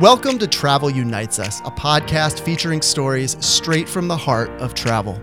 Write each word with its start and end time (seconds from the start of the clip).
Welcome 0.00 0.38
to 0.40 0.46
Travel 0.46 0.90
Unites 0.90 1.38
Us, 1.38 1.60
a 1.60 1.70
podcast 1.70 2.40
featuring 2.40 2.82
stories 2.82 3.42
straight 3.42 3.88
from 3.88 4.08
the 4.08 4.16
heart 4.16 4.50
of 4.60 4.74
travel. 4.74 5.18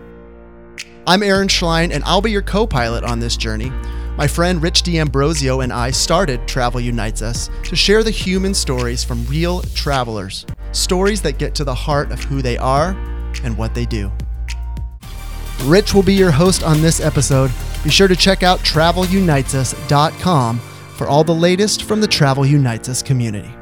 I'm 1.06 1.22
Aaron 1.22 1.46
Schlein, 1.46 1.92
and 1.92 2.02
I'll 2.02 2.20
be 2.20 2.32
your 2.32 2.42
co 2.42 2.66
pilot 2.66 3.04
on 3.04 3.20
this 3.20 3.36
journey. 3.36 3.70
My 4.16 4.26
friend 4.26 4.60
Rich 4.60 4.82
D'Ambrosio 4.82 5.60
and 5.60 5.72
I 5.72 5.92
started 5.92 6.48
Travel 6.48 6.80
Unites 6.80 7.22
Us 7.22 7.50
to 7.62 7.76
share 7.76 8.02
the 8.02 8.10
human 8.10 8.52
stories 8.52 9.04
from 9.04 9.24
real 9.26 9.62
travelers, 9.76 10.44
stories 10.72 11.22
that 11.22 11.38
get 11.38 11.54
to 11.54 11.62
the 11.62 11.72
heart 11.72 12.10
of 12.10 12.24
who 12.24 12.42
they 12.42 12.58
are 12.58 12.96
and 13.44 13.56
what 13.56 13.76
they 13.76 13.86
do. 13.86 14.10
Rich 15.66 15.94
will 15.94 16.02
be 16.02 16.14
your 16.14 16.32
host 16.32 16.64
on 16.64 16.82
this 16.82 16.98
episode. 16.98 17.52
Be 17.84 17.90
sure 17.90 18.08
to 18.08 18.16
check 18.16 18.42
out 18.42 18.58
travelunitesus.com 18.58 20.58
for 20.58 21.06
all 21.06 21.22
the 21.22 21.32
latest 21.32 21.84
from 21.84 22.00
the 22.00 22.08
Travel 22.08 22.44
Unites 22.44 22.88
Us 22.88 23.04
community. 23.04 23.54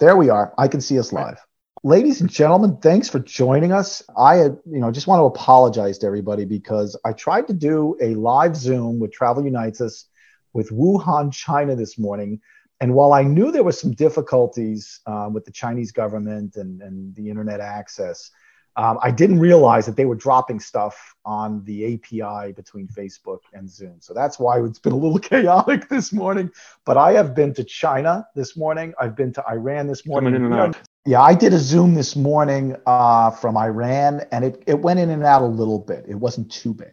There 0.00 0.16
we 0.16 0.28
are. 0.30 0.52
I 0.58 0.68
can 0.68 0.80
see 0.80 0.98
us 0.98 1.12
live. 1.12 1.38
Ladies 1.82 2.20
and 2.20 2.30
gentlemen, 2.30 2.78
thanks 2.78 3.08
for 3.10 3.18
joining 3.18 3.70
us. 3.72 4.02
I, 4.16 4.44
you 4.44 4.62
know, 4.64 4.90
just 4.90 5.06
want 5.06 5.20
to 5.20 5.24
apologize 5.24 5.98
to 5.98 6.06
everybody 6.06 6.44
because 6.46 6.98
I 7.04 7.12
tried 7.12 7.46
to 7.48 7.52
do 7.52 7.96
a 8.00 8.14
live 8.14 8.56
Zoom 8.56 8.98
with 9.00 9.12
Travel 9.12 9.44
Unites 9.44 9.80
Us 9.80 10.06
with 10.54 10.70
Wuhan, 10.70 11.32
China 11.32 11.76
this 11.76 11.98
morning. 11.98 12.40
And 12.80 12.94
while 12.94 13.12
I 13.12 13.22
knew 13.22 13.52
there 13.52 13.64
were 13.64 13.72
some 13.72 13.92
difficulties 13.92 15.00
um, 15.06 15.34
with 15.34 15.44
the 15.44 15.52
Chinese 15.52 15.92
government 15.92 16.56
and, 16.56 16.80
and 16.80 17.14
the 17.14 17.28
internet 17.28 17.60
access, 17.60 18.30
um, 18.76 18.98
I 19.02 19.10
didn't 19.10 19.38
realize 19.38 19.86
that 19.86 19.96
they 19.96 20.04
were 20.04 20.16
dropping 20.16 20.58
stuff 20.58 21.14
on 21.24 21.64
the 21.64 21.94
API 21.94 22.52
between 22.52 22.88
Facebook 22.88 23.40
and 23.52 23.70
Zoom. 23.70 23.96
So 24.00 24.12
that's 24.14 24.38
why 24.38 24.60
it's 24.62 24.78
been 24.80 24.92
a 24.92 24.96
little 24.96 25.18
chaotic 25.30 25.88
this 25.88 26.12
morning. 26.12 26.50
But 26.84 26.96
I 26.96 27.12
have 27.12 27.34
been 27.34 27.54
to 27.54 27.64
China 27.64 28.26
this 28.34 28.56
morning. 28.56 28.92
I've 29.00 29.14
been 29.16 29.32
to 29.34 29.44
Iran 29.48 29.86
this 29.86 30.04
morning. 30.06 30.32
Coming 30.32 30.46
in 30.46 30.52
and 30.52 30.60
out. 30.60 30.76
Yeah, 31.06 31.20
I 31.20 31.34
did 31.34 31.52
a 31.52 31.58
Zoom 31.58 31.94
this 31.94 32.16
morning 32.16 32.76
uh, 32.86 33.30
from 33.30 33.56
Iran, 33.56 34.22
and 34.32 34.44
it, 34.44 34.62
it 34.66 34.78
went 34.80 34.98
in 34.98 35.10
and 35.10 35.22
out 35.22 35.42
a 35.42 35.46
little 35.46 35.78
bit. 35.78 36.06
It 36.08 36.14
wasn't 36.16 36.50
too 36.50 36.74
bad. 36.74 36.90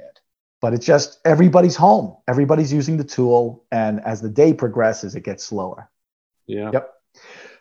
But 0.59 0.73
it's 0.75 0.85
just 0.85 1.19
everybody's 1.25 1.75
home. 1.75 2.17
Everybody's 2.27 2.71
using 2.71 2.97
the 2.97 3.03
tool. 3.03 3.65
And 3.71 3.99
as 4.01 4.21
the 4.21 4.29
day 4.29 4.53
progresses, 4.53 5.15
it 5.15 5.21
gets 5.23 5.43
slower. 5.43 5.89
Yeah. 6.45 6.69
Yep. 6.73 6.93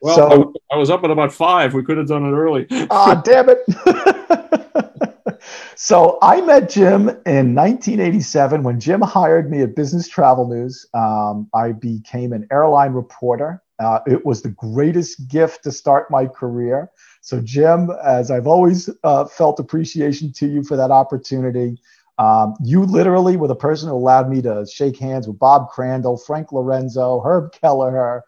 Well, 0.03 0.17
So- 0.17 0.53
I, 0.71 0.75
I 0.75 0.79
was 0.79 0.91
up 0.91 1.03
at 1.05 1.11
about 1.11 1.33
five. 1.33 1.73
We 1.73 1.83
could 1.83 1.97
have 1.97 2.09
done 2.09 2.25
it 2.27 2.33
early. 2.37 2.67
Ah, 2.91 3.21
damn 3.25 3.49
it. 3.49 3.59
so 5.77 6.19
I 6.23 6.41
met 6.41 6.71
Jim 6.71 7.09
in 7.27 7.55
1987 7.55 8.63
when 8.63 8.81
Jim 8.81 9.01
hired 9.01 9.51
me 9.51 9.63
at 9.63 9.75
Business 9.75 10.09
Travel 10.09 10.49
News. 10.49 10.87
Um, 10.95 11.49
I 11.55 11.73
became 11.73 12.33
an 12.33 12.47
airline 12.51 12.93
reporter. 12.93 13.63
Uh, 13.79 14.01
it 14.07 14.27
was 14.27 14.43
the 14.43 14.51
greatest 14.51 15.29
gift 15.29 15.65
to 15.65 15.73
start 15.73 16.11
my 16.11 16.27
career. 16.27 16.91
So, 17.23 17.41
Jim, 17.41 17.91
as 18.05 18.31
I've 18.31 18.47
always 18.47 18.91
uh, 19.05 19.25
felt 19.25 19.59
appreciation 19.59 20.33
to 20.35 20.47
you 20.47 20.63
for 20.63 20.77
that 20.77 20.91
opportunity, 20.91 21.79
um, 22.19 22.55
you 22.63 22.85
literally 22.85 23.39
were 23.39 23.49
the 23.49 23.57
person 23.57 23.89
who 23.89 23.95
allowed 23.95 24.29
me 24.29 24.43
to 24.43 24.67
shake 24.71 24.99
hands 24.99 25.27
with 25.27 25.39
Bob 25.39 25.71
Crandall, 25.71 26.19
Frank 26.19 26.53
Lorenzo, 26.53 27.23
Herb 27.23 27.53
Kelleher, 27.53 28.23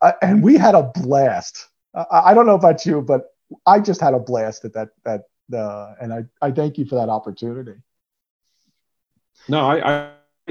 uh, 0.00 0.12
and 0.22 0.42
we 0.42 0.56
had 0.56 0.76
a 0.76 0.84
blast. 0.94 1.68
I, 1.94 2.22
I 2.26 2.34
don't 2.34 2.46
know 2.46 2.54
about 2.54 2.86
you, 2.86 3.02
but 3.02 3.32
I 3.66 3.80
just 3.80 4.00
had 4.00 4.14
a 4.14 4.18
blast 4.18 4.64
at 4.64 4.72
that 4.74 4.90
that 5.04 5.22
uh, 5.54 5.94
and 6.00 6.12
I, 6.12 6.24
I 6.40 6.50
thank 6.50 6.78
you 6.78 6.84
for 6.84 6.96
that 6.96 7.08
opportunity. 7.08 7.74
No, 9.48 9.66
I, 9.66 9.92
I 9.92 10.10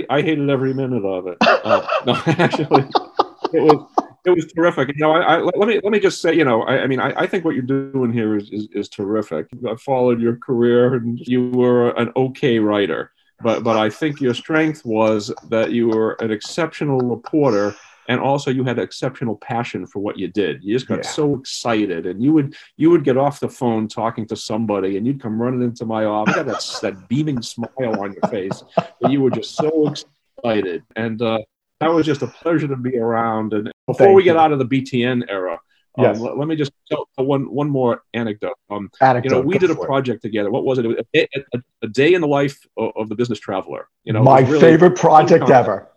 I 0.09 0.21
hated 0.21 0.49
every 0.49 0.73
minute 0.73 1.05
of 1.05 1.27
it. 1.27 1.37
Uh, 1.41 1.85
no, 2.05 2.15
actually, 2.25 2.87
it 3.53 3.61
was 3.61 3.87
it 4.25 4.29
was 4.31 4.45
terrific. 4.53 4.89
You 4.89 5.01
know, 5.01 5.11
I, 5.11 5.35
I 5.35 5.37
let 5.39 5.67
me 5.67 5.79
let 5.83 5.91
me 5.91 5.99
just 5.99 6.21
say, 6.21 6.33
you 6.33 6.43
know, 6.43 6.63
I, 6.63 6.83
I 6.83 6.87
mean, 6.87 6.99
I, 6.99 7.13
I 7.21 7.27
think 7.27 7.45
what 7.45 7.55
you're 7.55 7.63
doing 7.63 8.11
here 8.11 8.37
is, 8.37 8.49
is 8.51 8.67
is 8.73 8.89
terrific. 8.89 9.47
I 9.67 9.75
followed 9.75 10.21
your 10.21 10.37
career, 10.37 10.95
and 10.95 11.19
you 11.19 11.49
were 11.49 11.91
an 11.91 12.11
okay 12.15 12.59
writer, 12.59 13.11
but 13.41 13.63
but 13.63 13.77
I 13.77 13.89
think 13.89 14.21
your 14.21 14.33
strength 14.33 14.85
was 14.85 15.33
that 15.49 15.71
you 15.71 15.89
were 15.89 16.13
an 16.19 16.31
exceptional 16.31 16.99
reporter. 16.99 17.75
And 18.11 18.19
also, 18.19 18.51
you 18.51 18.65
had 18.65 18.77
an 18.77 18.83
exceptional 18.83 19.37
passion 19.37 19.85
for 19.87 19.99
what 19.99 20.19
you 20.19 20.27
did. 20.27 20.61
You 20.65 20.75
just 20.75 20.85
got 20.85 20.97
Yeah. 21.05 21.09
so 21.11 21.35
excited, 21.39 22.05
and 22.05 22.21
you 22.21 22.33
would 22.33 22.55
you 22.75 22.89
would 22.89 23.05
get 23.05 23.15
off 23.15 23.39
the 23.39 23.47
phone 23.47 23.87
talking 23.87 24.25
to 24.27 24.35
somebody, 24.35 24.97
and 24.97 25.07
you'd 25.07 25.21
come 25.21 25.41
running 25.41 25.61
into 25.61 25.85
my 25.85 26.03
office. 26.03 26.35
You 26.35 26.39
had 26.43 26.47
that, 26.49 26.79
that 26.81 27.07
beaming 27.07 27.41
smile 27.41 28.01
on 28.03 28.11
your 28.11 28.29
face, 28.29 28.65
and 29.01 29.13
you 29.13 29.21
were 29.21 29.29
just 29.31 29.55
so 29.55 29.87
excited. 29.87 30.83
And 30.97 31.21
uh, 31.21 31.39
that 31.79 31.87
was 31.93 32.05
just 32.05 32.21
a 32.21 32.27
pleasure 32.27 32.67
to 32.67 32.75
be 32.75 32.97
around. 32.97 33.53
And 33.53 33.71
before 33.87 34.07
Thank 34.07 34.17
we 34.17 34.23
get 34.23 34.33
you. 34.33 34.39
out 34.41 34.51
of 34.51 34.59
the 34.59 34.65
BTN 34.65 35.23
era, 35.29 35.53
um, 35.97 36.03
Yes. 36.03 36.19
let, 36.19 36.37
let 36.37 36.47
me 36.49 36.57
just 36.57 36.73
tell 36.89 37.07
one 37.15 37.43
one 37.49 37.69
more 37.69 38.03
anecdote. 38.13 38.57
Um, 38.69 38.89
Anecdote, 38.99 39.29
you 39.29 39.35
know, 39.35 39.41
we 39.47 39.57
did 39.57 39.71
a 39.71 39.75
for 39.75 39.83
it. 39.83 39.87
project 39.87 40.21
together. 40.21 40.51
What 40.51 40.65
was 40.65 40.79
it? 40.79 40.83
It 40.85 40.89
was 40.89 40.97
a, 40.97 41.05
day- 41.13 41.29
a, 41.55 41.59
a 41.83 41.87
day 41.87 42.13
in 42.13 42.19
the 42.19 42.27
life 42.27 42.59
of, 42.75 42.91
of 42.97 43.07
the 43.07 43.15
business 43.15 43.39
traveler. 43.39 43.87
You 44.03 44.11
know, 44.11 44.21
my 44.21 44.41
really- 44.41 44.59
favorite 44.59 44.97
project 44.97 45.49
ever. 45.49 45.87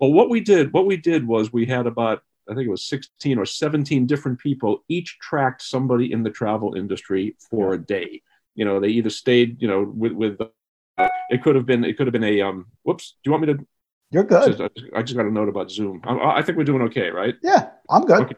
Well, 0.00 0.12
what 0.12 0.30
we 0.30 0.40
did, 0.40 0.72
what 0.72 0.86
we 0.86 0.96
did 0.96 1.26
was 1.26 1.52
we 1.52 1.66
had 1.66 1.86
about, 1.86 2.22
I 2.48 2.54
think 2.54 2.66
it 2.66 2.70
was 2.70 2.86
16 2.86 3.38
or 3.38 3.46
17 3.46 4.06
different 4.06 4.38
people, 4.38 4.84
each 4.88 5.18
tracked 5.20 5.62
somebody 5.62 6.12
in 6.12 6.22
the 6.22 6.30
travel 6.30 6.74
industry 6.74 7.36
for 7.50 7.74
a 7.74 7.78
day. 7.78 8.22
You 8.54 8.64
know, 8.64 8.80
they 8.80 8.88
either 8.88 9.10
stayed, 9.10 9.60
you 9.60 9.68
know, 9.68 9.82
with, 9.82 10.12
with, 10.12 10.40
uh, 10.40 11.08
it 11.30 11.42
could 11.42 11.56
have 11.56 11.66
been, 11.66 11.84
it 11.84 11.96
could 11.96 12.06
have 12.06 12.12
been 12.12 12.24
a, 12.24 12.40
um, 12.42 12.66
whoops, 12.82 13.16
do 13.22 13.28
you 13.28 13.32
want 13.32 13.46
me 13.46 13.54
to, 13.54 13.66
You're 14.10 14.24
good. 14.24 14.60
I 14.60 14.68
just, 14.68 14.86
I 14.94 15.02
just 15.02 15.16
got 15.16 15.26
a 15.26 15.30
note 15.30 15.48
about 15.48 15.70
Zoom. 15.70 16.02
I, 16.04 16.38
I 16.38 16.42
think 16.42 16.58
we're 16.58 16.64
doing 16.64 16.82
okay, 16.82 17.10
right? 17.10 17.34
Yeah, 17.42 17.70
I'm 17.88 18.04
good. 18.04 18.22
Okay. 18.22 18.36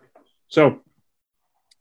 So, 0.49 0.81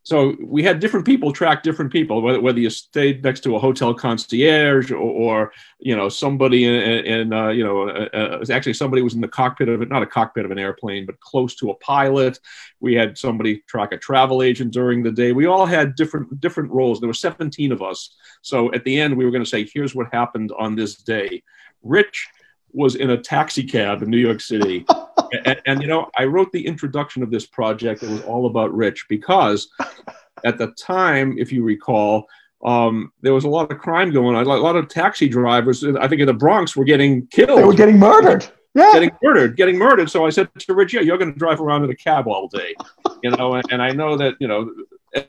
so 0.05 0.35
we 0.39 0.61
had 0.61 0.79
different 0.79 1.03
people 1.03 1.33
track 1.33 1.63
different 1.63 1.91
people, 1.91 2.21
whether, 2.21 2.39
whether 2.39 2.59
you 2.59 2.69
stayed 2.69 3.23
next 3.23 3.39
to 3.39 3.55
a 3.55 3.59
hotel 3.59 3.91
concierge 3.91 4.91
or, 4.91 4.97
or 4.97 5.51
you 5.79 5.95
know 5.95 6.09
somebody 6.09 6.63
in, 6.63 6.73
in 6.73 7.33
uh, 7.33 7.47
you 7.47 7.63
know 7.63 7.89
uh, 7.89 8.09
uh, 8.13 8.45
actually 8.51 8.75
somebody 8.75 9.01
was 9.01 9.15
in 9.15 9.21
the 9.21 9.27
cockpit 9.27 9.67
of 9.67 9.81
it, 9.81 9.89
not 9.89 10.03
a 10.03 10.05
cockpit 10.05 10.45
of 10.45 10.51
an 10.51 10.59
airplane, 10.59 11.07
but 11.07 11.19
close 11.21 11.55
to 11.55 11.71
a 11.71 11.75
pilot. 11.77 12.37
We 12.79 12.93
had 12.93 13.17
somebody 13.17 13.63
track 13.67 13.93
a 13.93 13.97
travel 13.97 14.43
agent 14.43 14.73
during 14.73 15.01
the 15.01 15.11
day. 15.11 15.31
We 15.31 15.47
all 15.47 15.65
had 15.65 15.95
different 15.95 16.39
different 16.39 16.71
roles. 16.71 16.99
There 16.99 17.09
were 17.09 17.13
17 17.15 17.71
of 17.71 17.81
us. 17.81 18.15
So 18.43 18.71
at 18.75 18.83
the 18.83 19.01
end, 19.01 19.17
we 19.17 19.25
were 19.25 19.31
going 19.31 19.43
to 19.43 19.49
say, 19.49 19.67
"Here's 19.73 19.95
what 19.95 20.13
happened 20.13 20.51
on 20.59 20.75
this 20.75 20.97
day." 20.97 21.41
Rich 21.81 22.27
was 22.75 22.95
in 22.95 23.11
a 23.11 23.17
taxi 23.17 23.63
cab 23.63 24.03
in 24.03 24.09
New 24.09 24.17
York 24.17 24.41
City 24.41 24.85
and, 25.45 25.61
and 25.65 25.81
you 25.81 25.87
know, 25.87 26.09
I 26.17 26.25
wrote 26.25 26.51
the 26.51 26.65
introduction 26.65 27.23
of 27.23 27.31
this 27.31 27.45
project. 27.45 28.03
It 28.03 28.09
was 28.09 28.21
all 28.23 28.45
about 28.45 28.73
Rich 28.73 29.05
because 29.09 29.69
at 30.43 30.57
the 30.57 30.67
time, 30.71 31.35
if 31.37 31.51
you 31.51 31.63
recall, 31.63 32.27
um, 32.63 33.11
there 33.21 33.33
was 33.33 33.43
a 33.43 33.49
lot 33.49 33.71
of 33.71 33.79
crime 33.79 34.11
going 34.11 34.35
on. 34.35 34.45
A 34.45 34.49
lot 34.49 34.75
of 34.75 34.87
taxi 34.87 35.27
drivers, 35.27 35.83
I 35.83 36.07
think 36.07 36.21
in 36.21 36.27
the 36.27 36.33
Bronx, 36.33 36.75
were 36.75 36.85
getting 36.85 37.27
killed, 37.27 37.59
They 37.59 37.63
were 37.63 37.73
getting 37.73 37.99
murdered. 37.99 38.47
Yeah. 38.75 38.91
getting 38.93 39.11
murdered, 39.23 39.57
getting 39.57 39.77
murdered. 39.77 40.09
So 40.09 40.25
I 40.25 40.29
said 40.29 40.49
to 40.59 40.73
Rich, 40.73 40.93
"Yeah, 40.93 41.01
you're 41.01 41.17
going 41.17 41.31
to 41.33 41.39
drive 41.39 41.61
around 41.61 41.83
in 41.85 41.89
a 41.89 41.95
cab 41.95 42.27
all 42.27 42.47
day," 42.47 42.75
you 43.23 43.31
know. 43.31 43.55
And, 43.55 43.63
and 43.71 43.81
I 43.81 43.91
know 43.93 44.17
that 44.17 44.35
you 44.39 44.47
know, 44.47 44.69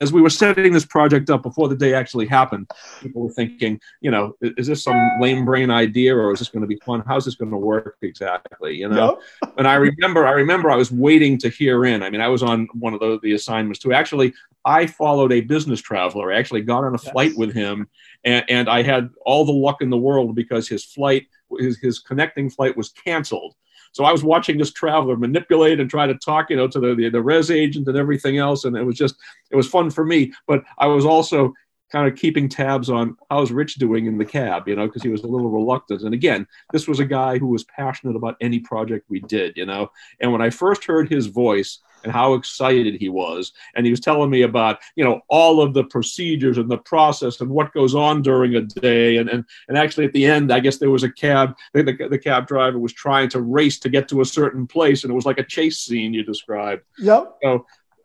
as 0.01 0.13
we 0.13 0.21
were 0.21 0.31
setting 0.31 0.73
this 0.73 0.85
project 0.85 1.31
up 1.31 1.43
before 1.43 1.69
the 1.69 1.77
day 1.77 1.95
actually 1.95 2.27
happened, 2.27 2.67
people 3.01 3.23
were 3.23 3.31
thinking, 3.33 3.81
you 4.01 4.11
know, 4.11 4.35
is, 4.41 4.53
is 4.59 4.67
this 4.67 4.83
some 4.85 5.13
lame 5.21 5.45
brain 5.45 5.71
idea 5.71 6.17
or 6.17 6.33
is 6.33 6.41
this 6.41 6.49
going 6.49 6.63
to 6.63 6.67
be 6.67 6.81
fun? 6.85 7.05
How's 7.07 7.25
this 7.25 7.37
going 7.37 7.53
to 7.53 7.57
work 7.57 7.97
exactly? 8.03 8.75
You 8.75 8.89
know 8.89 9.19
Yep. 9.43 9.51
and 9.59 9.69
I 9.69 9.75
remember, 9.75 10.27
I 10.27 10.33
remember, 10.33 10.71
I 10.71 10.77
was 10.77 10.91
waiting 10.91 11.39
to 11.39 11.49
hear 11.49 11.85
in. 11.85 12.03
I 12.03 12.11
mean, 12.11 12.21
I 12.21 12.29
was 12.29 12.43
on 12.43 12.67
one 12.73 12.95
of 12.95 13.01
the, 13.01 13.19
the 13.23 13.33
assignments 13.35 13.79
too. 13.79 13.93
Actually, 13.93 14.35
I 14.65 14.87
followed 14.87 15.33
a 15.33 15.41
business 15.43 15.81
traveler. 15.81 16.33
I 16.33 16.39
actually 16.39 16.63
got 16.63 16.83
on 16.85 16.95
a 16.95 16.99
Yes. 17.03 17.13
flight 17.13 17.37
with 17.37 17.55
him, 17.55 17.89
and, 18.25 18.45
and 18.49 18.69
I 18.69 18.83
had 18.83 19.11
all 19.25 19.45
the 19.45 19.53
luck 19.53 19.81
in 19.83 19.91
the 19.91 19.97
world 19.97 20.35
because 20.35 20.67
his 20.69 20.85
flight, 20.85 21.27
his, 21.59 21.79
his 21.79 21.99
connecting 21.99 22.51
flight, 22.51 22.77
was 22.77 22.91
canceled. 22.91 23.55
So 23.93 24.05
I 24.05 24.13
was 24.13 24.23
watching 24.23 24.59
this 24.59 24.73
traveler 24.73 25.17
manipulate 25.17 25.81
and 25.81 25.89
try 25.89 26.07
to 26.07 26.15
talk, 26.17 26.51
you 26.51 26.57
know, 26.57 26.69
to 26.69 26.81
the, 26.81 26.95
the 26.95 27.09
the 27.09 27.23
res 27.23 27.51
agent 27.51 27.89
and 27.89 27.97
everything 27.97 28.37
else, 28.39 28.65
and 28.65 28.77
it 28.77 28.85
was 28.85 28.97
just 28.97 29.17
it 29.51 29.57
was 29.57 29.69
fun 29.69 29.91
for 29.91 30.05
me. 30.05 30.33
But 30.47 30.65
I 30.79 30.87
was 30.87 31.07
also 31.07 31.55
kind 31.91 32.09
of 32.09 32.19
keeping 32.19 32.49
tabs 32.49 32.91
on 32.91 33.17
how's 33.31 33.53
Rich 33.53 33.77
doing 33.77 34.07
in 34.07 34.19
the 34.19 34.25
cab, 34.25 34.69
you 34.69 34.77
know, 34.77 34.87
because 34.87 35.03
he 35.03 35.09
was 35.09 35.23
a 35.23 35.27
little 35.27 35.51
reluctant. 35.51 36.03
And 36.03 36.15
again, 36.15 36.47
this 36.73 36.89
was 36.89 36.99
a 36.99 37.05
guy 37.05 37.39
who 37.39 37.47
was 37.47 37.65
passionate 37.65 38.17
about 38.17 38.37
any 38.41 38.59
project 38.59 39.07
we 39.09 39.21
did, 39.21 39.57
you 39.57 39.67
know. 39.67 39.91
And 40.21 40.33
when 40.33 40.43
I 40.43 40.51
first 40.51 40.85
heard 40.85 41.09
his 41.09 41.27
voice 41.27 41.79
and 42.07 42.13
how 42.13 42.35
excited 42.35 42.95
he 42.95 43.09
was, 43.09 43.53
and 43.75 43.85
he 43.85 43.91
was 43.91 43.99
telling 43.99 44.31
me 44.31 44.43
about, 44.43 44.79
you 44.95 45.03
know, 45.03 45.21
all 45.27 45.61
of 45.61 45.75
the 45.75 45.83
procedures 45.83 46.57
and 46.57 46.71
the 46.71 46.79
process 46.79 47.41
and 47.41 47.51
what 47.51 47.75
goes 47.75 47.97
on 47.97 48.23
during 48.23 48.55
a 48.55 48.61
day, 48.61 49.17
and 49.17 49.29
and, 49.29 49.45
and 49.69 49.77
actually 49.77 50.05
at 50.05 50.13
the 50.13 50.25
end, 50.25 50.53
I 50.53 50.61
guess 50.61 50.79
there 50.79 50.91
was 50.91 51.03
a 51.03 51.11
cab, 51.11 51.57
the, 51.75 51.83
the, 51.83 52.09
the 52.09 52.19
cab 52.19 52.47
driver 52.47 52.79
was 52.79 52.93
trying 52.93 53.29
to 53.31 53.41
race 53.43 53.81
to 53.81 53.89
get 53.89 54.09
to 54.11 54.21
a 54.21 54.25
certain 54.25 54.69
place, 54.69 55.03
and 55.03 55.11
it 55.11 55.17
was 55.17 55.27
like 55.27 55.39
a 55.39 55.45
chase 55.45 55.81
scene 55.81 56.15
you 56.15 56.23
described. 56.23 56.83
Yep. 56.99 57.39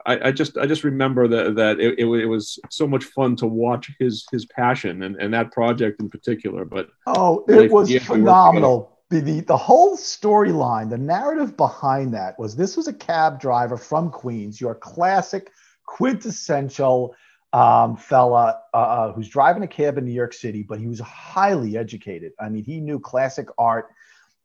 I, 0.07 0.29
I 0.29 0.31
just 0.31 0.57
I 0.57 0.65
just 0.65 0.83
remember 0.83 1.27
that 1.27 1.55
that 1.55 1.79
it, 1.79 1.99
it, 1.99 2.05
it 2.05 2.25
was 2.25 2.57
so 2.71 2.87
much 2.87 3.03
fun 3.03 3.35
to 3.35 3.45
watch 3.45 3.91
his 3.99 4.25
his 4.31 4.47
passion 4.47 5.03
and, 5.03 5.15
and 5.17 5.31
that 5.35 5.51
project 5.51 6.01
in 6.01 6.09
particular. 6.09 6.65
But 6.65 6.89
Oh, 7.05 7.45
it 7.47 7.71
was 7.71 7.95
phenomenal. 8.03 8.90
The, 9.19 9.41
the 9.41 9.57
whole 9.57 9.97
storyline, 9.97 10.89
the 10.89 10.97
narrative 10.97 11.57
behind 11.57 12.13
that 12.13 12.39
was 12.39 12.55
this 12.55 12.77
was 12.77 12.87
a 12.87 12.93
cab 12.93 13.41
driver 13.41 13.75
from 13.75 14.09
Queens, 14.09 14.61
your 14.61 14.75
classic, 14.75 15.51
quintessential 15.85 17.13
um, 17.51 17.97
fella 17.97 18.61
uh, 18.73 18.77
uh, 18.77 19.13
who's 19.13 19.27
driving 19.27 19.63
a 19.63 19.67
cab 19.67 19.97
in 19.97 20.05
New 20.05 20.13
York 20.13 20.33
City, 20.33 20.63
but 20.63 20.79
he 20.79 20.87
was 20.87 21.01
highly 21.01 21.77
educated. 21.77 22.31
I 22.39 22.47
mean, 22.47 22.63
he 22.63 22.79
knew 22.79 22.99
classic 22.99 23.47
art. 23.57 23.89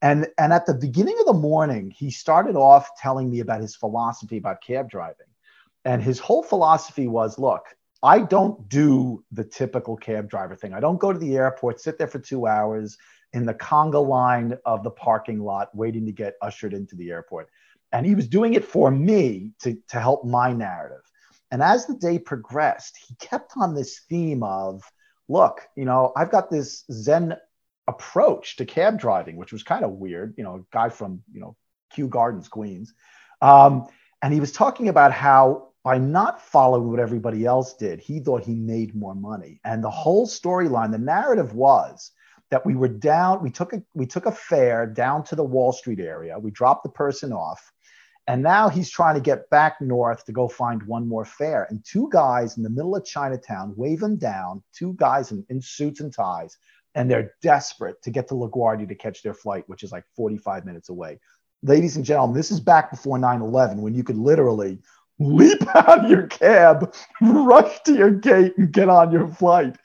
And, 0.03 0.27
and 0.37 0.53
at 0.53 0.67
the 0.67 0.75
beginning 0.75 1.17
of 1.21 1.27
the 1.27 1.33
morning, 1.33 1.93
he 1.97 2.11
started 2.11 2.57
off 2.57 2.91
telling 3.01 3.31
me 3.31 3.41
about 3.41 3.61
his 3.61 3.77
philosophy 3.77 4.39
about 4.39 4.61
cab 4.61 4.91
driving. 4.91 5.27
And 5.85 6.03
his 6.03 6.19
whole 6.19 6.43
philosophy 6.43 7.07
was 7.07 7.39
look, 7.39 7.63
I 8.03 8.19
don't 8.19 8.69
do 8.69 9.25
the 9.31 9.45
typical 9.45 9.97
cab 9.97 10.29
driver 10.29 10.57
thing. 10.57 10.75
I 10.75 10.81
don't 10.81 10.99
go 10.99 11.13
to 11.13 11.19
the 11.19 11.37
airport, 11.37 11.81
sit 11.81 11.99
there 11.99 12.09
for 12.09 12.19
two 12.19 12.49
hours 12.49 12.99
in 13.37 13.45
the 13.45 13.53
conga 13.53 14.03
line 14.03 14.57
of 14.65 14.83
the 14.83 14.91
parking 14.91 15.41
lot, 15.41 15.69
waiting 15.77 16.07
to 16.07 16.13
get 16.13 16.37
ushered 16.41 16.73
into 16.73 16.97
the 16.97 17.11
airport. 17.11 17.51
And 17.93 18.07
he 18.07 18.15
was 18.15 18.29
doing 18.29 18.55
it 18.55 18.65
for 18.65 18.91
me 18.91 19.53
to, 19.61 19.77
to 19.91 20.01
help 20.01 20.25
my 20.25 20.55
narrative. 20.55 21.03
And 21.51 21.63
as 21.63 21.85
the 21.85 21.97
day 21.97 22.19
progressed, 22.19 22.97
he 23.07 23.15
kept 23.17 23.53
on 23.59 23.75
this 23.75 24.01
theme 24.09 24.43
of, 24.43 24.83
look, 25.29 25.69
you 25.77 25.85
know, 25.85 26.13
I've 26.17 26.31
got 26.31 26.51
this 26.51 26.85
Zen 26.91 27.37
approach 27.87 28.57
to 28.57 28.65
cab 28.65 28.99
driving, 28.99 29.37
which 29.37 29.53
was 29.53 29.63
kind 29.63 29.85
of 29.85 29.91
weird, 29.93 30.33
you 30.39 30.43
know, 30.43 30.55
a 30.57 30.65
guy 30.73 30.89
from, 30.89 31.23
you 31.31 31.41
know, 31.41 31.57
Kew 31.93 32.09
Gardens, 32.09 32.49
Queens. 32.49 32.95
Um, 33.43 33.87
and 34.23 34.33
he 34.33 34.41
was 34.41 34.51
talking 34.51 34.89
about 34.89 35.13
how 35.13 35.73
by 35.85 35.99
not 35.99 36.41
following 36.41 36.89
what 36.91 37.01
everybody 37.01 37.45
else 37.45 37.75
did, 37.75 38.01
he 38.01 38.19
thought 38.19 38.45
he 38.45 38.55
made 38.55 38.95
more 38.95 39.15
money. 39.15 39.61
And 39.63 39.85
the 39.85 39.91
whole 39.91 40.27
storyline, 40.27 40.91
the 40.91 40.99
narrative 40.99 41.55
was 41.55 42.13
that 42.51 42.65
we 42.65 42.75
were 42.75 42.89
down, 42.89 43.43
we 43.43 43.51
took 43.51 43.73
a 43.73 43.83
we 43.95 44.07
took 44.07 44.27
a 44.27 44.33
fare 44.33 44.87
down 44.87 45.25
to 45.25 45.37
the 45.37 45.45
Wall 45.45 45.73
Street 45.73 46.01
area. 46.01 46.39
We 46.39 46.51
dropped 46.51 46.85
the 46.85 46.91
person 46.91 47.33
off. 47.33 47.73
And 48.29 48.43
now 48.43 48.69
he's 48.69 48.91
trying 48.91 49.15
to 49.15 49.21
get 49.21 49.49
back 49.51 49.81
north 49.81 50.25
to 50.25 50.33
go 50.33 50.49
find 50.49 50.83
one 50.83 51.07
more 51.07 51.25
fare. 51.25 51.67
And 51.71 51.85
two 51.85 52.09
guys 52.11 52.57
in 52.57 52.65
the 52.65 52.71
middle 52.71 52.97
of 52.97 53.05
Chinatown 53.05 53.73
wave 53.77 54.03
him 54.03 54.17
down, 54.17 54.65
two 54.73 54.95
guys 54.95 55.31
in, 55.31 55.47
in 55.49 55.61
suits 55.61 56.01
and 56.01 56.13
ties, 56.13 56.57
and 56.97 57.09
they're 57.09 57.35
desperate 57.41 58.03
to 58.03 58.11
get 58.11 58.27
to 58.29 58.35
LaGuardia 58.35 58.89
to 58.89 58.97
catch 58.97 59.23
their 59.23 59.35
flight, 59.35 59.63
which 59.69 59.85
is 59.85 59.93
like 59.93 60.05
45 60.17 60.65
minutes 60.65 60.89
away. 60.89 61.21
Ladies 61.63 61.97
and 61.97 62.05
gentlemen, 62.05 62.37
this 62.37 62.51
is 62.51 62.59
back 62.59 62.91
before 62.91 63.17
9 63.17 63.43
11 63.43 63.81
when 63.81 63.95
you 63.95 64.03
could 64.03 64.19
literally 64.19 64.81
leap 65.19 65.63
out 65.75 66.05
of 66.05 66.11
your 66.11 66.27
cab, 66.27 66.95
rush 67.21 67.81
to 67.85 67.95
your 67.95 68.11
gate, 68.11 68.55
and 68.57 68.73
get 68.73 68.89
on 68.89 69.13
your 69.13 69.29
flight. 69.29 69.77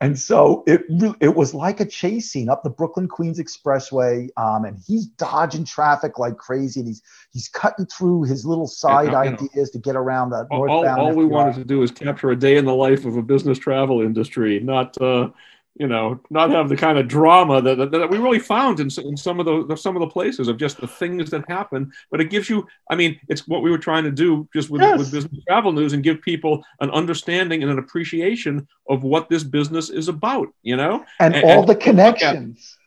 And 0.00 0.18
so 0.18 0.64
it 0.66 0.82
it 1.20 1.34
was 1.34 1.54
like 1.54 1.80
a 1.80 1.86
chase 1.86 2.30
scene 2.30 2.48
up 2.48 2.62
the 2.62 2.70
Brooklyn 2.70 3.08
Queens 3.08 3.40
Expressway, 3.40 4.28
um, 4.36 4.64
and 4.64 4.78
he's 4.86 5.06
dodging 5.06 5.64
traffic 5.64 6.18
like 6.18 6.36
crazy, 6.36 6.80
and 6.80 6.88
he's 6.88 7.02
he's 7.32 7.48
cutting 7.48 7.86
through 7.86 8.24
his 8.24 8.44
little 8.44 8.66
side 8.66 9.12
yeah, 9.12 9.20
ideas 9.20 9.50
know, 9.54 9.64
to 9.72 9.78
get 9.78 9.96
around 9.96 10.30
the 10.30 10.46
northbound. 10.50 11.00
All, 11.00 11.06
all 11.06 11.14
we 11.14 11.24
wanted 11.24 11.54
to 11.54 11.64
do 11.64 11.82
is 11.82 11.90
capture 11.90 12.30
a 12.30 12.36
day 12.36 12.56
in 12.56 12.64
the 12.64 12.74
life 12.74 13.04
of 13.04 13.16
a 13.16 13.22
business 13.22 13.58
travel 13.58 14.02
industry, 14.02 14.58
not 14.60 15.00
uh, 15.00 15.28
you 15.76 15.88
know, 15.88 16.20
not 16.30 16.50
have 16.50 16.68
the 16.68 16.76
kind 16.76 16.98
of 16.98 17.08
drama 17.08 17.60
that, 17.60 17.76
that, 17.76 17.90
that 17.90 18.10
we 18.10 18.18
really 18.18 18.38
found 18.38 18.78
in, 18.78 18.88
in 19.04 19.16
some 19.16 19.40
of 19.40 19.46
the, 19.46 19.66
the, 19.66 19.76
some 19.76 19.96
of 19.96 20.00
the 20.00 20.08
places 20.08 20.46
of 20.46 20.56
just 20.56 20.80
the 20.80 20.86
things 20.86 21.30
that 21.30 21.44
happen. 21.48 21.92
But 22.10 22.20
it 22.20 22.30
gives 22.30 22.48
you, 22.48 22.66
I 22.90 22.94
mean, 22.94 23.18
it's 23.28 23.48
what 23.48 23.62
we 23.62 23.70
were 23.70 23.78
trying 23.78 24.04
to 24.04 24.10
do 24.10 24.48
just 24.54 24.70
with, 24.70 24.82
yes. 24.82 24.98
with 24.98 25.10
business 25.10 25.42
travel 25.48 25.72
news 25.72 25.92
and 25.92 26.02
give 26.02 26.22
people 26.22 26.64
an 26.80 26.90
understanding 26.90 27.62
and 27.62 27.72
an 27.72 27.78
appreciation 27.78 28.68
of 28.88 29.02
what 29.02 29.28
this 29.28 29.42
business 29.42 29.90
is 29.90 30.08
about, 30.08 30.48
you 30.62 30.76
know, 30.76 31.04
and, 31.18 31.34
and 31.34 31.44
all 31.44 31.60
and, 31.60 31.68
the 31.68 31.74
connections. 31.76 32.78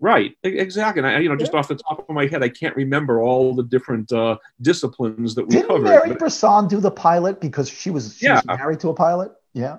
Right, 0.00 0.36
exactly. 0.42 0.98
And 0.98 1.06
I, 1.06 1.20
you 1.20 1.28
know, 1.28 1.36
just 1.36 1.52
yeah. 1.52 1.60
off 1.60 1.68
the 1.68 1.76
top 1.76 2.08
of 2.08 2.12
my 2.12 2.26
head, 2.26 2.42
I 2.42 2.48
can't 2.48 2.74
remember 2.74 3.20
all 3.20 3.54
the 3.54 3.62
different 3.62 4.10
uh, 4.10 4.36
disciplines 4.60 5.36
that 5.36 5.44
we 5.44 5.54
Didn't 5.54 5.68
covered. 5.68 5.84
Mary 5.84 6.08
but... 6.08 6.18
Brisson 6.18 6.66
do 6.66 6.80
the 6.80 6.90
pilot 6.90 7.40
because 7.40 7.68
she 7.68 7.90
was 7.90 8.16
she 8.18 8.26
yeah. 8.26 8.42
was 8.44 8.46
married 8.46 8.80
to 8.80 8.88
a 8.88 8.94
pilot? 8.94 9.30
Yeah. 9.52 9.76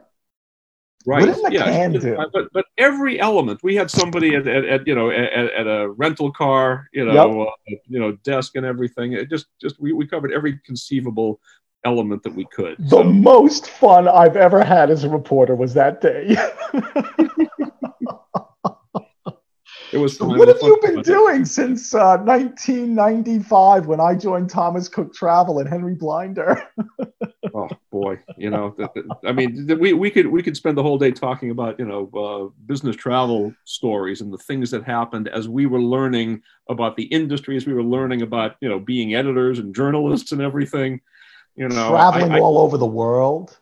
Right. 1.06 1.36
yeah. 1.52 2.16
But, 2.32 2.48
but 2.54 2.66
every 2.78 3.20
element, 3.20 3.60
we 3.64 3.76
had 3.76 3.92
somebody 3.92 4.36
at, 4.36 4.48
at, 4.48 4.66
at 4.66 4.88
you 4.88 4.96
know 4.96 5.10
at, 5.10 5.34
at, 5.34 5.68
a 5.68 5.90
rental 5.90 6.32
car, 6.32 6.88
you 6.94 7.06
know, 7.06 7.14
yep. 7.14 7.48
uh, 7.48 7.76
you 7.88 8.00
know, 8.00 8.14
desk 8.24 8.56
and 8.56 8.66
everything. 8.66 9.14
It 9.14 9.30
just 9.30 9.48
just 9.60 9.80
we, 9.82 9.92
we 9.94 10.08
covered 10.08 10.32
every 10.32 10.60
conceivable 10.66 11.40
element 11.86 12.24
that 12.24 12.34
we 12.34 12.46
could. 12.54 12.78
The 12.80 12.90
so. 12.90 13.04
most 13.04 13.70
fun 13.70 14.08
I've 14.08 14.38
ever 14.38 14.64
had 14.64 14.90
as 14.90 15.04
a 15.04 15.10
reporter 15.10 15.56
was 15.56 15.74
that 15.74 16.00
day. 16.02 16.28
it 19.92 19.98
was. 19.98 20.18
So 20.18 20.26
what 20.26 20.48
have 20.48 20.58
you 20.62 20.80
been 20.82 21.02
doing 21.02 21.46
since 21.46 21.94
uh, 21.94 22.18
1995 22.18 23.88
when 23.88 24.00
I 24.00 24.16
joined 24.16 24.50
Thomas 24.50 24.88
Cook 24.88 25.14
Travel 25.14 25.60
and 25.60 25.68
Henry 25.68 25.96
Blinder? 25.96 26.64
oh 27.54 27.70
boy, 27.92 28.20
you 28.38 28.50
know, 28.50 28.76
I 29.26 29.32
mean, 29.32 29.68
we, 29.80 29.94
we 29.94 30.10
could 30.10 30.28
we 30.28 30.42
could 30.44 30.58
spend 30.58 30.78
the 30.78 30.84
whole 30.84 30.98
day 30.98 31.12
talking 31.12 31.52
about 31.52 31.80
you 31.80 31.86
know 31.86 32.10
uh, 32.14 32.62
business 32.66 32.96
travel 32.96 33.54
stories 33.66 34.22
and 34.22 34.34
the 34.34 34.38
things 34.38 34.72
that 34.72 34.84
happened 34.84 35.28
as 35.28 35.48
we 35.48 35.66
were 35.66 35.82
learning 35.82 36.42
about 36.70 36.96
the 36.96 37.04
industry, 37.04 37.56
as 37.56 37.66
we 37.66 37.74
were 37.74 37.84
learning 37.84 38.22
about 38.22 38.56
you 38.62 38.70
know 38.70 38.80
being 38.80 39.16
editors 39.16 39.60
and 39.60 39.76
journalists 39.76 40.32
and 40.32 40.42
everything. 40.42 41.02
You 41.56 41.70
know, 41.70 41.90
traveling 41.90 42.32
I, 42.32 42.38
I, 42.38 42.42
all 42.42 42.58
over 42.58 42.78
the 42.78 42.86
world. 42.86 43.58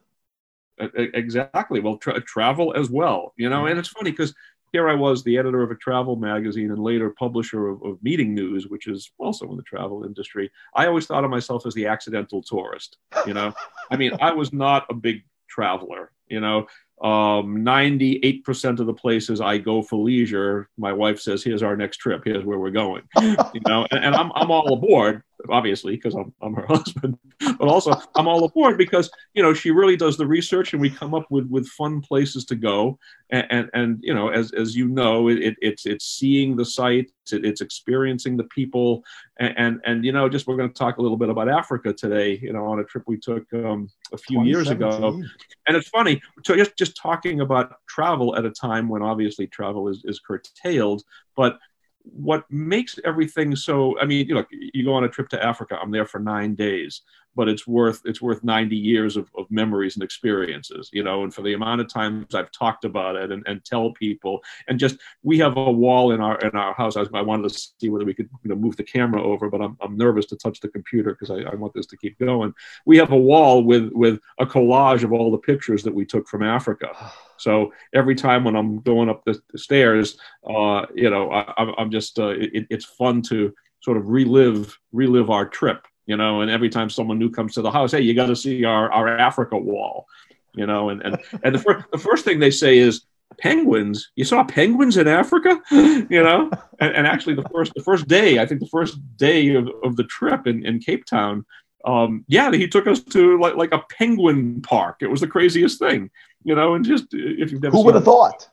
Exactly. 0.96 1.80
Well, 1.80 1.98
tra- 1.98 2.22
travel 2.22 2.74
as 2.76 2.90
well. 2.90 3.34
You 3.38 3.50
know, 3.50 3.68
and 3.68 3.78
it's 3.78 3.90
funny 3.90 4.12
because 4.12 4.34
here 4.72 4.90
I 4.90 4.96
was, 4.96 5.24
the 5.24 5.38
editor 5.38 5.62
of 5.62 5.72
a 5.72 5.76
travel 5.76 6.16
magazine 6.16 6.72
and 6.72 6.82
later 6.82 7.10
publisher 7.10 7.68
of, 7.68 7.84
of, 7.84 8.02
Meeting 8.02 8.34
News, 8.34 8.68
which 8.68 8.88
is 8.88 9.12
also 9.18 9.50
in 9.52 9.58
the 9.58 9.64
travel 9.64 10.04
industry. 10.04 10.50
I 10.76 10.88
always 10.88 11.06
thought 11.06 11.24
of 11.24 11.30
myself 11.30 11.66
as 11.66 11.74
the 11.74 11.88
accidental 11.88 12.42
tourist. 12.42 12.98
You 13.26 13.34
know, 13.34 13.54
I 13.90 13.98
mean, 13.98 14.14
I 14.22 14.32
was 14.32 14.54
not 14.54 14.86
a 14.90 14.94
big 14.94 15.24
traveler. 15.50 16.12
You 16.28 16.40
know, 16.40 16.68
um, 17.02 17.66
98% 17.66 18.80
of 18.80 18.86
the 18.86 18.94
places 18.94 19.42
I 19.42 19.58
go 19.58 19.82
for 19.82 19.98
leisure, 19.98 20.70
my 20.78 20.94
wife 20.94 21.20
says, 21.20 21.44
here's 21.44 21.64
our 21.64 21.76
next 21.76 21.98
trip. 21.98 22.22
Here's 22.24 22.46
where 22.46 22.60
we're 22.60 22.70
going, 22.72 23.04
you 23.22 23.62
know, 23.68 23.88
and, 23.92 24.06
and 24.06 24.16
I'm, 24.16 24.32
I'm 24.36 24.52
all 24.52 24.74
aboard, 24.74 25.24
obviously, 25.50 25.96
because 25.96 26.16
I'm, 26.16 26.34
I'm 26.42 26.54
her 26.54 26.66
husband, 26.70 27.18
but 27.40 27.68
also 27.68 27.94
I'm 28.16 28.28
all 28.28 28.44
aboard 28.44 28.78
because, 28.78 29.10
you 29.34 29.42
know, 29.42 29.54
she 29.54 29.72
really 29.72 29.96
does 29.96 30.18
the 30.18 30.28
research 30.28 30.74
and 30.74 30.82
we 30.82 30.90
come 30.90 31.14
up 31.14 31.26
with, 31.30 31.48
with 31.48 31.68
fun 31.68 32.02
places 32.02 32.46
to 32.46 32.56
go. 32.56 32.98
And, 33.30 33.48
and, 33.50 33.70
and 33.74 34.00
you 34.02 34.14
know, 34.14 34.30
as, 34.30 34.52
as 34.54 34.76
you 34.76 34.88
know, 34.88 35.30
it, 35.30 35.56
it's, 35.62 35.86
it's 35.86 36.06
seeing 36.06 36.56
the 36.56 36.66
site, 36.66 37.12
it's 37.32 37.62
experiencing 37.62 38.38
the 38.38 38.44
people. 38.46 39.04
And, 39.40 39.54
and, 39.58 39.82
and, 39.86 40.06
you 40.06 40.12
know, 40.12 40.28
just 40.28 40.48
we're 40.48 40.58
going 40.58 40.70
to 40.70 40.76
talk 40.76 40.98
a 40.98 41.02
little 41.02 41.18
bit 41.18 41.30
about 41.30 41.50
Africa 41.50 41.94
today, 41.94 42.40
you 42.42 42.54
know, 42.54 42.66
on 42.66 42.80
a 42.80 42.84
trip 42.84 43.04
we 43.08 43.18
took 43.18 43.46
um, 43.54 43.90
a 44.12 44.18
few 44.18 44.44
years 44.44 44.70
ago. 44.70 45.22
And 45.68 45.78
it's 45.78 45.90
funny, 45.90 46.22
just, 46.44 46.78
just 46.78 46.98
talking 46.98 47.42
about 47.42 47.76
travel 47.88 48.36
at 48.36 48.46
a 48.46 48.52
time 48.52 48.90
when 48.90 49.02
obviously 49.02 49.48
travel 49.48 49.88
is, 49.88 50.04
is 50.06 50.20
curtailed, 50.20 51.04
but 51.36 51.58
what 52.04 52.50
makes 52.50 53.00
everything 53.06 53.56
so 53.56 53.98
i 54.00 54.06
mean 54.06 54.28
you 54.28 54.36
know 54.36 54.46
you 54.52 54.84
go 54.84 54.94
on 54.94 55.04
a 55.04 55.10
trip 55.10 55.30
to 55.30 55.44
africa 55.44 55.78
i'm 55.82 55.92
there 55.92 56.06
for 56.06 56.20
nine 56.20 56.56
days 56.56 57.02
but 57.36 57.48
it's 57.48 57.66
worth 57.66 58.02
it's 58.06 58.22
worth 58.22 58.44
90 58.44 58.76
years 58.76 59.16
of, 59.16 59.30
of 59.38 59.50
memories 59.50 59.96
and 59.96 60.04
experiences 60.04 60.90
you 60.92 61.04
know 61.04 61.24
and 61.24 61.34
for 61.34 61.42
the 61.42 61.54
amount 61.54 61.82
of 61.82 61.88
times 61.88 62.36
i've 62.36 62.52
talked 62.52 62.86
about 62.86 63.16
it 63.16 63.32
and, 63.32 63.44
and 63.48 63.64
tell 63.64 63.92
people 63.94 64.42
and 64.68 64.80
just 64.80 64.98
we 65.24 65.38
have 65.38 65.58
a 65.58 65.72
wall 65.72 66.12
in 66.12 66.22
our 66.22 66.38
in 66.40 66.52
our 66.52 66.74
house 66.74 66.98
I, 66.98 67.06
I 67.14 67.22
wanted 67.22 67.50
to 67.50 67.72
see 67.80 67.90
whether 67.90 68.06
we 68.06 68.14
could 68.14 68.30
you 68.44 68.50
know 68.50 68.56
move 68.56 68.76
the 68.76 68.84
camera 68.84 69.24
over 69.24 69.50
but 69.50 69.62
i'm, 69.62 69.78
I'm 69.82 69.98
nervous 69.98 70.26
to 70.28 70.36
touch 70.36 70.60
the 70.60 70.70
computer 70.70 71.12
because 71.12 71.32
I, 71.32 71.50
I 71.50 71.56
want 71.56 71.74
this 71.74 71.86
to 71.88 71.98
keep 71.98 72.18
going. 72.20 72.54
We 72.86 72.98
have 72.98 73.12
a 73.12 73.18
wall 73.18 73.64
with 73.64 73.92
with 73.94 74.20
a 74.40 74.46
collage 74.46 75.04
of 75.04 75.14
all 75.14 75.32
the 75.32 75.38
pictures 75.38 75.84
that 75.84 75.94
we 75.94 76.06
took 76.06 76.28
from 76.28 76.44
africa 76.44 76.90
oh. 77.02 77.31
So 77.42 77.72
every 77.94 78.16
time 78.16 78.44
when 78.44 78.56
i'm 78.56 78.80
going 78.82 79.10
up 79.10 79.24
the, 79.26 79.40
the 79.52 79.58
stairs 79.58 80.18
uh, 80.50 80.86
you 80.96 81.10
know 81.10 81.32
I, 81.32 81.82
am 81.82 81.92
just 81.92 82.20
uh, 82.20 82.30
it, 82.30 82.68
it's 82.70 82.86
fun 82.86 83.22
to 83.24 83.54
sort 83.82 83.98
of 83.98 84.08
relive 84.08 84.78
relive 84.92 85.30
our 85.30 85.46
trip 85.48 85.86
you 86.12 86.18
know, 86.18 86.42
and 86.42 86.52
every 86.52 86.70
time 86.70 86.90
someone 86.90 87.20
new 87.20 87.30
comes 87.30 87.54
to 87.54 87.62
the 87.62 87.72
house, 87.72 87.92
hey, 87.92 88.02
you 88.02 88.14
got 88.14 88.26
to 88.26 88.36
see 88.36 88.66
our, 88.66 88.92
our 88.92 89.08
Africa 89.08 89.58
wall, 89.58 90.08
you 90.54 90.66
know, 90.66 90.90
and, 90.90 91.02
and, 91.04 91.18
and 91.44 91.56
the, 91.56 91.60
fir- 91.60 91.86
the 91.92 91.98
first 91.98 92.26
thing 92.26 92.40
they 92.40 92.52
say 92.52 92.78
is, 92.78 93.06
penguins? 93.40 94.12
You 94.18 94.26
saw 94.26 94.44
penguins 94.44 94.98
in 94.98 95.08
africa? 95.08 95.62
You 95.72 96.22
know? 96.22 96.52
And, 96.82 96.94
and, 96.96 97.08
actually 97.08 97.36
the 97.36 97.48
first 97.54 97.72
the 97.74 97.84
first 97.84 98.10
day 98.10 98.40
i 98.40 98.46
think 98.46 98.60
the 98.60 98.68
first 98.68 99.00
day 99.16 99.56
of, 99.56 99.70
of 99.86 99.96
the 99.96 100.04
trip 100.04 100.48
in, 100.48 100.66
in 100.66 100.80
cape 100.80 101.06
town 101.06 101.46
um, 101.86 102.24
yeah 102.28 102.52
he 102.52 102.68
took 102.68 102.88
us 102.88 103.02
to 103.02 103.40
like, 103.40 103.56
like 103.56 103.72
a 103.72 103.84
penguin 103.90 104.62
park. 104.62 104.98
It 105.02 105.08
was 105.08 105.22
the 105.22 105.28
craziest 105.28 105.80
thing 105.80 106.10
you 106.44 106.56
know 106.56 106.76
and 106.76 106.86
just 106.86 107.08
if 107.12 107.52
you've 107.52 107.62
never 107.62 107.76
who 107.76 107.86
would 107.86 107.96
have 107.96 108.06
thought? 108.06 108.50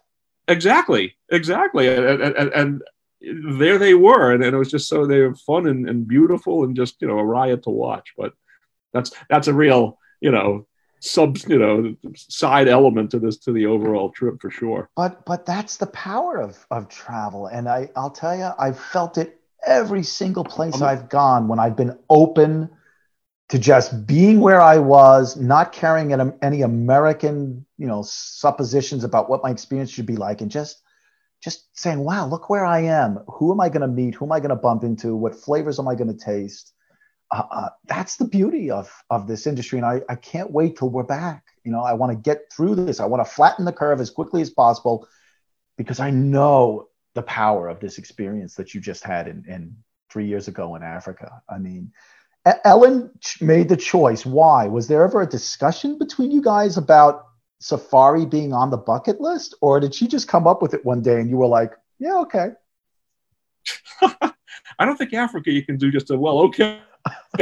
Exactly 0.47 1.17
exactly 1.31 1.89
and, 1.89 2.23
and, 2.23 2.53
and 2.53 2.83
there 3.21 3.79
they 3.79 3.95
were, 3.95 4.33
and, 4.33 4.45
and, 4.45 4.55
it 4.55 4.59
was 4.59 4.71
just 4.71 4.89
so 4.89 5.07
they 5.07 5.21
were 5.21 5.35
fun 5.35 5.67
and, 5.67 5.89
and 5.89 6.07
beautiful 6.07 6.65
and 6.65 6.77
just 6.77 7.01
you 7.01 7.09
know 7.09 7.19
a 7.19 7.25
riot 7.25 7.65
to 7.65 7.71
watch. 7.71 8.13
But 8.17 8.33
that's 8.93 9.13
that's 9.29 9.49
a 9.49 9.55
real 9.55 9.99
you 10.21 10.31
know 10.31 10.67
sub 11.01 11.37
you 11.49 11.59
know 11.59 11.95
side 12.17 12.69
element 12.69 13.11
to 13.11 13.19
this 13.19 13.39
to 13.39 13.53
the 13.53 13.67
overall 13.67 14.11
trip 14.11 14.41
for 14.41 14.51
sure. 14.51 14.89
But 14.97 15.25
but 15.25 15.47
that's 15.47 15.77
the 15.77 15.87
power 15.87 16.41
of 16.41 16.65
of 16.71 16.89
travel 16.89 17.47
and 17.47 17.69
i 17.69 17.91
i'll 17.97 18.11
tell 18.11 18.37
you 18.37 18.51
i've 18.59 18.79
felt 18.79 19.19
it 19.19 19.41
every 19.67 20.03
single 20.03 20.45
place 20.45 20.81
i've 20.81 21.09
gone 21.09 21.49
when 21.49 21.59
i've 21.59 21.77
been 21.77 21.99
open 22.09 22.71
to 23.49 23.59
just 23.59 24.07
being 24.07 24.41
where 24.41 24.61
i 24.61 24.79
was 24.79 25.37
not 25.37 25.73
carrying 25.73 26.13
any 26.43 26.63
american 26.63 27.65
you 27.77 27.87
know 27.87 28.03
suppositions 28.03 29.05
about 29.05 29.29
what 29.29 29.43
my 29.43 29.51
experience 29.51 29.91
should 29.91 30.07
be 30.07 30.17
like 30.17 30.41
and 30.41 30.51
just 30.51 30.83
just 31.43 31.69
saying 31.79 32.01
wow 32.01 32.27
look 32.27 32.51
where 32.51 32.65
i 32.65 32.81
am 32.81 33.19
who 33.27 33.53
am 33.53 33.61
i 33.61 33.69
going 33.69 33.81
to 33.81 33.89
meet 33.89 34.15
who 34.15 34.25
am 34.25 34.33
i 34.33 34.41
going 34.41 34.51
to 34.51 34.57
bump 34.57 34.85
into 34.85 35.15
what 35.17 35.35
flavors 35.35 35.79
am 35.79 35.89
i 35.89 35.95
going 35.95 36.13
to 36.13 36.25
taste 36.25 36.73
uh, 37.31 37.43
uh, 37.51 37.69
that's 37.87 38.17
the 38.17 38.25
beauty 38.25 38.71
of 38.71 38.91
of 39.11 39.27
this 39.27 39.47
industry, 39.47 39.79
and 39.79 39.87
I, 39.87 40.01
I 40.09 40.15
can't 40.15 40.51
wait 40.51 40.79
till 40.79 40.89
we're 40.89 41.03
back. 41.03 41.45
You 41.65 41.73
know, 41.73 41.83
I 41.83 41.93
want 41.93 42.13
to 42.13 42.17
get 42.17 42.51
through 42.51 42.77
this. 42.77 43.01
I 43.01 43.07
want 43.07 43.25
to 43.25 43.31
flatten 43.31 43.65
the 43.65 43.73
curve 43.73 44.01
as 44.01 44.11
quickly 44.11 44.41
as 44.41 44.51
possible 44.51 45.07
because 45.77 46.01
I 46.01 46.11
know 46.11 46.89
the 47.15 47.23
power 47.23 47.69
of 47.69 47.81
this 47.81 47.99
experience 47.99 48.55
that 48.55 48.75
you 48.75 48.81
just 48.81 49.05
had 49.05 49.29
in, 49.29 49.45
in 49.47 49.77
three 50.11 50.27
years 50.27 50.49
ago 50.49 50.75
in 50.75 50.83
Africa. 50.83 51.43
I 51.49 51.59
mean, 51.59 51.93
Ellen 52.65 53.11
made 53.41 53.69
the 53.69 53.77
choice. 53.77 54.25
Why? 54.25 54.67
Was 54.67 54.89
there 54.89 55.05
ever 55.05 55.23
a 55.23 55.27
discussion 55.27 55.99
between 55.99 56.31
you 56.31 56.43
guys 56.43 56.77
about 56.77 57.25
safari 57.61 58.25
being 58.25 58.53
on 58.53 58.71
the 58.71 58.77
bucket 58.77 59.21
list, 59.21 59.55
or 59.61 59.81
did 59.81 59.95
she 59.95 60.07
just 60.07 60.29
come 60.29 60.47
up 60.47 60.63
with 60.63 60.75
it 60.75 60.85
one 60.85 61.03
day 61.03 61.21
and 61.21 61.29
you 61.29 61.37
were 61.37 61.47
like, 61.47 61.73
"Yeah, 61.99 62.19
okay"? 62.19 62.51
I 64.79 64.85
don't 64.85 64.97
think 64.97 65.13
Africa 65.13 65.51
you 65.51 65.65
can 65.65 65.77
do 65.77 65.91
just 65.91 66.11
a 66.11 66.19
well, 66.19 66.39
okay 66.41 66.81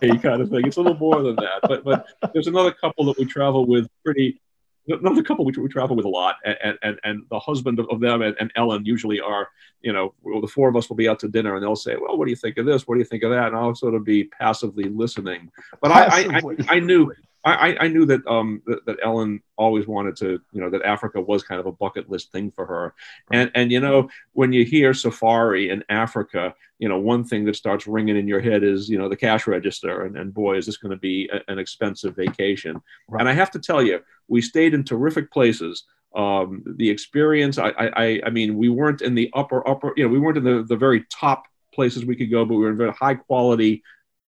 kind 0.00 0.40
of 0.42 0.50
thing. 0.50 0.66
It's 0.66 0.76
a 0.76 0.80
little 0.80 0.96
more 0.96 1.22
than 1.22 1.36
that. 1.36 1.60
But 1.62 1.84
but 1.84 2.06
there's 2.32 2.46
another 2.46 2.72
couple 2.72 3.04
that 3.06 3.18
we 3.18 3.24
travel 3.24 3.66
with 3.66 3.88
pretty 4.04 4.40
another 4.88 5.22
couple 5.22 5.44
we, 5.44 5.52
we 5.52 5.68
travel 5.68 5.96
with 5.96 6.04
a 6.04 6.08
lot 6.08 6.36
and 6.44 6.78
and, 6.82 6.98
and 7.04 7.22
the 7.30 7.38
husband 7.38 7.78
of, 7.78 8.00
them 8.00 8.22
and, 8.22 8.36
and, 8.40 8.50
ellen 8.56 8.84
usually 8.84 9.20
are 9.20 9.48
you 9.82 9.92
know 9.92 10.14
the 10.40 10.48
four 10.48 10.68
of 10.68 10.76
us 10.76 10.88
will 10.88 10.96
be 10.96 11.08
out 11.08 11.18
to 11.18 11.28
dinner 11.28 11.54
and 11.54 11.62
they'll 11.62 11.76
say 11.76 11.96
well 12.00 12.16
what 12.16 12.24
do 12.24 12.30
you 12.30 12.36
think 12.36 12.58
of 12.58 12.66
this 12.66 12.86
what 12.88 12.94
do 12.94 12.98
you 12.98 13.04
think 13.04 13.22
of 13.22 13.30
that 13.30 13.48
and 13.48 13.56
i'll 13.56 13.74
sort 13.74 13.94
of 13.94 14.04
be 14.04 14.24
passively 14.24 14.84
listening 14.84 15.50
but. 15.80 15.90
I, 15.90 16.38
I, 16.38 16.76
I 16.76 16.80
knew 16.80 17.12
I, 17.44 17.76
I 17.80 17.88
knew 17.88 18.04
that 18.06 18.26
um 18.26 18.62
that, 18.66 18.84
that, 18.86 18.98
Ellen 19.02 19.40
always 19.56 19.86
wanted 19.86 20.16
to 20.16 20.40
you 20.52 20.60
know 20.60 20.68
that 20.70 20.82
Africa 20.82 21.20
was 21.20 21.42
kind 21.42 21.58
of 21.58 21.66
a 21.66 21.72
bucket 21.72 22.10
list 22.10 22.32
thing 22.32 22.50
for 22.50 22.66
her, 22.66 22.94
and 23.32 23.50
and 23.54 23.72
you 23.72 23.80
know 23.80 24.10
when 24.32 24.52
you 24.52 24.64
hear 24.64 24.92
safari 24.92 25.70
in 25.70 25.82
Africa, 25.88 26.54
you 26.78 26.88
know 26.88 26.98
one 26.98 27.24
thing 27.24 27.44
that 27.46 27.56
starts 27.56 27.86
ringing 27.86 28.16
in 28.16 28.28
your 28.28 28.40
head 28.40 28.62
is 28.62 28.88
you 28.88 28.98
know 28.98 29.08
the 29.08 29.16
cash 29.16 29.46
register, 29.46 30.04
and, 30.04 30.16
and 30.16 30.34
boy 30.34 30.56
is 30.56 30.66
this 30.66 30.76
going 30.76 30.90
to 30.90 30.98
be 30.98 31.30
a, 31.32 31.40
an 31.50 31.58
expensive 31.58 32.14
vacation. 32.14 32.80
Right. 33.08 33.20
And 33.20 33.28
I 33.28 33.32
have 33.32 33.50
to 33.52 33.58
tell 33.58 33.82
you, 33.82 34.00
we 34.28 34.42
stayed 34.42 34.74
in 34.74 34.84
terrific 34.84 35.32
places. 35.32 35.84
Um, 36.14 36.64
the 36.76 36.90
experience, 36.90 37.56
I, 37.56 37.70
I 37.78 38.20
I 38.26 38.30
mean, 38.30 38.56
we 38.56 38.68
weren't 38.68 39.00
in 39.00 39.14
the 39.14 39.30
upper 39.32 39.66
upper, 39.66 39.92
you 39.96 40.04
know, 40.04 40.10
we 40.10 40.18
weren't 40.18 40.38
in 40.38 40.44
the 40.44 40.64
the 40.64 40.76
very 40.76 41.04
top 41.10 41.44
places 41.72 42.04
we 42.04 42.16
could 42.16 42.30
go, 42.30 42.44
but 42.44 42.54
we 42.54 42.60
were 42.64 42.70
in 42.70 42.76
very 42.76 42.92
high 42.92 43.14
quality 43.14 43.82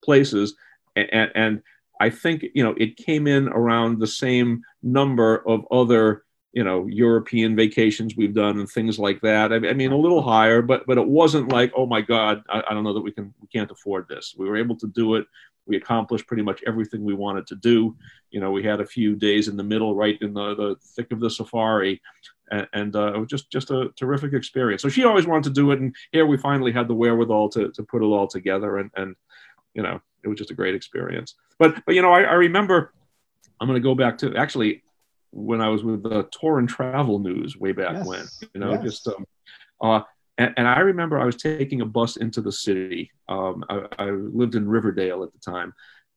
places, 0.03 0.55
and, 0.97 1.09
and, 1.13 1.33
and 1.35 1.63
I 2.01 2.11
think 2.11 2.45
you 2.55 2.63
know 2.63 2.75
it 2.77 2.97
came 2.97 3.27
in 3.27 3.49
around 3.49 3.99
the 3.99 4.07
same 4.07 4.63
number 4.83 5.47
of 5.49 5.65
other 5.71 6.25
you 6.55 6.65
know 6.65 6.87
European 6.87 7.57
vacations 7.57 8.17
we've 8.17 8.35
done 8.35 8.59
and 8.59 8.69
things 8.69 8.99
like 8.99 9.21
that. 9.21 9.53
I, 9.53 9.59
mean, 9.59 9.93
a 9.93 9.97
little 9.97 10.23
higher, 10.23 10.63
but 10.63 10.87
but 10.87 10.99
it 10.99 11.07
wasn't 11.07 11.53
like 11.53 11.73
oh 11.77 11.87
my 11.87 12.01
God, 12.01 12.43
I, 12.49 12.63
I, 12.69 12.75
don't 12.75 12.85
know 12.85 12.95
that 12.95 13.01
we 13.01 13.11
can 13.11 13.35
we 13.41 13.49
can't 13.49 13.71
afford 13.71 14.09
this. 14.09 14.35
We 14.39 14.49
were 14.49 14.57
able 14.57 14.77
to 14.77 14.87
do 14.87 15.17
it. 15.17 15.27
We 15.67 15.77
accomplished 15.77 16.27
pretty 16.27 16.43
much 16.43 16.63
everything 16.67 17.05
we 17.05 17.15
wanted 17.15 17.47
to 17.49 17.57
do. 17.57 17.97
You 18.31 18.41
know, 18.41 18.51
we 18.51 18.63
had 18.63 18.81
a 18.81 18.87
few 18.87 19.17
days 19.17 19.49
in 19.49 19.57
the 19.57 19.63
middle, 19.63 19.95
right 19.95 20.19
in 20.21 20.35
the, 20.35 20.55
the 20.55 20.77
thick 20.95 21.11
of 21.11 21.21
the 21.21 21.31
safari, 21.31 22.03
and, 22.51 22.69
and 22.73 22.97
uh, 22.97 23.15
it 23.15 23.19
was 23.19 23.29
just 23.29 23.51
just 23.51 23.71
a 23.71 23.91
terrific 23.97 24.33
experience. 24.33 24.83
So 24.83 24.89
she 24.89 25.05
always 25.05 25.27
wanted 25.27 25.45
to 25.45 25.61
do 25.61 25.73
it, 25.73 25.81
and 25.81 25.95
here 26.13 26.27
we 26.27 26.37
finally 26.37 26.71
had 26.71 26.87
the 26.87 26.95
wherewithal 26.95 27.49
to 27.51 27.71
to 27.73 27.83
put 27.83 28.03
it 28.03 28.07
all 28.07 28.29
together, 28.29 28.79
and 28.79 28.91
and 28.97 29.17
you 29.75 29.83
know 29.83 30.01
it 30.23 30.29
was 30.29 30.39
just 30.39 30.51
a 30.51 30.55
great 30.55 30.75
experience. 30.75 31.35
But 31.59 31.85
but 31.85 31.95
you 31.95 32.03
know, 32.03 32.13
I, 32.13 32.23
I 32.23 32.35
remember 32.35 32.93
I'm 33.61 33.69
going 33.69 33.81
to 33.81 33.87
go 33.87 33.95
back 33.95 34.19
to 34.19 34.37
actually 34.37 34.83
when 35.31 35.61
I 35.61 35.69
was 35.69 35.83
with 35.83 36.03
the 36.03 36.29
Tour 36.33 36.59
and 36.59 36.69
Travel 36.69 37.19
News 37.19 37.57
way 37.57 37.73
back 37.73 37.95
yes. 37.95 38.07
when. 38.07 38.25
You 38.55 38.61
know, 38.61 38.73
yes. 38.73 38.83
just 38.83 39.09
um, 39.09 39.27
uh, 39.81 40.01
and, 40.39 40.55
and, 40.57 40.67
I 40.67 40.81
remember 40.81 41.19
I 41.19 41.25
was 41.25 41.37
taking 41.37 41.81
a 41.81 41.87
bus 41.87 42.17
into 42.17 42.41
the 42.41 42.53
city. 42.53 43.11
Um, 43.29 43.65
I, 43.69 43.87
I, 43.99 44.11
lived 44.11 44.55
in 44.55 44.69
Riverdale 44.69 45.23
at 45.23 45.33
the 45.33 45.39
time, 45.39 45.73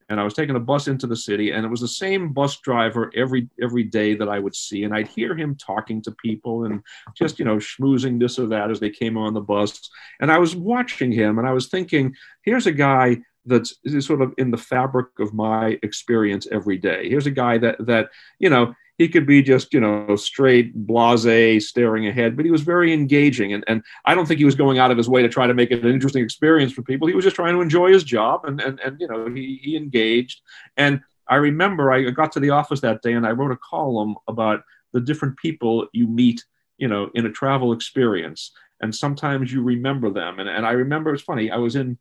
and 0.09 0.19
I 0.19 0.23
was 0.23 0.33
taking 0.33 0.55
a 0.55 0.59
bus 0.59 0.87
into 0.87 1.05
the 1.05 1.15
city, 1.15 1.51
and 1.51 1.65
it 1.65 1.69
was 1.69 1.81
the 1.81 1.87
same 1.87 2.33
bus 2.33 2.59
driver 2.59 3.11
every 3.15 3.49
every 3.61 3.83
day 3.83 4.15
that 4.15 4.29
I 4.29 4.39
would 4.39 4.55
see, 4.55 4.83
and 4.83 4.93
I'd 4.93 5.07
hear 5.07 5.35
him 5.35 5.55
talking 5.55 6.01
to 6.03 6.11
people 6.11 6.65
and 6.65 6.81
just 7.15 7.39
you 7.39 7.45
know 7.45 7.57
schmoozing 7.57 8.19
this 8.19 8.39
or 8.39 8.47
that 8.47 8.71
as 8.71 8.79
they 8.79 8.89
came 8.89 9.17
on 9.17 9.33
the 9.33 9.41
bus, 9.41 9.89
and 10.19 10.31
I 10.31 10.37
was 10.37 10.55
watching 10.55 11.11
him, 11.11 11.37
and 11.39 11.47
I 11.47 11.53
was 11.53 11.67
thinking, 11.67 12.15
here's 12.43 12.67
a 12.67 12.71
guy 12.71 13.17
that's 13.47 13.75
sort 13.99 14.21
of 14.21 14.33
in 14.37 14.51
the 14.51 14.57
fabric 14.57 15.07
of 15.19 15.33
my 15.33 15.79
experience 15.83 16.47
every 16.51 16.77
day. 16.77 17.09
Here's 17.09 17.25
a 17.25 17.31
guy 17.31 17.57
that 17.59 17.85
that 17.85 18.09
you 18.39 18.49
know 18.49 18.73
he 18.97 19.07
could 19.07 19.25
be 19.25 19.41
just 19.41 19.73
you 19.73 19.79
know 19.79 20.15
straight 20.15 20.73
blase 20.75 21.69
staring 21.69 22.07
ahead 22.07 22.35
but 22.35 22.45
he 22.45 22.51
was 22.51 22.61
very 22.61 22.93
engaging. 22.93 23.53
And, 23.53 23.63
and 23.67 23.83
i 24.05 24.13
don't 24.13 24.25
think 24.25 24.39
he 24.39 24.45
was 24.45 24.55
going 24.55 24.79
out 24.79 24.91
of 24.91 24.97
his 24.97 25.09
way 25.09 25.21
to 25.21 25.29
try 25.29 25.47
to 25.47 25.53
make 25.53 25.71
it 25.71 25.83
an 25.83 25.91
interesting 25.91 26.23
experience 26.23 26.73
for 26.73 26.81
people. 26.81 27.07
He 27.07 27.15
was 27.15 27.25
just 27.25 27.35
trying 27.35 27.53
to 27.53 27.61
enjoy 27.61 27.91
his 27.91 28.03
job 28.03 28.45
and 28.45 28.59
and, 28.61 28.79
and 28.79 28.99
you 28.99 29.07
know 29.07 29.27
he, 29.29 29.59
he 29.61 29.75
engaged. 29.75 30.41
And 30.75 31.01
i 31.29 31.35
remember 31.35 31.91
i 31.91 32.09
got 32.09 32.31
to 32.33 32.39
the 32.39 32.51
office 32.51 32.81
that 32.81 33.01
day 33.01 33.13
and 33.13 33.27
i 33.27 33.31
wrote 33.31 33.51
a 33.51 33.57
column 33.57 34.15
about 34.27 34.61
the 34.93 35.01
different 35.01 35.37
people 35.37 35.85
you 35.91 36.07
meet 36.07 36.43
you 36.77 36.87
know 36.87 37.09
in 37.15 37.25
a 37.25 37.31
travel 37.31 37.73
experience. 37.73 38.51
And 38.79 38.93
sometimes 38.93 39.51
you 39.51 39.63
remember 39.63 40.11
them. 40.11 40.39
And, 40.39 40.47
and 40.47 40.65
i 40.65 40.71
remember 40.71 41.13
it's 41.13 41.23
funny 41.23 41.51
i 41.51 41.57
was 41.57 41.75
in 41.75 41.97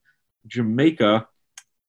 jamaica 0.46 1.26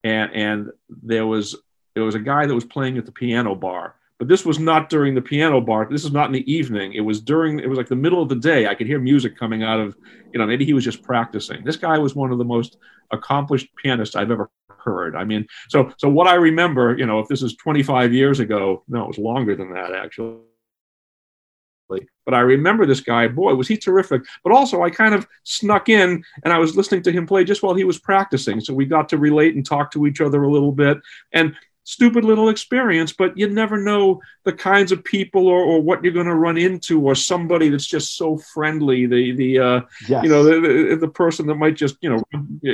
and 0.04 0.32
and 0.34 0.72
there 0.90 1.26
was 1.26 1.56
there 1.96 2.04
was 2.04 2.16
a 2.16 2.20
guy 2.20 2.46
that 2.46 2.56
was 2.56 2.66
playing 2.66 2.98
at 2.98 3.06
the 3.06 3.12
piano 3.12 3.56
bar 3.56 3.96
but 4.20 4.28
this 4.28 4.46
was 4.46 4.58
not 4.58 4.90
during 4.90 5.14
the 5.14 5.22
piano 5.22 5.62
bar. 5.62 5.88
This 5.90 6.04
is 6.04 6.12
not 6.12 6.26
in 6.26 6.32
the 6.32 6.52
evening. 6.52 6.94
It 6.94 7.02
was 7.02 7.22
during 7.22 7.60
it 7.60 7.70
was 7.70 7.78
like 7.78 7.88
the 7.88 7.96
middle 7.96 8.22
of 8.22 8.30
the 8.30 8.36
day. 8.36 8.66
I 8.66 8.74
could 8.74 8.88
hear 8.88 9.00
music 9.00 9.38
coming 9.38 9.64
out 9.64 9.80
of 9.80 9.96
you 10.34 10.40
know 10.40 10.48
maybe 10.48 10.66
he 10.66 10.74
was 10.74 10.84
just 10.84 11.04
practicing. 11.04 11.64
This 11.64 11.78
guy 11.78 11.98
was 12.00 12.16
one 12.16 12.32
of 12.32 12.40
the 12.40 12.46
most 12.46 12.78
accomplished 13.12 13.70
pianists 13.82 14.16
i've 14.16 14.32
ever 14.32 14.50
heard. 14.80 15.16
I 15.16 15.24
mean 15.24 15.46
so 15.70 15.92
so 15.98 16.08
what 16.10 16.28
i 16.28 16.36
remember 16.36 16.98
you 16.98 17.06
know 17.06 17.20
if 17.20 17.28
this 17.28 17.42
is 17.42 17.56
25 17.56 18.14
years 18.14 18.40
ago 18.40 18.84
no 18.88 19.04
it 19.04 19.08
was 19.08 19.18
longer 19.18 19.56
than 19.56 19.74
that 19.74 19.94
actually 19.94 20.38
but 21.90 22.34
I 22.34 22.40
remember 22.40 22.86
this 22.86 23.00
guy, 23.00 23.28
boy, 23.28 23.56
was 23.56 23.70
he 23.70 23.78
terrific. 23.78 24.24
But 24.44 24.52
also, 24.52 24.84
I 24.84 24.90
kind 24.90 25.16
of 25.16 25.26
snuck 25.44 25.88
in 25.88 26.24
and 26.44 26.54
I 26.54 26.60
was 26.60 26.76
listening 26.76 27.02
to 27.04 27.12
him 27.12 27.26
play 27.26 27.46
just 27.46 27.64
while 27.64 27.74
he 27.74 27.86
was 27.86 28.00
practicing. 28.00 28.60
So 28.60 28.74
we 28.74 28.86
got 28.86 29.08
to 29.10 29.18
relate 29.18 29.56
and 29.56 29.66
talk 29.66 29.92
to 29.92 30.06
each 30.06 30.20
other 30.20 30.44
a 30.44 30.52
little 30.52 30.74
bit. 30.74 30.98
And 31.32 31.56
stupid 31.88 32.26
little 32.26 32.50
experience, 32.50 33.14
but 33.14 33.38
you 33.38 33.48
never 33.48 33.78
know 33.78 34.22
the 34.44 34.52
kinds 34.52 34.92
of 34.92 35.02
people 35.06 35.48
or, 35.48 35.62
or 35.62 35.82
what 35.82 36.04
you're 36.04 36.12
going 36.12 36.26
to 36.26 36.36
run 36.36 36.58
into, 36.58 37.02
or 37.02 37.16
somebody 37.16 37.70
that's 37.70 37.86
just 37.86 38.18
so 38.18 38.38
friendly. 38.38 39.06
The 39.06 39.32
the 39.32 39.60
uh, 39.60 39.82
yes. 40.08 40.22
you 40.22 40.30
know 40.30 40.44
the, 40.44 40.60
the, 40.90 40.96
the 40.98 41.08
person 41.08 41.48
that 41.48 41.56
might 41.56 41.78
just 41.78 41.96
you 42.02 42.10
know 42.10 42.22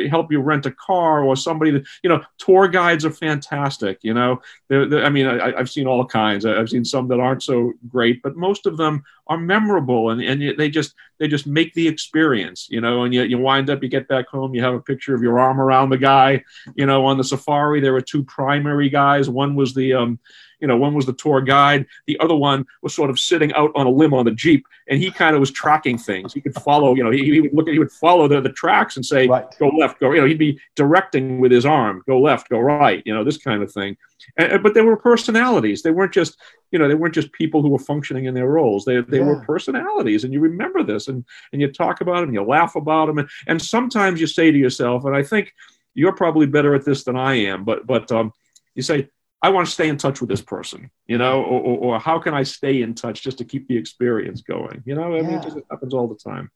help 0.09 0.31
you 0.31 0.41
rent 0.41 0.65
a 0.65 0.71
car, 0.71 1.23
or 1.23 1.35
somebody 1.35 1.69
that 1.71 1.85
you 2.01 2.09
know 2.09 2.23
tour 2.39 2.67
guides 2.67 3.05
are 3.05 3.11
fantastic. 3.11 3.99
You 4.01 4.15
know, 4.15 4.41
they're, 4.67 4.89
they're, 4.89 5.05
I 5.05 5.09
mean, 5.09 5.27
I, 5.27 5.57
have 5.57 5.69
seen 5.69 5.85
all 5.85 6.05
kinds. 6.05 6.43
I've 6.43 6.69
seen 6.69 6.83
some 6.83 7.07
that 7.09 7.19
aren't 7.19 7.43
so 7.43 7.73
great, 7.87 8.23
but 8.23 8.35
most 8.35 8.65
of 8.65 8.77
them 8.77 9.03
are 9.27 9.37
memorable, 9.37 10.09
and 10.09 10.21
and 10.21 10.57
they 10.57 10.69
just 10.69 10.93
they 11.19 11.27
just 11.27 11.47
make 11.47 11.73
the 11.73 11.87
experience. 11.87 12.67
You 12.69 12.81
know, 12.81 13.03
and 13.03 13.13
you 13.13 13.23
you 13.23 13.37
wind 13.37 13.69
up, 13.69 13.81
you 13.81 13.89
get 13.89 14.07
back 14.07 14.27
home, 14.27 14.53
you 14.53 14.63
have 14.63 14.73
a 14.73 14.81
picture 14.81 15.15
of 15.15 15.21
your 15.21 15.39
arm 15.39 15.59
around 15.59 15.89
the 15.89 15.97
guy. 15.97 16.43
You 16.75 16.85
know, 16.85 17.05
on 17.05 17.17
the 17.17 17.23
safari, 17.23 17.79
there 17.79 17.93
were 17.93 18.01
two 18.01 18.23
primary 18.23 18.89
guys. 18.89 19.29
One 19.29 19.55
was 19.55 19.73
the 19.73 19.93
um, 19.93 20.19
you 20.63 20.67
know, 20.67 20.77
one 20.77 20.93
was 20.93 21.05
the 21.05 21.11
tour 21.11 21.41
guide. 21.41 21.85
The 22.07 22.17
other 22.21 22.35
one 22.35 22.65
was 22.81 22.95
sort 22.95 23.09
of 23.09 23.19
sitting 23.19 23.51
out 23.53 23.73
on 23.75 23.85
a 23.85 23.89
limb 23.89 24.13
on 24.13 24.23
the 24.23 24.31
Jeep, 24.31 24.65
and 24.87 24.97
he 24.97 25.11
kind 25.11 25.35
of 25.35 25.41
was 25.41 25.51
tracking 25.51 25.97
things. 25.97 26.33
He 26.33 26.39
could 26.39 26.55
follow, 26.55 26.95
you 26.95 27.03
know, 27.03 27.11
he, 27.11 27.25
he 27.25 27.41
would 27.41 27.53
look 27.53 27.67
at, 27.67 27.73
he 27.73 27.79
would 27.79 27.91
follow 27.91 28.29
the, 28.29 28.39
the 28.39 28.53
tracks 28.53 28.95
and 28.95 29.05
say, 29.05 29.27
right. 29.27 29.45
go 29.59 29.67
left, 29.67 29.99
go, 29.99 30.13
you 30.13 30.21
know, 30.21 30.25
he'd 30.25 30.39
be 30.39 30.57
directing 30.77 31.41
with 31.41 31.51
his 31.51 31.65
arm, 31.65 32.01
go 32.07 32.17
left, 32.17 32.47
go 32.47 32.59
right, 32.59 33.03
you 33.05 33.13
know, 33.13 33.25
this 33.25 33.35
kind 33.35 33.61
of 33.61 33.73
thing. 33.73 33.97
And, 34.37 34.63
but 34.63 34.73
they 34.73 34.79
were 34.79 34.95
personalities. 34.95 35.81
They 35.81 35.91
weren't 35.91 36.13
just, 36.13 36.39
you 36.71 36.79
know, 36.79 36.87
they 36.87 36.95
weren't 36.95 37.13
just 37.13 37.33
people 37.33 37.61
who 37.61 37.67
were 37.67 37.77
functioning 37.77 38.23
in 38.23 38.33
their 38.33 38.47
roles. 38.47 38.85
They, 38.85 39.01
they 39.01 39.17
yeah. 39.17 39.25
were 39.25 39.41
personalities, 39.41 40.23
and 40.23 40.31
you 40.31 40.39
remember 40.39 40.81
this, 40.81 41.09
and 41.09 41.25
and 41.51 41.61
you 41.61 41.69
talk 41.73 41.99
about 41.99 42.21
them, 42.21 42.33
you 42.33 42.41
laugh 42.41 42.77
about 42.77 43.07
them, 43.07 43.17
and, 43.17 43.29
and 43.47 43.61
sometimes 43.61 44.21
you 44.21 44.27
say 44.27 44.49
to 44.49 44.57
yourself, 44.57 45.03
and 45.03 45.13
I 45.13 45.23
think 45.23 45.53
you're 45.93 46.15
probably 46.15 46.45
better 46.45 46.73
at 46.73 46.85
this 46.85 47.03
than 47.03 47.17
I 47.17 47.33
am, 47.33 47.65
but 47.65 47.85
but 47.85 48.09
um, 48.13 48.31
you 48.75 48.81
say, 48.81 49.09
I 49.43 49.49
want 49.49 49.67
to 49.67 49.73
stay 49.73 49.89
in 49.89 49.97
touch 49.97 50.21
with 50.21 50.29
this 50.29 50.41
person, 50.41 50.89
you 51.05 51.17
know, 51.17 51.43
or, 51.43 51.59
or, 51.61 51.77
or, 51.77 51.99
how 51.99 52.17
can 52.17 52.33
I 52.33 52.43
stay 52.43 52.81
in 52.81 52.95
touch 52.95 53.21
just 53.21 53.37
to 53.39 53.43
keep 53.43 53.67
the 53.67 53.77
experience 53.77 54.41
going? 54.41 54.81
You 54.85 54.95
know, 54.95 55.13
I 55.13 55.17
yeah. 55.17 55.21
mean, 55.23 55.33
it 55.39 55.43
just 55.43 55.57
happens 55.69 55.93
all 55.93 56.07
the 56.07 56.15
time. 56.15 56.49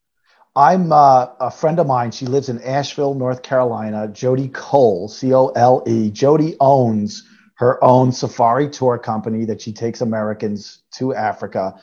I'm 0.55 0.93
uh, 0.93 1.27
a 1.39 1.51
friend 1.51 1.79
of 1.79 1.85
mine. 1.85 2.11
She 2.11 2.25
lives 2.25 2.47
in 2.47 2.61
Asheville, 2.61 3.13
North 3.13 3.43
Carolina. 3.43 4.07
Jody 4.07 4.47
Cole, 4.47 5.09
C 5.09 5.33
O 5.33 5.49
L 5.49 5.83
E. 5.85 6.09
Jody 6.09 6.55
owns 6.61 7.27
her 7.55 7.83
own 7.83 8.11
safari 8.11 8.69
tour 8.69 8.97
company 8.97 9.43
that 9.45 9.61
she 9.61 9.73
takes 9.73 9.99
Americans 9.99 10.83
to 10.93 11.13
Africa. 11.13 11.75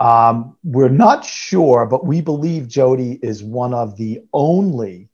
Um, 0.00 0.56
we're 0.64 0.88
not 0.88 1.24
sure, 1.24 1.84
but 1.86 2.06
we 2.06 2.20
believe 2.20 2.68
Jody 2.68 3.18
is 3.22 3.42
one 3.42 3.74
of 3.74 3.96
the 3.96 4.22
only 4.32 5.10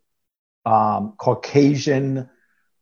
um, 0.65 1.15
Caucasian, 1.19 2.29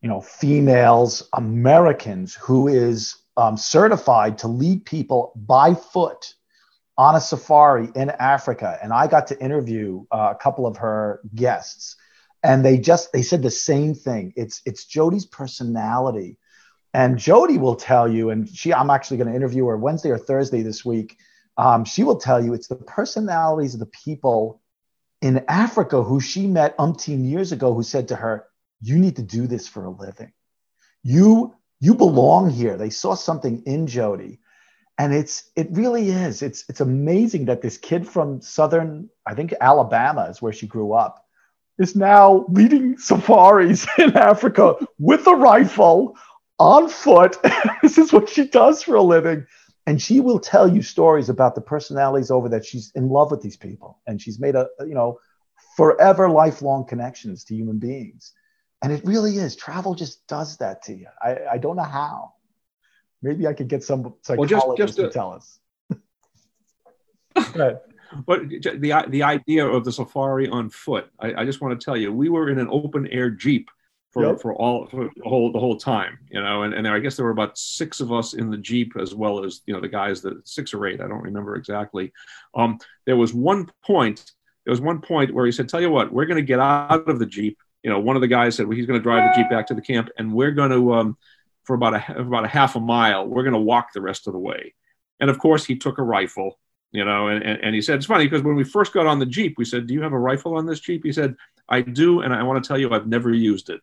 you 0.02 0.08
know, 0.08 0.20
females, 0.20 1.28
Americans 1.32 2.34
who 2.34 2.68
is 2.68 3.16
um, 3.36 3.56
certified 3.56 4.38
to 4.38 4.48
lead 4.48 4.84
people 4.84 5.32
by 5.36 5.74
foot 5.74 6.34
on 6.98 7.14
a 7.14 7.20
safari 7.20 7.88
in 7.94 8.10
Africa. 8.10 8.78
And 8.82 8.92
I 8.92 9.06
got 9.06 9.28
to 9.28 9.40
interview 9.40 10.04
uh, 10.10 10.32
a 10.32 10.34
couple 10.34 10.66
of 10.66 10.76
her 10.78 11.20
guests, 11.34 11.96
and 12.42 12.64
they 12.64 12.78
just 12.78 13.12
they 13.12 13.22
said 13.22 13.42
the 13.42 13.50
same 13.50 13.94
thing. 13.94 14.32
It's 14.36 14.60
it's 14.66 14.84
Jody's 14.84 15.24
personality, 15.24 16.36
and 16.92 17.16
Jody 17.16 17.56
will 17.56 17.76
tell 17.76 18.10
you. 18.10 18.30
And 18.30 18.48
she, 18.48 18.74
I'm 18.74 18.90
actually 18.90 19.18
going 19.18 19.30
to 19.30 19.36
interview 19.36 19.66
her 19.66 19.76
Wednesday 19.76 20.10
or 20.10 20.18
Thursday 20.18 20.62
this 20.62 20.84
week. 20.84 21.16
Um, 21.56 21.84
she 21.84 22.02
will 22.02 22.16
tell 22.16 22.44
you 22.44 22.54
it's 22.54 22.68
the 22.68 22.76
personalities 22.76 23.74
of 23.74 23.80
the 23.80 23.86
people 23.86 24.60
in 25.20 25.44
Africa 25.48 26.02
who 26.02 26.18
she 26.20 26.48
met 26.48 26.76
umpteen 26.78 27.28
years 27.28 27.52
ago 27.52 27.72
who 27.72 27.82
said 27.84 28.08
to 28.08 28.16
her, 28.16 28.46
"You 28.82 28.98
need 28.98 29.16
to 29.16 29.22
do 29.22 29.46
this 29.46 29.68
for 29.68 29.84
a 29.84 29.90
living. 29.90 30.32
You 31.02 31.54
you 31.80 31.94
belong 31.94 32.50
here." 32.50 32.76
They 32.76 32.90
saw 32.90 33.14
something 33.14 33.62
in 33.64 33.86
Jody 33.86 34.40
and 34.98 35.14
it's 35.14 35.50
it 35.56 35.68
really 35.70 36.10
is. 36.10 36.42
It's 36.42 36.64
it's 36.68 36.80
amazing 36.80 37.46
that 37.46 37.62
this 37.62 37.78
kid 37.78 38.06
from 38.06 38.40
southern 38.40 39.08
i 39.26 39.34
think 39.34 39.54
alabama 39.60 40.24
is 40.24 40.42
where 40.42 40.52
she 40.52 40.66
grew 40.66 40.92
up 40.92 41.24
is 41.78 41.96
now 41.96 42.44
leading 42.48 42.98
safaris 42.98 43.86
in 43.98 44.16
africa 44.16 44.74
with 44.98 45.26
a 45.26 45.34
rifle 45.34 46.16
on 46.58 46.88
foot. 46.88 47.36
This 47.82 47.98
is 47.98 48.12
what 48.12 48.28
she 48.28 48.46
does 48.46 48.82
for 48.82 48.94
a 48.94 49.02
living. 49.02 49.44
And 49.88 50.00
she 50.00 50.20
will 50.20 50.38
tell 50.38 50.68
you 50.72 50.80
stories 50.80 51.28
about 51.28 51.56
the 51.56 51.60
personalities 51.60 52.30
over 52.30 52.48
that 52.50 52.64
she's 52.64 52.92
in 52.94 53.08
love 53.08 53.32
with 53.32 53.42
these 53.42 53.56
people. 53.56 53.98
And 54.06 54.22
she's 54.22 54.38
made 54.38 54.54
a 54.54 54.68
you 54.80 54.94
know 54.94 55.18
forever 55.76 56.28
lifelong 56.28 56.86
connections 56.86 57.44
to 57.44 57.54
human 57.56 57.78
beings 57.78 58.32
and 58.82 58.92
it 58.92 59.04
really 59.04 59.36
is 59.36 59.56
travel 59.56 59.94
just 59.94 60.26
does 60.26 60.56
that 60.58 60.82
to 60.82 60.94
you 60.94 61.06
i, 61.22 61.36
I 61.52 61.58
don't 61.58 61.76
know 61.76 61.82
how 61.82 62.32
Maybe 63.22 63.46
I 63.46 63.52
could 63.52 63.68
get 63.68 63.84
some 63.84 64.14
psychologist 64.22 64.66
well, 64.66 64.76
just, 64.76 64.96
just 64.96 64.96
to, 64.96 65.02
to 65.04 65.10
tell 65.10 65.32
us. 65.32 65.58
but 68.26 68.48
the 68.48 69.04
the 69.08 69.22
idea 69.22 69.66
of 69.66 69.84
the 69.84 69.92
safari 69.92 70.48
on 70.48 70.68
foot, 70.68 71.08
I, 71.20 71.34
I, 71.34 71.44
just 71.44 71.60
want 71.60 71.78
to 71.78 71.82
tell 71.82 71.96
you, 71.96 72.12
we 72.12 72.28
were 72.28 72.50
in 72.50 72.58
an 72.58 72.68
open 72.70 73.06
air 73.06 73.30
jeep 73.30 73.70
for, 74.10 74.26
yep. 74.26 74.40
for 74.40 74.54
all 74.54 74.86
for 74.88 75.08
the 75.16 75.28
whole 75.28 75.52
the 75.52 75.60
whole 75.60 75.76
time, 75.76 76.18
you 76.30 76.42
know, 76.42 76.64
and, 76.64 76.74
and 76.74 76.86
I 76.86 76.98
guess 76.98 77.16
there 77.16 77.24
were 77.24 77.30
about 77.30 77.56
six 77.56 78.00
of 78.00 78.12
us 78.12 78.34
in 78.34 78.50
the 78.50 78.58
jeep 78.58 78.94
as 79.00 79.14
well 79.14 79.44
as 79.44 79.62
you 79.66 79.72
know 79.72 79.80
the 79.80 79.88
guys 79.88 80.20
that 80.22 80.46
six 80.46 80.74
or 80.74 80.86
eight, 80.86 81.00
I 81.00 81.06
don't 81.06 81.22
remember 81.22 81.54
exactly. 81.54 82.12
Um, 82.56 82.78
there 83.06 83.16
was 83.16 83.32
one 83.32 83.70
point, 83.84 84.32
there 84.66 84.72
was 84.72 84.80
one 84.80 85.00
point 85.00 85.32
where 85.32 85.46
he 85.46 85.52
said, 85.52 85.68
"Tell 85.68 85.80
you 85.80 85.90
what, 85.90 86.12
we're 86.12 86.26
going 86.26 86.36
to 86.36 86.42
get 86.42 86.58
out 86.58 87.08
of 87.08 87.20
the 87.20 87.26
jeep." 87.26 87.58
You 87.82 87.90
know, 87.90 87.98
one 87.98 88.16
of 88.16 88.22
the 88.22 88.28
guys 88.28 88.56
said 88.56 88.66
well, 88.66 88.76
he's 88.76 88.86
going 88.86 88.98
to 88.98 89.02
drive 89.02 89.28
the 89.28 89.42
jeep 89.42 89.50
back 89.50 89.66
to 89.68 89.74
the 89.74 89.82
camp, 89.82 90.08
and 90.16 90.32
we're 90.32 90.52
going 90.52 90.70
to 90.70 90.94
um, 90.94 91.16
for 91.64 91.74
about 91.74 91.94
a 91.94 92.20
about 92.20 92.44
a 92.44 92.48
half 92.48 92.76
a 92.76 92.80
mile. 92.80 93.26
We're 93.26 93.42
going 93.42 93.54
to 93.54 93.60
walk 93.60 93.92
the 93.92 94.00
rest 94.00 94.26
of 94.26 94.32
the 94.32 94.38
way. 94.38 94.74
And 95.20 95.30
of 95.30 95.38
course, 95.38 95.64
he 95.64 95.76
took 95.76 95.98
a 95.98 96.02
rifle, 96.02 96.58
you 96.90 97.04
know, 97.04 97.28
and, 97.28 97.44
and, 97.44 97.62
and 97.62 97.74
he 97.74 97.80
said, 97.80 97.96
it's 97.96 98.06
funny 98.06 98.24
because 98.24 98.42
when 98.42 98.56
we 98.56 98.64
first 98.64 98.92
got 98.92 99.06
on 99.06 99.20
the 99.20 99.26
Jeep, 99.26 99.54
we 99.56 99.64
said, 99.64 99.86
Do 99.86 99.94
you 99.94 100.02
have 100.02 100.12
a 100.12 100.18
rifle 100.18 100.56
on 100.56 100.66
this 100.66 100.80
Jeep? 100.80 101.02
He 101.04 101.12
said, 101.12 101.36
I 101.68 101.80
do. 101.80 102.20
And 102.20 102.34
I 102.34 102.42
want 102.42 102.62
to 102.62 102.66
tell 102.66 102.78
you, 102.78 102.92
I've 102.92 103.06
never 103.06 103.32
used 103.32 103.70
it. 103.70 103.80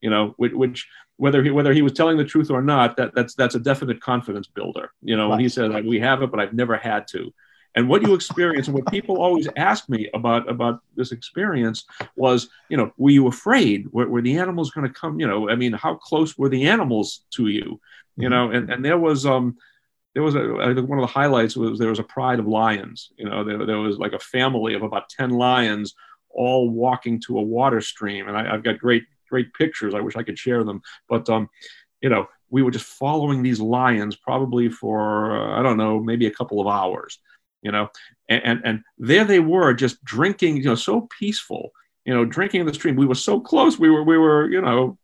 You 0.00 0.10
know, 0.10 0.34
which, 0.36 0.52
which 0.52 0.88
whether 1.16 1.42
he 1.42 1.50
whether 1.50 1.72
he 1.72 1.82
was 1.82 1.92
telling 1.92 2.16
the 2.16 2.24
truth 2.24 2.50
or 2.50 2.62
not, 2.62 2.96
that 2.96 3.14
that's 3.14 3.34
that's 3.34 3.56
a 3.56 3.60
definite 3.60 4.00
confidence 4.00 4.46
builder. 4.46 4.92
You 5.02 5.16
know, 5.16 5.24
right. 5.24 5.30
when 5.30 5.40
he 5.40 5.48
said 5.48 5.84
we 5.84 5.98
have 6.00 6.22
it, 6.22 6.30
but 6.30 6.38
I've 6.38 6.52
never 6.52 6.76
had 6.76 7.08
to. 7.08 7.32
And 7.74 7.88
what 7.88 8.02
you 8.02 8.14
experience 8.14 8.66
and 8.66 8.74
what 8.74 8.90
people 8.90 9.20
always 9.20 9.48
ask 9.56 9.88
me 9.88 10.08
about 10.14 10.48
about 10.48 10.80
this 10.96 11.12
experience 11.12 11.84
was, 12.16 12.48
you 12.68 12.76
know, 12.76 12.92
were 12.96 13.10
you 13.10 13.28
afraid? 13.28 13.86
Were, 13.92 14.08
were 14.08 14.22
the 14.22 14.38
animals 14.38 14.70
going 14.70 14.86
to 14.86 14.92
come? 14.92 15.20
You 15.20 15.28
know, 15.28 15.48
I 15.48 15.54
mean, 15.54 15.72
how 15.72 15.94
close 15.94 16.36
were 16.36 16.48
the 16.48 16.66
animals 16.66 17.24
to 17.32 17.48
you? 17.48 17.62
Mm-hmm. 17.62 18.22
You 18.22 18.28
know, 18.30 18.50
and, 18.50 18.70
and 18.70 18.84
there 18.84 18.98
was 18.98 19.26
um 19.26 19.56
there 20.14 20.22
was 20.22 20.34
a, 20.34 20.56
I 20.60 20.74
think 20.74 20.88
one 20.88 20.98
of 20.98 21.02
the 21.02 21.12
highlights 21.12 21.56
was 21.56 21.78
there 21.78 21.90
was 21.90 22.00
a 22.00 22.04
pride 22.04 22.40
of 22.40 22.46
lions. 22.48 23.12
You 23.16 23.28
know, 23.28 23.44
there, 23.44 23.64
there 23.64 23.78
was 23.78 23.98
like 23.98 24.14
a 24.14 24.18
family 24.18 24.74
of 24.74 24.82
about 24.82 25.08
10 25.10 25.30
lions 25.30 25.94
all 26.30 26.68
walking 26.70 27.20
to 27.20 27.38
a 27.38 27.42
water 27.42 27.80
stream. 27.80 28.26
And 28.26 28.36
I, 28.36 28.50
have 28.50 28.64
got 28.64 28.78
great, 28.78 29.04
great 29.30 29.52
pictures. 29.54 29.94
I 29.94 30.00
wish 30.00 30.16
I 30.16 30.24
could 30.24 30.38
share 30.38 30.64
them. 30.64 30.82
But, 31.08 31.28
um, 31.28 31.48
you 32.00 32.08
know, 32.08 32.26
we 32.50 32.62
were 32.62 32.70
just 32.70 32.86
following 32.86 33.42
these 33.42 33.60
lions 33.60 34.16
probably 34.16 34.68
for, 34.68 35.36
uh, 35.36 35.60
I 35.60 35.62
don't 35.62 35.76
know, 35.76 36.00
maybe 36.00 36.26
a 36.26 36.32
couple 36.32 36.60
of 36.60 36.66
hours 36.66 37.18
you 37.62 37.72
know, 37.72 37.88
and, 38.28 38.42
and, 38.44 38.60
and 38.64 38.84
there 38.98 39.24
they 39.24 39.40
were 39.40 39.72
just 39.74 40.02
drinking, 40.04 40.58
you 40.58 40.64
know, 40.64 40.74
so 40.74 41.08
peaceful, 41.18 41.72
you 42.04 42.14
know, 42.14 42.24
drinking 42.24 42.60
in 42.60 42.66
the 42.66 42.74
stream. 42.74 42.96
We 42.96 43.06
were 43.06 43.14
so 43.14 43.40
close. 43.40 43.78
We 43.78 43.90
were, 43.90 44.02
we 44.02 44.18
were, 44.18 44.50
you 44.50 44.60
know, 44.60 44.98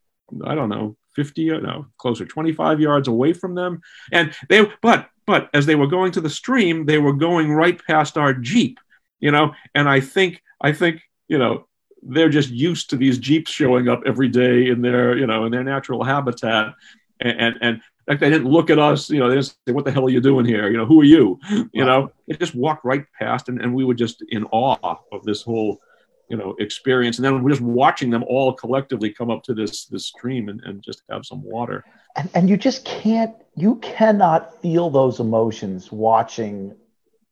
I 0.45 0.55
don't 0.55 0.69
know, 0.69 0.97
50, 1.17 1.51
uh, 1.51 1.59
no, 1.59 1.87
closer, 1.99 2.25
25 2.25 2.81
yards 2.81 3.09
away 3.09 3.33
from 3.33 3.55
them. 3.55 3.81
And 4.13 4.35
they, 4.49 4.67
but, 4.83 5.09
but 5.27 5.49
as 5.55 5.67
they 5.67 5.75
were 5.75 5.87
going 5.87 6.13
to 6.13 6.21
the 6.21 6.31
stream, 6.31 6.87
they 6.87 6.99
were 6.99 7.13
going 7.13 7.53
right 7.53 7.81
past 7.87 8.19
our 8.19 8.35
Jeep, 8.35 8.79
you 9.21 9.31
know, 9.31 9.53
and 9.75 9.89
I 9.89 10.01
think, 10.01 10.43
I 10.61 10.73
think, 10.73 11.03
you 11.29 11.39
know, 11.39 11.67
they're 12.03 12.29
just 12.29 12.51
used 12.51 12.91
to 12.91 12.97
these 12.97 13.19
Jeeps 13.19 13.51
showing 13.51 13.89
up 13.89 14.03
every 14.05 14.29
day 14.29 14.69
in 14.69 14.83
their, 14.83 15.17
you 15.17 15.27
know, 15.27 15.47
in 15.47 15.53
their 15.53 15.65
natural 15.65 16.05
habitat. 16.05 16.75
And, 17.21 17.41
and, 17.41 17.57
and 17.63 17.81
like 18.07 18.21
they 18.21 18.31
didn't 18.31 18.51
look 18.51 18.71
at 18.71 18.79
us, 18.79 19.09
you 19.11 19.19
know, 19.19 19.29
they 19.29 19.37
didn't 19.37 19.55
say, 19.67 19.73
what 19.73 19.85
the 19.85 19.93
hell 19.93 20.07
are 20.07 20.11
you 20.11 20.21
doing 20.21 20.45
here? 20.45 20.71
You 20.71 20.77
know, 20.77 20.87
who 20.87 21.01
are 21.01 21.05
you? 21.05 21.39
You 21.73 21.85
know, 21.85 22.11
they 22.29 22.37
just 22.37 22.55
walked 22.55 22.85
right 22.85 23.05
past 23.19 23.49
and, 23.49 23.61
and 23.61 23.75
we 23.75 23.85
were 23.85 23.95
just 23.95 24.23
in 24.29 24.45
awe 24.53 24.99
of 25.13 25.25
this 25.25 25.43
whole, 25.43 25.81
you 26.29 26.37
know, 26.37 26.55
experience. 26.59 27.19
And 27.19 27.25
then 27.25 27.43
we're 27.43 27.51
just 27.51 27.63
watching 27.63 28.11
them 28.11 28.25
all 28.29 28.53
collectively 28.53 29.11
come 29.11 29.31
up 29.31 29.43
to 29.45 29.55
this, 29.55 29.87
this 29.87 30.07
stream 30.07 30.49
and, 30.49 30.61
and 30.65 30.83
just 30.83 31.03
have 31.11 31.25
some 31.25 31.43
water. 31.43 31.85
And, 32.17 32.29
and 32.35 32.49
you 32.49 32.57
just 32.57 32.85
can't, 32.85 33.35
you 33.57 33.77
cannot 33.77 34.61
feel 34.61 34.91
those 34.91 35.21
emotions 35.21 35.91
watching 35.91 36.75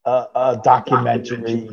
a, 0.05 0.27
a 0.35 0.61
documentary. 0.63 1.69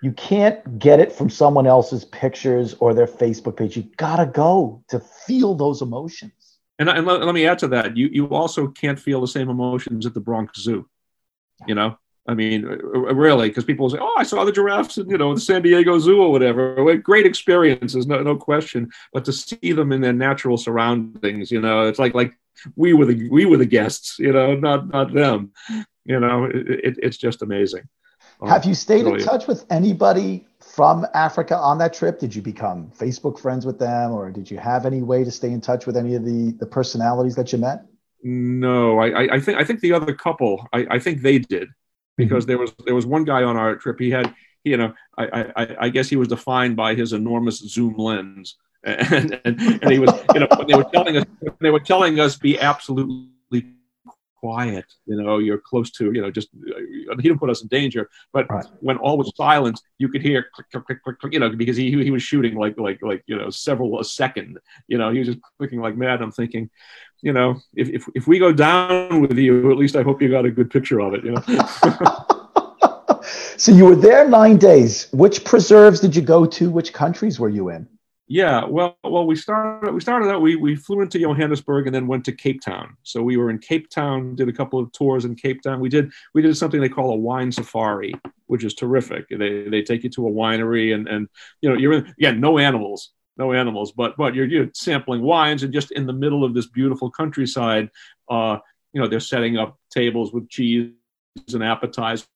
You 0.00 0.12
can't 0.12 0.78
get 0.78 1.00
it 1.00 1.12
from 1.12 1.28
someone 1.28 1.66
else's 1.66 2.04
pictures 2.04 2.74
or 2.78 2.94
their 2.94 3.08
Facebook 3.08 3.56
page. 3.56 3.76
You 3.76 3.82
gotta 3.96 4.26
go 4.26 4.84
to 4.88 5.00
feel 5.00 5.56
those 5.56 5.82
emotions. 5.82 6.32
And, 6.78 6.88
and 6.88 7.06
let, 7.06 7.24
let, 7.24 7.34
me 7.34 7.46
add 7.46 7.58
to 7.60 7.68
that. 7.68 7.96
You 7.96 8.08
you 8.12 8.28
also 8.28 8.68
can't 8.68 8.98
feel 8.98 9.20
the 9.20 9.26
same 9.26 9.48
emotions 9.48 10.06
at 10.06 10.14
the 10.14 10.20
Bronx 10.20 10.60
Zoo. 10.60 10.88
You 11.66 11.74
know, 11.74 11.98
I 12.28 12.34
mean, 12.34 12.66
uh, 12.66 12.70
uh, 12.70 13.14
really, 13.14 13.48
because 13.48 13.64
people 13.64 13.88
say, 13.88 13.98
"Oh, 14.00 14.14
I 14.18 14.22
saw 14.22 14.44
the 14.44 14.52
giraffes 14.52 14.98
in 14.98 15.08
you 15.08 15.18
know 15.18 15.34
the 15.34 15.40
San 15.40 15.62
Diego 15.62 15.98
Zoo 15.98 16.20
or 16.20 16.30
whatever." 16.30 16.96
Great 16.98 17.26
experiences, 17.26 18.06
no 18.06 18.22
no 18.22 18.36
question. 18.36 18.90
But 19.12 19.24
to 19.24 19.32
see 19.32 19.72
them 19.72 19.92
in 19.92 20.02
their 20.02 20.12
natural 20.12 20.58
surroundings, 20.58 21.50
you 21.50 21.60
know, 21.60 21.88
it's 21.88 21.98
like 21.98 22.14
like 22.14 22.38
we 22.76 22.92
were 22.92 23.06
the 23.06 23.28
we 23.30 23.46
were 23.46 23.56
the 23.56 23.66
guests, 23.66 24.18
you 24.18 24.32
know, 24.32 24.54
not 24.54 24.88
not 24.88 25.12
them. 25.12 25.52
You 26.04 26.20
know, 26.20 26.44
it, 26.44 26.68
it, 26.68 26.98
it's 27.02 27.16
just 27.16 27.42
amazing. 27.42 27.88
Have 28.46 28.64
you 28.64 28.74
stayed 28.74 29.06
in 29.06 29.18
touch 29.18 29.46
with 29.46 29.66
anybody 29.70 30.46
from 30.78 31.04
Africa 31.12 31.56
on 31.56 31.76
that 31.78 31.92
trip? 31.92 32.20
Did 32.20 32.32
you 32.32 32.40
become 32.40 32.92
Facebook 32.96 33.40
friends 33.40 33.66
with 33.66 33.80
them, 33.80 34.12
or 34.12 34.30
did 34.30 34.48
you 34.48 34.58
have 34.58 34.86
any 34.86 35.02
way 35.02 35.24
to 35.24 35.30
stay 35.32 35.50
in 35.50 35.60
touch 35.60 35.86
with 35.86 35.96
any 35.96 36.14
of 36.14 36.24
the 36.24 36.52
the 36.60 36.66
personalities 36.66 37.34
that 37.34 37.50
you 37.50 37.58
met? 37.58 37.84
No, 38.22 39.00
I, 39.00 39.34
I 39.34 39.40
think 39.40 39.58
I 39.58 39.64
think 39.64 39.80
the 39.80 39.92
other 39.92 40.14
couple, 40.14 40.64
I, 40.72 40.86
I 40.88 40.98
think 41.00 41.22
they 41.22 41.40
did, 41.40 41.68
because 42.16 42.44
mm-hmm. 42.44 42.50
there 42.50 42.58
was 42.58 42.72
there 42.86 42.94
was 42.94 43.06
one 43.06 43.24
guy 43.24 43.42
on 43.42 43.56
our 43.56 43.74
trip. 43.74 43.98
He 43.98 44.10
had, 44.10 44.32
you 44.62 44.76
know, 44.76 44.94
I, 45.18 45.52
I 45.56 45.76
I 45.86 45.88
guess 45.88 46.08
he 46.08 46.14
was 46.14 46.28
defined 46.28 46.76
by 46.76 46.94
his 46.94 47.12
enormous 47.12 47.58
zoom 47.58 47.96
lens, 47.96 48.54
and 48.84 49.40
and, 49.44 49.60
and 49.60 49.90
he 49.90 49.98
was, 49.98 50.12
you 50.32 50.38
know, 50.38 50.48
they 50.68 50.76
were 50.76 50.90
telling 50.94 51.16
us 51.16 51.24
they 51.60 51.70
were 51.70 51.80
telling 51.80 52.20
us 52.20 52.36
be 52.36 52.56
absolutely 52.60 53.74
quiet 54.40 54.84
you 55.06 55.20
know 55.20 55.38
you're 55.38 55.58
close 55.58 55.90
to 55.90 56.12
you 56.12 56.20
know 56.22 56.30
just 56.30 56.48
uh, 56.54 57.16
he 57.16 57.22
didn't 57.22 57.38
put 57.38 57.50
us 57.50 57.62
in 57.62 57.68
danger 57.68 58.08
but 58.32 58.48
right. 58.50 58.66
when 58.80 58.96
all 58.98 59.18
was 59.18 59.32
silent 59.36 59.80
you 59.98 60.08
could 60.08 60.22
hear 60.22 60.46
click, 60.54 60.70
click, 60.70 60.86
click, 60.86 61.02
click, 61.02 61.18
click, 61.18 61.32
you 61.32 61.40
know 61.40 61.50
because 61.50 61.76
he, 61.76 61.90
he 61.90 62.10
was 62.10 62.22
shooting 62.22 62.54
like 62.54 62.78
like 62.78 63.00
like 63.02 63.22
you 63.26 63.36
know 63.36 63.50
several 63.50 64.00
a 64.00 64.04
second 64.04 64.58
you 64.86 64.98
know 64.98 65.10
he 65.10 65.18
was 65.18 65.28
just 65.28 65.40
clicking 65.58 65.80
like 65.80 65.96
mad. 65.96 66.22
I'm 66.22 66.32
thinking 66.32 66.70
you 67.20 67.32
know 67.32 67.60
if, 67.74 67.88
if, 67.88 68.04
if 68.14 68.26
we 68.26 68.38
go 68.38 68.52
down 68.52 69.20
with 69.20 69.36
you 69.36 69.70
at 69.72 69.76
least 69.76 69.96
i 69.96 70.02
hope 70.02 70.22
you 70.22 70.28
got 70.28 70.44
a 70.44 70.50
good 70.50 70.70
picture 70.70 71.00
of 71.00 71.14
it 71.14 71.24
you 71.24 71.32
know? 71.32 71.42
So 73.58 73.72
you 73.72 73.86
were 73.86 73.96
there 73.96 74.26
nine 74.28 74.56
days. 74.56 75.08
Which 75.12 75.44
preserves 75.44 75.98
did 75.98 76.14
you 76.14 76.22
go 76.22 76.46
to? 76.46 76.70
Which 76.70 76.92
countries 76.92 77.40
were 77.40 77.48
you 77.48 77.70
in 77.70 77.88
yeah, 78.28 78.64
well, 78.64 78.98
well, 79.02 79.26
we 79.26 79.36
started 79.36 79.92
we 79.92 80.00
started 80.00 80.28
out. 80.28 80.42
We 80.42 80.56
we 80.56 80.76
flew 80.76 81.00
into 81.00 81.18
Johannesburg 81.18 81.86
and 81.86 81.94
then 81.94 82.06
went 82.06 82.24
to 82.26 82.32
Cape 82.32 82.60
Town. 82.60 82.96
So 83.02 83.22
we 83.22 83.36
were 83.36 83.50
in 83.50 83.58
Cape 83.58 83.88
Town, 83.90 84.34
did 84.34 84.48
a 84.48 84.52
couple 84.52 84.78
of 84.78 84.92
tours 84.92 85.24
in 85.24 85.34
Cape 85.34 85.62
Town. 85.62 85.80
We 85.80 85.88
did 85.88 86.12
we 86.34 86.42
did 86.42 86.56
something 86.56 86.80
they 86.80 86.88
call 86.88 87.12
a 87.12 87.16
wine 87.16 87.50
safari, 87.50 88.14
which 88.46 88.64
is 88.64 88.74
terrific. 88.74 89.26
They 89.30 89.68
they 89.68 89.82
take 89.82 90.04
you 90.04 90.10
to 90.10 90.28
a 90.28 90.30
winery 90.30 90.94
and 90.94 91.08
and 91.08 91.28
you 91.62 91.70
know 91.70 91.76
you're 91.76 91.94
in, 91.94 92.14
again 92.18 92.40
no 92.40 92.58
animals. 92.58 93.12
no 93.38 93.52
animals, 93.52 93.92
but 93.92 94.16
but 94.16 94.34
you're, 94.34 94.46
you're 94.46 94.68
sampling 94.74 95.22
wines 95.22 95.62
and 95.62 95.72
just 95.72 95.92
in 95.92 96.06
the 96.06 96.12
middle 96.12 96.44
of 96.44 96.54
this 96.54 96.66
beautiful 96.66 97.10
countryside, 97.10 97.88
uh, 98.28 98.58
you 98.92 99.00
know, 99.00 99.08
they're 99.08 99.20
setting 99.20 99.56
up 99.56 99.78
tables 99.90 100.32
with 100.32 100.48
cheese 100.48 100.90
and 101.54 101.62
appetizers, 101.62 102.28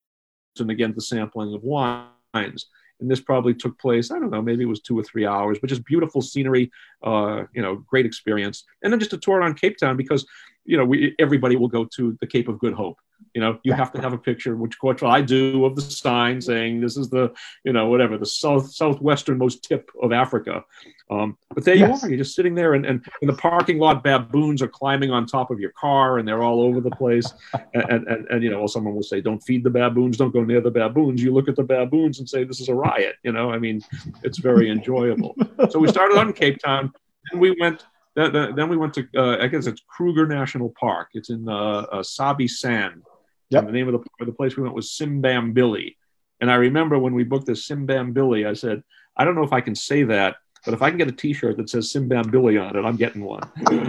and 0.58 0.70
again 0.70 0.92
the 0.94 1.02
sampling 1.02 1.52
of 1.54 1.62
wines. 1.62 2.66
And 3.02 3.10
this 3.10 3.20
probably 3.20 3.52
took 3.52 3.78
place, 3.78 4.10
I 4.10 4.18
don't 4.18 4.30
know, 4.30 4.40
maybe 4.40 4.62
it 4.62 4.68
was 4.68 4.80
two 4.80 4.98
or 4.98 5.02
three 5.02 5.26
hours, 5.26 5.58
but 5.60 5.68
just 5.68 5.84
beautiful 5.84 6.22
scenery, 6.22 6.70
uh, 7.02 7.44
you 7.52 7.60
know, 7.60 7.76
great 7.76 8.06
experience. 8.06 8.64
And 8.82 8.92
then 8.92 9.00
just 9.00 9.12
a 9.12 9.18
tour 9.18 9.38
around 9.38 9.60
Cape 9.60 9.76
Town 9.76 9.96
because, 9.96 10.24
you 10.64 10.76
know, 10.76 10.84
we, 10.84 11.14
everybody 11.18 11.56
will 11.56 11.68
go 11.68 11.86
to 11.96 12.16
the 12.20 12.26
Cape 12.26 12.48
of 12.48 12.58
Good 12.58 12.74
Hope 12.74 12.98
you 13.34 13.40
know, 13.40 13.58
you 13.62 13.72
have 13.72 13.92
to 13.92 14.00
have 14.00 14.12
a 14.12 14.18
picture, 14.18 14.56
which 14.56 14.74
what 14.82 15.02
I 15.02 15.22
do, 15.22 15.64
of 15.64 15.74
the 15.74 15.82
sign 15.82 16.40
saying 16.40 16.80
this 16.80 16.96
is 16.96 17.08
the, 17.08 17.32
you 17.64 17.72
know, 17.72 17.86
whatever 17.88 18.18
the 18.18 18.26
south 18.26 18.72
southwesternmost 18.74 19.62
tip 19.62 19.90
of 20.02 20.12
Africa. 20.12 20.64
Um, 21.10 21.36
but 21.54 21.64
there 21.64 21.74
yes. 21.74 22.02
you 22.02 22.06
are, 22.06 22.10
you're 22.10 22.18
just 22.18 22.34
sitting 22.34 22.54
there, 22.54 22.74
and, 22.74 22.84
and 22.84 23.04
in 23.20 23.28
the 23.28 23.34
parking 23.34 23.78
lot, 23.78 24.02
baboons 24.02 24.60
are 24.62 24.68
climbing 24.68 25.10
on 25.10 25.26
top 25.26 25.50
of 25.50 25.60
your 25.60 25.72
car, 25.72 26.18
and 26.18 26.26
they're 26.26 26.42
all 26.42 26.60
over 26.60 26.80
the 26.80 26.90
place. 26.90 27.32
and, 27.74 27.84
and, 27.90 28.06
and, 28.08 28.26
and 28.28 28.42
you 28.42 28.50
know, 28.50 28.60
well, 28.60 28.68
someone 28.68 28.94
will 28.94 29.02
say, 29.02 29.20
"Don't 29.20 29.40
feed 29.40 29.64
the 29.64 29.70
baboons, 29.70 30.16
don't 30.16 30.32
go 30.32 30.44
near 30.44 30.60
the 30.60 30.70
baboons." 30.70 31.22
You 31.22 31.32
look 31.32 31.48
at 31.48 31.56
the 31.56 31.64
baboons 31.64 32.18
and 32.18 32.28
say, 32.28 32.44
"This 32.44 32.60
is 32.60 32.68
a 32.68 32.74
riot." 32.74 33.16
You 33.22 33.32
know, 33.32 33.50
I 33.50 33.58
mean, 33.58 33.82
it's 34.22 34.38
very 34.38 34.70
enjoyable. 34.70 35.34
so 35.70 35.78
we 35.78 35.88
started 35.88 36.18
on 36.18 36.32
Cape 36.32 36.58
Town, 36.58 36.92
and 37.30 37.40
we 37.40 37.54
went 37.60 37.84
then, 38.14 38.68
we 38.68 38.76
went 38.76 38.94
to 38.94 39.06
uh, 39.16 39.38
I 39.40 39.46
guess 39.46 39.66
it's 39.66 39.82
Kruger 39.86 40.26
National 40.26 40.70
Park. 40.78 41.08
It's 41.14 41.30
in 41.30 41.48
uh, 41.48 41.86
uh, 41.92 42.02
Sabi 42.02 42.48
Sand, 42.48 43.02
Yep. 43.50 43.66
the 43.66 43.72
name 43.72 43.88
of 43.88 44.02
the, 44.18 44.24
the 44.24 44.32
place 44.32 44.56
we 44.56 44.62
went 44.62 44.74
was 44.74 44.90
Simbambili. 44.90 45.96
And 46.40 46.50
I 46.50 46.54
remember 46.54 46.98
when 46.98 47.14
we 47.14 47.22
booked 47.22 47.46
this 47.46 47.68
Simbambili, 47.68 48.48
I 48.48 48.54
said, 48.54 48.82
I 49.16 49.24
don't 49.24 49.34
know 49.34 49.44
if 49.44 49.52
I 49.52 49.60
can 49.60 49.74
say 49.74 50.04
that, 50.04 50.36
but 50.64 50.72
if 50.72 50.80
I 50.80 50.88
can 50.88 50.98
get 50.98 51.08
a 51.08 51.12
T-shirt 51.12 51.58
that 51.58 51.68
says 51.68 51.92
Simbambili 51.92 52.60
on 52.62 52.76
it, 52.76 52.84
I'm 52.84 52.96
getting 52.96 53.24
one. 53.24 53.42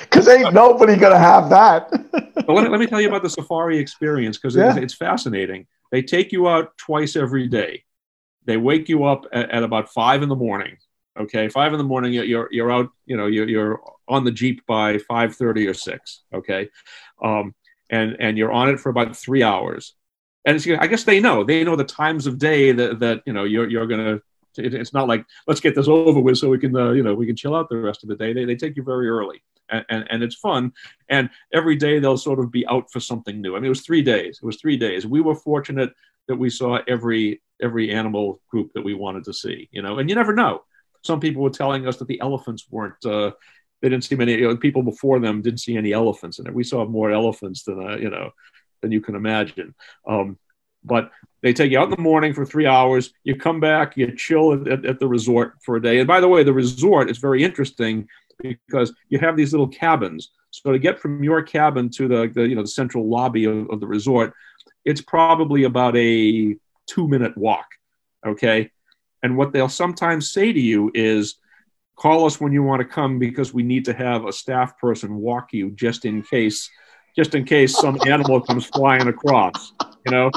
Because 0.00 0.28
ain't 0.28 0.54
nobody 0.54 0.96
gonna 0.96 1.18
have 1.18 1.50
that. 1.50 1.90
but 2.12 2.48
let, 2.48 2.70
let, 2.70 2.80
me 2.80 2.86
tell 2.86 3.00
you 3.00 3.08
about 3.08 3.22
the 3.22 3.30
safari 3.30 3.78
experience 3.78 4.38
because 4.38 4.56
yeah. 4.56 4.70
it's, 4.70 4.78
it's, 4.78 4.94
fascinating. 4.94 5.66
They 5.90 6.02
take 6.02 6.32
you 6.32 6.48
out 6.48 6.76
twice 6.78 7.16
every 7.16 7.48
day. 7.48 7.84
They 8.44 8.56
wake 8.56 8.88
you 8.88 9.04
up 9.04 9.26
at, 9.32 9.50
at 9.50 9.62
about 9.62 9.90
five 9.90 10.22
in 10.22 10.28
the 10.28 10.36
morning. 10.36 10.76
Okay, 11.18 11.48
five 11.48 11.72
in 11.72 11.78
the 11.78 11.84
morning. 11.84 12.12
You're 12.12 12.48
you're 12.52 12.72
out. 12.72 12.90
You 13.06 13.16
know, 13.16 13.26
you're, 13.26 13.48
you're 13.48 13.80
on 14.08 14.24
the 14.24 14.32
jeep 14.32 14.66
by 14.66 14.98
five 14.98 15.36
thirty 15.36 15.66
or 15.66 15.74
six. 15.74 16.22
Okay, 16.32 16.68
um, 17.22 17.54
and 17.90 18.16
and 18.18 18.36
you're 18.36 18.52
on 18.52 18.68
it 18.68 18.80
for 18.80 18.88
about 18.88 19.16
three 19.16 19.42
hours. 19.42 19.94
And 20.44 20.62
I 20.78 20.86
guess 20.88 21.04
they 21.04 21.20
know 21.20 21.44
they 21.44 21.62
know 21.64 21.76
the 21.76 21.84
times 21.84 22.26
of 22.26 22.38
day 22.38 22.72
that 22.72 22.98
that 23.00 23.22
you 23.26 23.32
know 23.32 23.44
you're 23.44 23.68
you're 23.68 23.86
gonna. 23.86 24.20
It, 24.56 24.74
it's 24.74 24.92
not 24.92 25.08
like 25.08 25.24
let's 25.46 25.60
get 25.60 25.74
this 25.74 25.88
over 25.88 26.20
with 26.20 26.38
so 26.38 26.48
we 26.48 26.58
can 26.58 26.76
uh, 26.76 26.92
you 26.92 27.02
know 27.02 27.14
we 27.14 27.26
can 27.26 27.36
chill 27.36 27.54
out 27.54 27.68
the 27.68 27.76
rest 27.76 28.02
of 28.02 28.08
the 28.08 28.16
day. 28.16 28.32
They 28.32 28.44
they 28.44 28.56
take 28.56 28.76
you 28.76 28.82
very 28.82 29.08
early. 29.08 29.42
And, 29.70 29.84
and, 29.88 30.06
and, 30.10 30.22
it's 30.22 30.34
fun. 30.34 30.74
And 31.08 31.30
every 31.54 31.74
day 31.74 31.98
they'll 31.98 32.18
sort 32.18 32.38
of 32.38 32.52
be 32.52 32.66
out 32.66 32.92
for 32.92 33.00
something 33.00 33.40
new. 33.40 33.56
I 33.56 33.58
mean, 33.58 33.64
it 33.64 33.70
was 33.70 33.80
three 33.80 34.02
days. 34.02 34.38
It 34.42 34.44
was 34.44 34.60
three 34.60 34.76
days. 34.76 35.06
We 35.06 35.22
were 35.22 35.34
fortunate 35.34 35.90
that 36.28 36.36
we 36.36 36.50
saw 36.50 36.80
every 36.86 37.40
every 37.62 37.90
animal 37.90 38.42
group 38.50 38.74
that 38.74 38.84
we 38.84 38.92
wanted 38.92 39.24
to 39.24 39.32
see. 39.32 39.70
You 39.72 39.80
know, 39.80 39.98
and 39.98 40.10
you 40.10 40.16
never 40.16 40.34
know. 40.34 40.64
Some 41.04 41.20
people 41.20 41.42
were 41.42 41.50
telling 41.50 41.86
us 41.86 41.98
that 41.98 42.08
the 42.08 42.20
elephants 42.20 42.66
weren't 42.70 43.04
uh, 43.04 43.32
they 43.82 43.90
didn't 43.90 44.04
see 44.04 44.14
many 44.14 44.32
you 44.32 44.48
know, 44.48 44.56
people 44.56 44.82
before 44.82 45.20
them 45.20 45.42
didn't 45.42 45.60
see 45.60 45.76
any 45.76 45.92
elephants 45.92 46.38
in 46.38 46.46
it. 46.46 46.54
We 46.54 46.64
saw 46.64 46.86
more 46.86 47.10
elephants 47.10 47.64
than 47.64 47.86
uh, 47.86 47.96
you 47.96 48.10
know 48.10 48.30
than 48.80 48.92
you 48.92 49.00
can 49.00 49.14
imagine. 49.14 49.74
Um, 50.08 50.38
but 50.82 51.10
they 51.42 51.52
take 51.52 51.70
you 51.70 51.78
out 51.78 51.84
in 51.84 51.90
the 51.90 51.98
morning 51.98 52.32
for 52.32 52.46
three 52.46 52.66
hours. 52.66 53.12
You 53.24 53.36
come 53.36 53.60
back, 53.60 53.96
you 53.96 54.14
chill 54.16 54.54
at, 54.54 54.84
at, 54.84 54.98
the 54.98 55.08
resort 55.08 55.54
for 55.62 55.76
a 55.76 55.82
day. 55.82 55.98
And 55.98 56.06
by 56.06 56.20
the 56.20 56.28
way, 56.28 56.42
the 56.42 56.52
resort 56.52 57.10
is 57.10 57.18
very 57.18 57.42
interesting 57.42 58.06
because 58.38 58.92
you 59.08 59.18
have 59.18 59.36
these 59.36 59.52
little 59.52 59.68
cabins. 59.68 60.30
So 60.50 60.72
to 60.72 60.78
get 60.78 60.98
from 60.98 61.22
your 61.22 61.42
cabin 61.42 61.90
to 61.90 62.08
the, 62.08 62.30
the 62.34 62.48
you 62.48 62.54
know 62.54 62.62
the 62.62 62.68
central 62.68 63.08
lobby 63.08 63.44
of, 63.44 63.68
of 63.70 63.80
the 63.80 63.86
resort, 63.86 64.32
it's 64.84 65.00
probably 65.00 65.64
about 65.64 65.96
a 65.96 66.56
two 66.86 67.08
minute 67.08 67.36
walk. 67.36 67.66
Okay. 68.26 68.70
And 69.24 69.36
what 69.36 69.52
they'll 69.52 69.68
sometimes 69.68 70.30
say 70.30 70.52
to 70.52 70.60
you 70.60 70.92
is, 70.94 71.36
call 71.96 72.26
us 72.26 72.40
when 72.40 72.52
you 72.52 72.62
want 72.62 72.80
to 72.80 72.84
come 72.86 73.18
because 73.18 73.52
we 73.52 73.64
need 73.64 73.84
to 73.86 73.92
have 73.92 74.26
a 74.26 74.32
staff 74.32 74.78
person 74.78 75.16
walk 75.16 75.52
you 75.52 75.70
just 75.72 76.04
in 76.04 76.22
case 76.22 76.70
just 77.16 77.34
in 77.34 77.44
case 77.44 77.76
some 77.78 77.96
animal 78.06 78.40
comes 78.40 78.66
flying 78.66 79.06
across 79.06 79.72
you 80.04 80.10
know? 80.10 80.28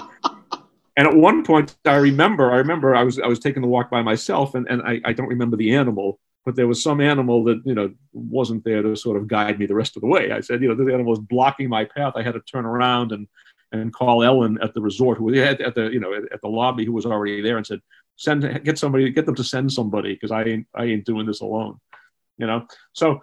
And 0.96 1.08
at 1.08 1.16
one 1.16 1.44
point 1.44 1.76
i 1.86 1.96
remember 1.96 2.52
i 2.52 2.58
remember 2.58 2.96
i 2.96 3.02
was 3.02 3.20
i 3.20 3.26
was 3.26 3.40
taking 3.40 3.64
the 3.64 3.68
walk 3.68 3.90
by 3.90 4.04
myself 4.04 4.54
and, 4.54 4.68
and 4.70 4.84
I, 4.84 5.02
I 5.04 5.14
don't 5.14 5.28
remember 5.28 5.58
the 5.58 5.74
animal 5.74 6.20
but 6.48 6.56
there 6.56 6.66
was 6.66 6.82
some 6.82 7.02
animal 7.02 7.44
that 7.44 7.62
you 7.66 7.76
know 7.76 7.94
wasn't 8.14 8.64
there 8.64 8.82
to 8.82 8.96
sort 8.96 9.18
of 9.18 9.28
guide 9.28 9.60
me 9.60 9.66
the 9.66 9.76
rest 9.76 9.98
of 9.98 10.02
the 10.02 10.08
way. 10.08 10.32
I 10.32 10.40
said 10.40 10.62
you 10.62 10.70
know 10.70 10.76
this 10.76 10.88
animal 10.88 11.12
was 11.12 11.20
blocking 11.20 11.68
my 11.68 11.84
path. 11.84 12.14
I 12.16 12.24
had 12.24 12.36
to 12.36 12.40
turn 12.40 12.66
around 12.66 13.12
and 13.12 13.28
and 13.74 13.94
call 13.94 14.24
ellen 14.24 14.58
at 14.62 14.74
the 14.74 14.80
resort 14.80 15.18
who 15.18 15.26
was 15.26 15.38
at, 15.38 15.60
at 15.60 15.76
the 15.76 15.90
you 15.90 16.00
know 16.00 16.14
at 16.14 16.42
the 16.42 16.48
lobby 16.48 16.86
who 16.86 16.94
was 16.94 17.06
already 17.06 17.42
there 17.42 17.58
and 17.58 17.68
said 17.68 17.82
send 18.18 18.64
get 18.64 18.78
somebody 18.78 19.10
get 19.12 19.26
them 19.26 19.36
to 19.36 19.44
send 19.44 19.72
somebody 19.72 20.14
because 20.14 20.32
I 20.32 20.44
ain't 20.44 20.68
I 20.76 20.86
ain't 20.86 21.06
doing 21.06 21.26
this 21.26 21.42
alone, 21.42 21.80
you 22.38 22.48
know. 22.48 22.68
So 22.94 23.22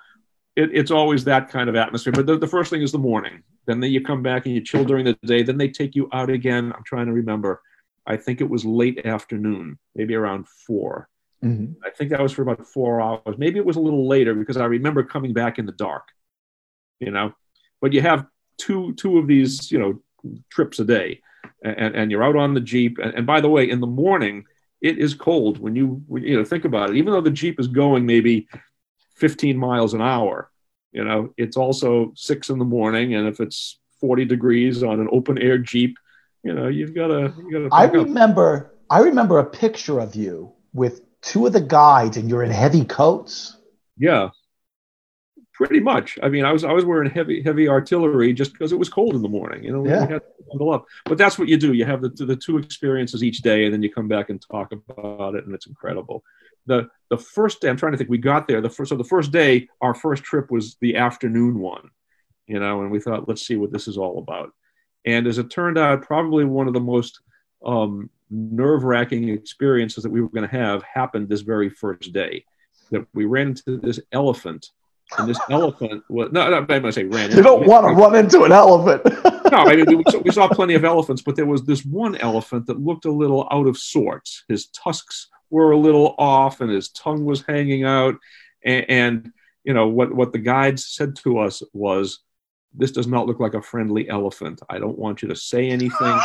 it, 0.56 0.70
it's 0.72 0.90
always 0.90 1.24
that 1.24 1.50
kind 1.50 1.68
of 1.68 1.76
atmosphere. 1.76 2.12
But 2.12 2.26
the, 2.26 2.38
the 2.38 2.46
first 2.46 2.70
thing 2.70 2.82
is 2.82 2.92
the 2.92 2.98
morning. 2.98 3.42
Then 3.66 3.82
you 3.82 4.02
come 4.02 4.22
back 4.22 4.46
and 4.46 4.54
you 4.54 4.60
chill 4.60 4.84
during 4.84 5.04
the 5.04 5.18
day. 5.24 5.42
Then 5.42 5.58
they 5.58 5.68
take 5.68 5.94
you 5.94 6.08
out 6.12 6.30
again. 6.30 6.72
I'm 6.74 6.84
trying 6.84 7.06
to 7.06 7.12
remember. 7.12 7.60
I 8.06 8.16
think 8.16 8.40
it 8.40 8.48
was 8.48 8.64
late 8.64 9.04
afternoon, 9.06 9.78
maybe 9.94 10.14
around 10.14 10.46
4 10.66 11.08
mm-hmm. 11.42 11.72
I 11.82 11.90
think 11.90 12.10
that 12.10 12.20
was 12.20 12.32
for 12.32 12.42
about 12.42 12.66
four 12.66 13.00
hours. 13.00 13.38
Maybe 13.38 13.58
it 13.58 13.64
was 13.64 13.76
a 13.76 13.80
little 13.80 14.06
later 14.06 14.34
because 14.34 14.58
I 14.58 14.66
remember 14.66 15.02
coming 15.02 15.32
back 15.32 15.58
in 15.58 15.66
the 15.66 15.72
dark. 15.72 16.08
You 17.00 17.10
know, 17.10 17.32
but 17.80 17.92
you 17.92 18.00
have 18.02 18.26
two 18.56 18.94
two 18.94 19.18
of 19.18 19.26
these 19.26 19.70
you 19.72 19.78
know 19.78 20.00
trips 20.48 20.78
a 20.78 20.84
day, 20.84 21.20
and, 21.64 21.94
and 21.96 22.10
you're 22.10 22.22
out 22.22 22.36
on 22.36 22.54
the 22.54 22.60
jeep. 22.60 22.98
And, 23.02 23.14
and 23.14 23.26
by 23.26 23.40
the 23.40 23.48
way, 23.48 23.68
in 23.68 23.80
the 23.80 23.86
morning 23.86 24.44
it 24.84 24.98
is 24.98 25.14
cold 25.14 25.58
when 25.58 25.74
you 25.74 26.04
you 26.10 26.36
know 26.36 26.44
think 26.44 26.66
about 26.66 26.90
it. 26.90 26.96
Even 26.96 27.14
though 27.14 27.22
the 27.22 27.30
Jeep 27.30 27.58
is 27.58 27.68
going 27.68 28.04
maybe 28.04 28.46
15 29.16 29.56
miles 29.56 29.94
an 29.94 30.02
hour, 30.02 30.50
you 30.92 31.02
know, 31.02 31.32
it's 31.38 31.56
also 31.56 32.12
six 32.14 32.50
in 32.50 32.58
the 32.58 32.66
morning, 32.66 33.14
and 33.14 33.26
if 33.26 33.40
it's 33.40 33.78
40 34.00 34.26
degrees 34.26 34.82
on 34.82 35.00
an 35.00 35.08
open 35.10 35.38
air 35.38 35.56
Jeep, 35.56 35.96
you 36.42 36.52
know, 36.52 36.68
you've 36.68 36.94
got 36.94 37.08
to. 37.08 37.32
You 37.48 37.70
I 37.72 37.86
remember. 37.86 38.66
Up. 38.66 38.70
I 38.90 39.00
remember 39.00 39.38
a 39.38 39.44
picture 39.44 39.98
of 39.98 40.14
you 40.14 40.52
with 40.74 41.00
two 41.22 41.46
of 41.46 41.54
the 41.54 41.62
guides, 41.62 42.18
and 42.18 42.28
you're 42.28 42.42
in 42.42 42.50
heavy 42.50 42.84
coats. 42.84 43.56
Yeah, 43.96 44.28
Pretty 45.54 45.78
much. 45.78 46.18
I 46.20 46.28
mean, 46.28 46.44
I 46.44 46.52
was 46.52 46.64
I 46.64 46.72
was 46.72 46.84
wearing 46.84 47.08
heavy 47.08 47.40
heavy 47.40 47.68
artillery 47.68 48.32
just 48.32 48.52
because 48.52 48.72
it 48.72 48.78
was 48.78 48.88
cold 48.88 49.14
in 49.14 49.22
the 49.22 49.28
morning. 49.28 49.62
You 49.62 49.70
know, 49.72 49.86
yeah. 49.86 50.04
we 50.04 50.12
had 50.14 50.22
to 50.22 50.44
bundle 50.48 50.72
up. 50.72 50.84
But 51.04 51.16
that's 51.16 51.38
what 51.38 51.46
you 51.46 51.56
do. 51.56 51.74
You 51.74 51.84
have 51.84 52.02
the 52.02 52.08
the 52.08 52.34
two 52.34 52.58
experiences 52.58 53.22
each 53.22 53.38
day, 53.38 53.64
and 53.64 53.72
then 53.72 53.80
you 53.80 53.92
come 53.92 54.08
back 54.08 54.30
and 54.30 54.42
talk 54.42 54.72
about 54.72 55.36
it, 55.36 55.44
and 55.46 55.54
it's 55.54 55.68
incredible. 55.68 56.24
The 56.66 56.88
the 57.08 57.18
first 57.18 57.60
day, 57.60 57.68
I'm 57.68 57.76
trying 57.76 57.92
to 57.92 57.98
think. 57.98 58.10
We 58.10 58.18
got 58.18 58.48
there. 58.48 58.60
The 58.60 58.68
first 58.68 58.88
so 58.88 58.96
the 58.96 59.04
first 59.04 59.30
day, 59.30 59.68
our 59.80 59.94
first 59.94 60.24
trip 60.24 60.50
was 60.50 60.76
the 60.80 60.96
afternoon 60.96 61.60
one. 61.60 61.88
You 62.48 62.58
know, 62.58 62.82
and 62.82 62.90
we 62.90 62.98
thought, 62.98 63.28
let's 63.28 63.46
see 63.46 63.54
what 63.54 63.72
this 63.72 63.86
is 63.86 63.96
all 63.96 64.18
about. 64.18 64.52
And 65.04 65.28
as 65.28 65.38
it 65.38 65.50
turned 65.50 65.78
out, 65.78 66.02
probably 66.02 66.44
one 66.44 66.66
of 66.66 66.74
the 66.74 66.80
most 66.80 67.20
um, 67.64 68.10
nerve 68.28 68.82
wracking 68.82 69.28
experiences 69.28 70.02
that 70.02 70.10
we 70.10 70.20
were 70.20 70.28
going 70.30 70.48
to 70.48 70.56
have 70.56 70.82
happened 70.82 71.28
this 71.28 71.42
very 71.42 71.70
first 71.70 72.12
day. 72.12 72.44
That 72.90 73.06
we 73.14 73.24
ran 73.24 73.48
into 73.48 73.78
this 73.78 74.00
elephant 74.10 74.70
and 75.18 75.28
this 75.28 75.38
elephant 75.50 76.02
was 76.08 76.32
no, 76.32 76.48
no 76.48 76.66
I 76.68 76.78
must 76.78 76.96
say 76.96 77.04
ran. 77.04 77.30
You 77.30 77.42
don't 77.42 77.66
want 77.66 77.86
to 77.86 77.92
run 77.92 78.14
into 78.14 78.44
an 78.44 78.52
elephant. 78.52 79.02
no, 79.52 79.58
I 79.58 79.76
mean 79.76 79.86
we, 79.86 80.04
we, 80.24 80.32
saw 80.32 80.48
plenty 80.52 80.74
of 80.74 80.84
elephants, 80.84 81.22
but 81.22 81.36
there 81.36 81.46
was 81.46 81.64
this 81.64 81.84
one 81.84 82.16
elephant 82.16 82.66
that 82.66 82.80
looked 82.80 83.04
a 83.04 83.12
little 83.12 83.46
out 83.50 83.66
of 83.66 83.76
sorts. 83.78 84.44
His 84.48 84.66
tusks 84.68 85.28
were 85.50 85.72
a 85.72 85.78
little 85.78 86.14
off, 86.18 86.60
and 86.60 86.70
his 86.70 86.88
tongue 86.88 87.24
was 87.24 87.42
hanging 87.42 87.84
out. 87.84 88.16
And, 88.64 88.86
and 88.88 89.32
you 89.62 89.74
know 89.74 89.88
what 89.88 90.14
what 90.14 90.32
the 90.32 90.38
guides 90.38 90.86
said 90.86 91.16
to 91.16 91.38
us 91.38 91.62
was, 91.72 92.20
"This 92.72 92.90
does 92.90 93.06
not 93.06 93.26
look 93.26 93.40
like 93.40 93.54
a 93.54 93.62
friendly 93.62 94.08
elephant. 94.08 94.62
I 94.68 94.78
don't 94.78 94.98
want 94.98 95.22
you 95.22 95.28
to 95.28 95.36
say 95.36 95.68
anything. 95.68 96.20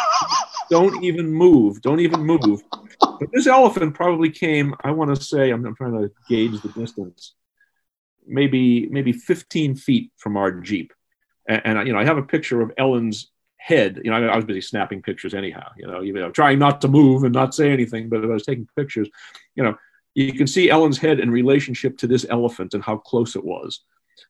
don't 0.69 1.03
even 1.03 1.31
move. 1.31 1.81
Don't 1.81 1.99
even 1.99 2.21
move." 2.21 2.63
But 3.01 3.29
this 3.33 3.47
elephant 3.47 3.93
probably 3.93 4.29
came. 4.29 4.73
I 4.83 4.91
want 4.91 5.13
to 5.13 5.21
say 5.21 5.51
I'm, 5.51 5.65
I'm 5.65 5.75
trying 5.75 5.93
to 5.93 6.11
gauge 6.29 6.61
the 6.61 6.69
distance 6.69 7.33
maybe 8.29 8.87
maybe 8.89 9.11
15 9.11 9.75
feet 9.75 10.11
from 10.17 10.37
our 10.37 10.51
jeep. 10.51 10.93
And, 11.47 11.61
and 11.65 11.87
you 11.87 11.93
know 11.93 11.99
i 11.99 12.05
have 12.05 12.17
a 12.17 12.23
picture 12.23 12.61
of 12.61 12.71
ellen's 12.77 13.31
head. 13.57 13.99
You 14.03 14.11
know 14.11 14.17
I, 14.17 14.33
I, 14.33 14.35
was 14.35 14.45
busy 14.45 14.61
snapping 14.61 15.01
pictures 15.01 15.33
anyhow 15.33 15.69
you 15.77 15.87
know 15.87 16.03
even 16.03 16.31
trying 16.31 16.59
not 16.59 16.81
to 16.81 16.87
move 16.87 17.23
and 17.23 17.33
not 17.33 17.53
say 17.53 17.71
anything 17.71 18.07
but 18.09 18.23
i 18.23 18.27
was 18.27 18.43
taking 18.43 18.67
pictures 18.75 19.09
you 19.55 19.63
know 19.63 19.75
you 20.15 20.33
can 20.33 20.47
see 20.47 20.69
ellen's 20.69 20.97
head 20.97 21.19
in 21.19 21.29
relationship 21.29 21.97
to 21.97 22.07
this 22.07 22.25
elephant 22.29 22.73
and 22.73 22.83
how 22.83 22.97
close 22.97 23.35
it 23.35 23.43
was 23.43 23.81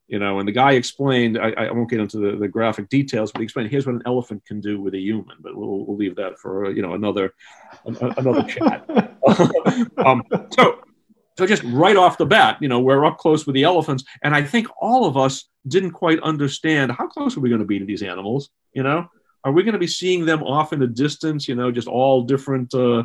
you 0.08 0.20
know 0.20 0.40
and 0.40 0.48
the 0.48 0.52
guy 0.52 0.72
explained 0.72 1.38
i, 1.38 1.52
I 1.52 1.72
won't 1.72 1.90
get 1.90 2.00
into 2.00 2.18
the, 2.18 2.38
the 2.38 2.48
graphic 2.48 2.90
details 2.90 3.32
but 3.32 3.40
he 3.40 3.44
explained 3.44 3.70
here's 3.70 3.86
what 3.86 3.96
an 3.96 4.04
elephant 4.06 4.44
can 4.46 4.60
do 4.62 4.82
with 4.82 4.96
a 4.96 5.00
human 5.00 5.38
but 5.40 5.56
we'll, 5.56 5.86
we'll 5.86 5.98
leave 5.98 6.16
that 6.16 6.40
for 6.40 6.72
you 6.72 6.82
know 6.82 6.94
another 6.94 7.34
another 7.86 8.44
chat. 8.44 8.90
Um, 9.98 10.24
so 10.52 10.80
So 11.40 11.48
just 11.48 11.64
right 11.64 11.96
off 11.96 12.18
the 12.18 12.26
bat, 12.26 12.58
you 12.60 12.68
know, 12.68 12.82
we're 12.82 13.06
up 13.06 13.18
close 13.18 13.46
with 13.46 13.56
the 13.56 13.64
elephants, 13.64 14.04
and 14.24 14.36
I 14.36 14.44
think 14.44 14.68
all 14.82 15.06
of 15.06 15.16
us 15.16 15.46
didn't 15.68 15.92
quite 15.92 16.20
understand 16.20 16.92
how 16.92 17.08
close 17.08 17.38
are 17.38 17.40
we 17.40 17.50
going 17.50 17.62
to 17.62 17.66
be 17.66 17.80
to 17.80 17.86
these 17.86 18.04
animals. 18.04 18.50
You 18.74 18.84
know, 18.84 19.10
are 19.46 19.54
we 19.54 19.64
going 19.64 19.74
to 19.74 19.80
be 19.80 19.88
seeing 19.88 20.26
them 20.26 20.44
off 20.44 20.74
in 20.74 20.80
the 20.80 20.88
distance? 20.88 21.48
You 21.48 21.56
know, 21.56 21.72
just 21.72 21.88
all 21.88 22.24
different. 22.24 22.74
Uh, 22.74 23.04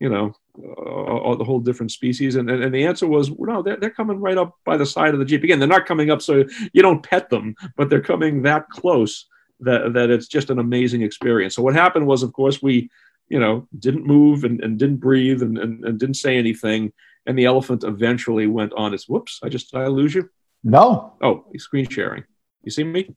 you 0.00 0.08
know, 0.08 0.34
uh, 0.58 0.80
all 0.80 1.36
the 1.36 1.44
whole 1.44 1.60
different 1.60 1.92
species? 1.92 2.36
And, 2.36 2.50
and, 2.50 2.64
and 2.64 2.74
the 2.74 2.84
answer 2.84 3.06
was, 3.06 3.30
no, 3.30 3.62
they're, 3.62 3.76
they're 3.76 3.90
coming 3.90 4.20
right 4.20 4.36
up 4.36 4.54
by 4.64 4.76
the 4.76 4.84
side 4.84 5.14
of 5.14 5.20
the 5.20 5.24
Jeep. 5.24 5.42
Again, 5.42 5.58
they're 5.58 5.68
not 5.68 5.86
coming 5.86 6.10
up 6.10 6.20
so 6.20 6.44
you 6.72 6.82
don't 6.82 7.02
pet 7.02 7.30
them, 7.30 7.54
but 7.76 7.88
they're 7.88 8.02
coming 8.02 8.42
that 8.42 8.68
close 8.68 9.26
that, 9.60 9.94
that 9.94 10.10
it's 10.10 10.26
just 10.26 10.50
an 10.50 10.58
amazing 10.58 11.02
experience. 11.02 11.54
So 11.54 11.62
what 11.62 11.74
happened 11.74 12.06
was, 12.06 12.22
of 12.22 12.32
course, 12.32 12.60
we, 12.60 12.90
you 13.28 13.40
know, 13.40 13.66
didn't 13.78 14.06
move 14.06 14.44
and, 14.44 14.60
and 14.60 14.78
didn't 14.78 14.98
breathe 14.98 15.42
and, 15.42 15.56
and, 15.56 15.84
and 15.84 15.98
didn't 15.98 16.16
say 16.16 16.36
anything. 16.36 16.92
And 17.26 17.36
the 17.38 17.44
elephant 17.44 17.82
eventually 17.84 18.46
went 18.46 18.72
on 18.76 18.94
its, 18.94 19.08
whoops, 19.08 19.40
I 19.42 19.48
just, 19.48 19.72
did 19.72 19.80
I 19.80 19.86
lose 19.88 20.14
you? 20.14 20.30
No. 20.62 21.14
Oh, 21.20 21.44
screen 21.58 21.88
sharing. 21.88 22.24
You 22.62 22.70
see 22.70 22.84
me? 22.84 23.14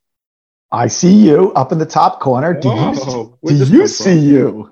I 0.71 0.87
see 0.87 1.13
you 1.13 1.51
up 1.53 1.71
in 1.71 1.77
the 1.79 1.85
top 1.85 2.19
corner. 2.19 2.53
Do 2.59 2.69
Oh, 2.71 3.37
you, 3.43 3.65
do 3.65 3.71
you 3.71 3.87
see 3.87 4.17
you? 4.19 4.71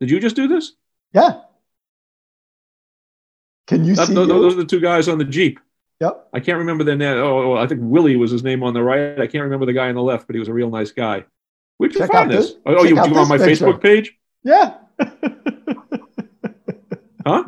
Did 0.00 0.10
you 0.10 0.20
just 0.20 0.36
do 0.36 0.48
this? 0.48 0.72
Yeah. 1.12 1.40
Can 3.66 3.84
you 3.84 3.94
That- 3.94 4.08
see 4.08 4.14
those, 4.14 4.28
you? 4.28 4.34
those 4.34 4.54
are 4.54 4.58
the 4.58 4.64
two 4.66 4.80
guys 4.80 5.08
on 5.08 5.18
the 5.18 5.24
Jeep. 5.24 5.60
Yep. 6.00 6.28
I 6.34 6.40
can't 6.40 6.58
remember 6.58 6.84
their 6.84 6.96
name. 6.96 7.16
Oh, 7.18 7.52
oh, 7.52 7.56
I 7.56 7.66
think 7.66 7.80
Willie 7.82 8.16
was 8.16 8.30
his 8.30 8.42
name 8.42 8.62
on 8.62 8.74
the 8.74 8.82
right. 8.82 9.18
I 9.20 9.26
can't 9.26 9.44
remember 9.44 9.64
the 9.64 9.72
guy 9.72 9.88
on 9.88 9.94
the 9.94 10.02
left, 10.02 10.26
but 10.26 10.34
he 10.34 10.40
was 10.40 10.48
a 10.48 10.52
real 10.52 10.68
nice 10.70 10.90
guy. 10.90 11.24
Where'd 11.78 11.94
you 11.94 12.00
Check 12.00 12.12
find 12.12 12.30
out 12.30 12.36
this? 12.36 12.52
this- 12.52 12.56
Oh, 12.66 12.74
oh 12.74 12.82
check 12.84 12.90
you, 12.90 13.12
you 13.12 13.18
on 13.18 13.28
my 13.28 13.38
picture. 13.38 13.66
Facebook 13.66 13.80
page? 13.80 14.18
Yeah. 14.42 14.74
Huh? 17.26 17.44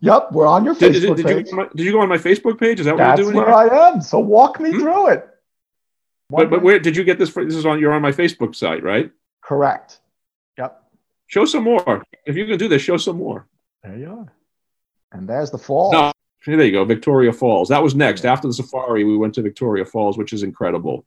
Yep, 0.00 0.28
we're 0.32 0.46
on 0.46 0.64
your 0.64 0.74
Did, 0.74 0.92
Facebook 0.94 1.16
did, 1.16 1.26
did, 1.26 1.44
page. 1.46 1.52
my- 1.52 1.68
did 1.74 1.84
you 1.84 1.92
go 1.92 2.00
on 2.00 2.08
my 2.08 2.18
Facebook 2.18 2.58
page? 2.60 2.78
Is 2.80 2.86
that 2.86 2.96
what 2.96 3.18
you're 3.18 3.32
doing? 3.32 3.36
That's 3.36 3.46
where 3.48 3.68
here? 3.68 3.72
I 3.74 3.88
am. 3.88 4.00
So 4.00 4.18
walk 4.20 4.60
me 4.60 4.70
Hmm? 4.70 4.78
through 4.78 5.06
it. 5.08 5.28
But, 6.30 6.50
but 6.50 6.62
where 6.62 6.78
did 6.78 6.96
you 6.96 7.04
get 7.04 7.18
this? 7.18 7.30
For, 7.30 7.44
this 7.44 7.54
is 7.56 7.64
on 7.66 7.80
you're 7.80 7.92
on 7.92 8.02
my 8.02 8.12
Facebook 8.12 8.54
site, 8.54 8.82
right? 8.82 9.10
Correct. 9.40 10.00
Yep. 10.58 10.82
Show 11.26 11.46
some 11.46 11.64
more. 11.64 12.04
If 12.26 12.36
you 12.36 12.46
can 12.46 12.58
do 12.58 12.68
this, 12.68 12.82
show 12.82 12.96
some 12.98 13.16
more. 13.16 13.46
There 13.82 13.96
you 13.96 14.10
are. 14.10 14.32
And 15.12 15.26
there's 15.26 15.50
the 15.50 15.58
fall. 15.58 15.90
No, 15.90 16.12
there 16.46 16.62
you 16.64 16.72
go, 16.72 16.84
Victoria 16.84 17.32
Falls. 17.32 17.70
That 17.70 17.82
was 17.82 17.94
next. 17.94 18.26
After 18.26 18.46
the 18.46 18.52
safari, 18.54 19.04
we 19.04 19.16
went 19.16 19.34
to 19.34 19.42
Victoria 19.42 19.86
Falls, 19.86 20.18
which 20.18 20.32
is 20.34 20.42
incredible. 20.42 21.06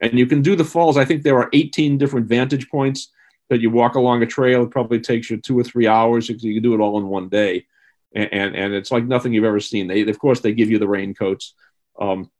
And 0.00 0.16
you 0.18 0.26
can 0.26 0.40
do 0.40 0.54
the 0.54 0.64
falls. 0.64 0.96
I 0.96 1.04
think 1.04 1.24
there 1.24 1.36
are 1.38 1.50
18 1.52 1.98
different 1.98 2.26
vantage 2.26 2.70
points 2.70 3.08
that 3.50 3.60
you 3.60 3.68
walk 3.70 3.96
along 3.96 4.22
a 4.22 4.26
trail. 4.26 4.62
It 4.62 4.70
probably 4.70 5.00
takes 5.00 5.28
you 5.28 5.36
two 5.36 5.58
or 5.58 5.64
three 5.64 5.86
hours. 5.86 6.28
Can 6.28 6.38
you 6.38 6.54
can 6.54 6.62
do 6.62 6.74
it 6.74 6.80
all 6.80 6.98
in 6.98 7.08
one 7.08 7.28
day, 7.28 7.66
and 8.14 8.32
and, 8.32 8.56
and 8.56 8.74
it's 8.74 8.90
like 8.90 9.04
nothing 9.04 9.34
you've 9.34 9.44
ever 9.44 9.60
seen. 9.60 9.88
They 9.88 10.02
of 10.02 10.18
course 10.18 10.40
they 10.40 10.54
give 10.54 10.70
you 10.70 10.78
the 10.78 10.88
raincoats. 10.88 11.54
Um, 12.00 12.30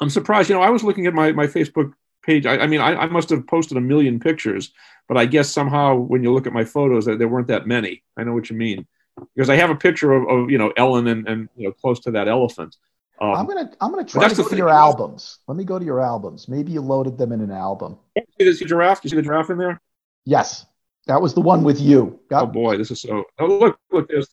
I'm 0.00 0.10
surprised. 0.10 0.50
You 0.50 0.56
know, 0.56 0.62
I 0.62 0.70
was 0.70 0.84
looking 0.84 1.06
at 1.06 1.14
my 1.14 1.32
my 1.32 1.46
Facebook 1.46 1.92
page. 2.22 2.44
I, 2.44 2.58
I 2.58 2.66
mean, 2.66 2.80
I, 2.80 2.94
I 2.94 3.06
must 3.06 3.30
have 3.30 3.46
posted 3.46 3.78
a 3.78 3.80
million 3.80 4.20
pictures, 4.20 4.72
but 5.08 5.16
I 5.16 5.26
guess 5.26 5.48
somehow 5.48 5.94
when 5.96 6.22
you 6.22 6.32
look 6.34 6.46
at 6.46 6.52
my 6.52 6.64
photos, 6.64 7.06
there, 7.06 7.16
there 7.16 7.28
weren't 7.28 7.48
that 7.48 7.66
many. 7.66 8.02
I 8.16 8.24
know 8.24 8.34
what 8.34 8.50
you 8.50 8.56
mean 8.56 8.86
because 9.34 9.48
I 9.48 9.56
have 9.56 9.70
a 9.70 9.76
picture 9.76 10.12
of, 10.12 10.28
of 10.28 10.50
you 10.50 10.58
know 10.58 10.72
Ellen 10.76 11.06
and, 11.06 11.26
and 11.28 11.48
you 11.56 11.68
know 11.68 11.72
close 11.72 12.00
to 12.00 12.10
that 12.12 12.28
elephant. 12.28 12.76
Um, 13.20 13.34
I'm 13.34 13.46
gonna 13.46 13.70
I'm 13.80 13.90
gonna 13.92 14.04
try 14.04 14.22
that's 14.22 14.34
to 14.36 14.42
go 14.42 14.48
to 14.48 14.56
your 14.56 14.70
albums. 14.70 15.38
Let 15.46 15.56
me 15.56 15.64
go 15.64 15.78
to 15.78 15.84
your 15.84 16.00
albums. 16.00 16.48
Maybe 16.48 16.72
you 16.72 16.80
loaded 16.80 17.18
them 17.18 17.30
in 17.30 17.40
an 17.40 17.52
album. 17.52 17.98
you 18.16 18.22
see 18.38 18.44
this 18.44 18.58
giraffe? 18.58 19.00
You 19.04 19.10
see 19.10 19.16
the 19.16 19.22
giraffe 19.22 19.50
in 19.50 19.58
there? 19.58 19.80
Yes. 20.24 20.66
That 21.06 21.20
was 21.20 21.34
the 21.34 21.40
one 21.40 21.64
with 21.64 21.80
you. 21.80 22.20
Oh 22.30 22.46
boy, 22.46 22.76
this 22.76 22.90
is 22.90 23.00
so. 23.00 23.24
Oh 23.38 23.46
look, 23.46 23.78
look. 23.90 24.08
There's. 24.08 24.28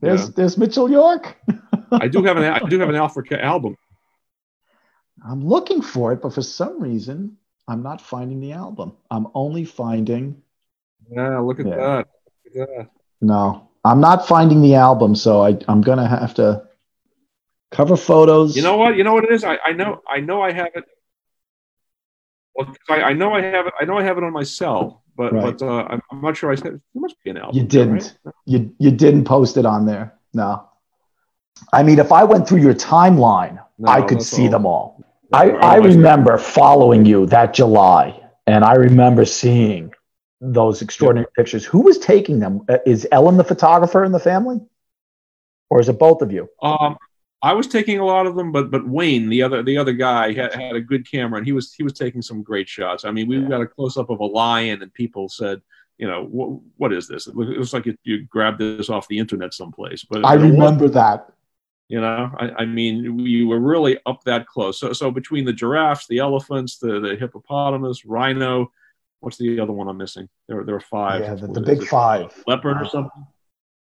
there's 0.00 0.24
yeah. 0.24 0.30
there's 0.34 0.58
Mitchell 0.58 0.90
York. 0.90 1.36
I 1.92 2.08
do 2.08 2.24
have 2.24 2.36
an 2.36 2.44
I 2.44 2.58
do 2.58 2.80
have 2.80 2.88
an 2.88 2.96
Africa 2.96 3.42
album. 3.42 3.76
I'm 5.24 5.40
looking 5.46 5.82
for 5.82 6.12
it, 6.12 6.20
but 6.20 6.34
for 6.34 6.42
some 6.42 6.82
reason 6.82 7.36
I'm 7.68 7.82
not 7.82 8.00
finding 8.00 8.40
the 8.40 8.52
album. 8.52 8.96
I'm 9.10 9.28
only 9.34 9.64
finding 9.64 10.42
Yeah, 11.10 11.38
look 11.38 11.60
at 11.60 11.66
Yeah. 11.66 11.76
that. 11.76 12.08
That. 12.54 12.88
no. 13.20 13.68
I'm 13.84 14.00
not 14.00 14.26
finding 14.26 14.62
the 14.62 14.74
album, 14.74 15.14
so 15.14 15.42
I, 15.44 15.56
I'm 15.68 15.80
gonna 15.80 16.08
have 16.08 16.34
to 16.34 16.66
cover 17.70 17.96
photos. 17.96 18.56
You 18.56 18.62
know 18.62 18.76
what? 18.76 18.96
You 18.96 19.04
know 19.04 19.14
what 19.14 19.24
it 19.24 19.30
is? 19.30 19.44
I, 19.44 19.58
I 19.64 19.72
know 19.72 20.02
I 20.08 20.18
know 20.18 20.42
I 20.42 20.50
have 20.50 20.72
it. 20.74 20.84
Well, 22.56 22.74
I, 22.88 23.02
I 23.02 23.12
know 23.12 23.32
I 23.34 23.42
have 23.42 23.66
it. 23.66 23.74
I 23.80 23.84
know 23.84 23.98
I 23.98 24.02
have 24.02 24.18
it 24.18 24.24
on 24.24 24.32
my 24.32 24.42
cell, 24.42 25.02
but 25.16 25.32
Right. 25.32 25.58
but 25.58 25.62
uh, 25.66 25.86
I'm, 25.90 26.00
I'm 26.10 26.20
not 26.20 26.36
sure. 26.36 26.50
I 26.50 26.54
said 26.54 26.72
there 26.72 26.80
must 26.94 27.16
be 27.22 27.30
an 27.30 27.36
album. 27.38 27.56
You 27.56 27.64
didn't. 27.64 28.16
right? 28.24 28.34
you 28.46 28.74
you 28.78 28.90
didn't 28.90 29.24
post 29.24 29.56
it 29.56 29.66
on 29.66 29.86
there. 29.86 30.14
No. 30.32 30.68
I 31.72 31.82
mean, 31.82 31.98
if 31.98 32.12
I 32.12 32.24
went 32.24 32.46
through 32.48 32.60
your 32.60 32.74
timeline, 32.74 33.58
No, 33.78 33.90
I 33.90 34.02
could 34.02 34.22
see 34.22 34.44
all. 34.44 34.50
them 34.50 34.66
all. 34.66 35.04
I, 35.32 35.50
I 35.50 35.72
otherwise- 35.76 35.96
remember 35.96 36.38
following 36.38 37.04
you 37.04 37.26
that 37.26 37.52
July, 37.54 38.20
and 38.46 38.64
I 38.64 38.74
remember 38.74 39.24
seeing 39.24 39.92
those 40.40 40.82
extraordinary 40.82 41.26
pictures. 41.36 41.64
Who 41.64 41.80
was 41.80 41.98
taking 41.98 42.38
them? 42.40 42.60
Uh, 42.68 42.78
Is 42.86 43.08
Ellen 43.10 43.36
the 43.38 43.44
photographer 43.44 44.04
in 44.04 44.12
the 44.12 44.20
family, 44.20 44.60
or 45.70 45.80
is 45.80 45.88
it 45.88 45.98
both 45.98 46.20
of 46.22 46.30
you? 46.30 46.48
Um, 46.62 46.96
I 47.42 47.52
was 47.52 47.66
taking 47.66 47.98
a 47.98 48.04
lot 48.04 48.26
of 48.26 48.34
them, 48.34 48.50
but 48.50 48.70
but 48.70 48.88
Wayne, 48.88 49.28
the 49.28 49.42
other 49.42 49.62
the 49.62 49.76
other 49.76 49.92
guy, 49.92 50.32
had, 50.32 50.54
had 50.54 50.74
a 50.76 50.80
good 50.80 51.08
camera, 51.10 51.38
and 51.38 51.46
he 51.46 51.52
was 51.52 51.72
he 51.72 51.82
was 51.82 51.92
taking 51.92 52.22
some 52.22 52.42
great 52.42 52.68
shots. 52.68 53.04
I 53.04 53.10
mean, 53.10 53.28
we 53.28 53.38
Yeah. 53.38 53.48
got 53.48 53.60
a 53.60 53.66
close 53.66 53.96
up 53.96 54.10
of 54.10 54.20
a 54.20 54.24
lion, 54.24 54.82
and 54.82 54.92
people 54.92 55.28
said, 55.28 55.60
you 55.98 56.06
know, 56.06 56.24
what 56.24 56.60
what 56.76 56.92
is 56.92 57.06
this? 57.08 57.26
It 57.26 57.36
looks 57.36 57.72
like 57.72 57.86
you, 57.86 57.96
you 58.04 58.24
grabbed 58.24 58.58
this 58.58 58.88
off 58.88 59.08
the 59.08 59.18
internet 59.18 59.54
someplace. 59.54 60.04
But 60.04 60.24
I 60.24 60.34
remember 60.34 60.88
that. 60.88 61.32
You 61.88 62.00
know, 62.00 62.32
I, 62.36 62.50
I 62.62 62.64
mean, 62.64 63.16
we 63.16 63.44
were 63.44 63.60
really 63.60 63.96
up 64.06 64.24
that 64.24 64.48
close. 64.48 64.80
So, 64.80 64.92
so 64.92 65.12
between 65.12 65.44
the 65.44 65.52
giraffes, 65.52 66.08
the 66.08 66.18
elephants, 66.18 66.78
the, 66.78 66.98
the 66.98 67.14
hippopotamus, 67.14 68.04
rhino, 68.04 68.72
what's 69.20 69.36
the 69.36 69.60
other 69.60 69.72
one 69.72 69.86
I'm 69.86 69.96
missing? 69.96 70.28
There, 70.48 70.64
there 70.64 70.74
are 70.74 70.80
five. 70.80 71.20
Yeah, 71.20 71.34
the, 71.36 71.46
the 71.46 71.60
big 71.60 71.84
five. 71.84 72.34
Leopard 72.48 72.82
or 72.82 72.88
something? 72.88 73.24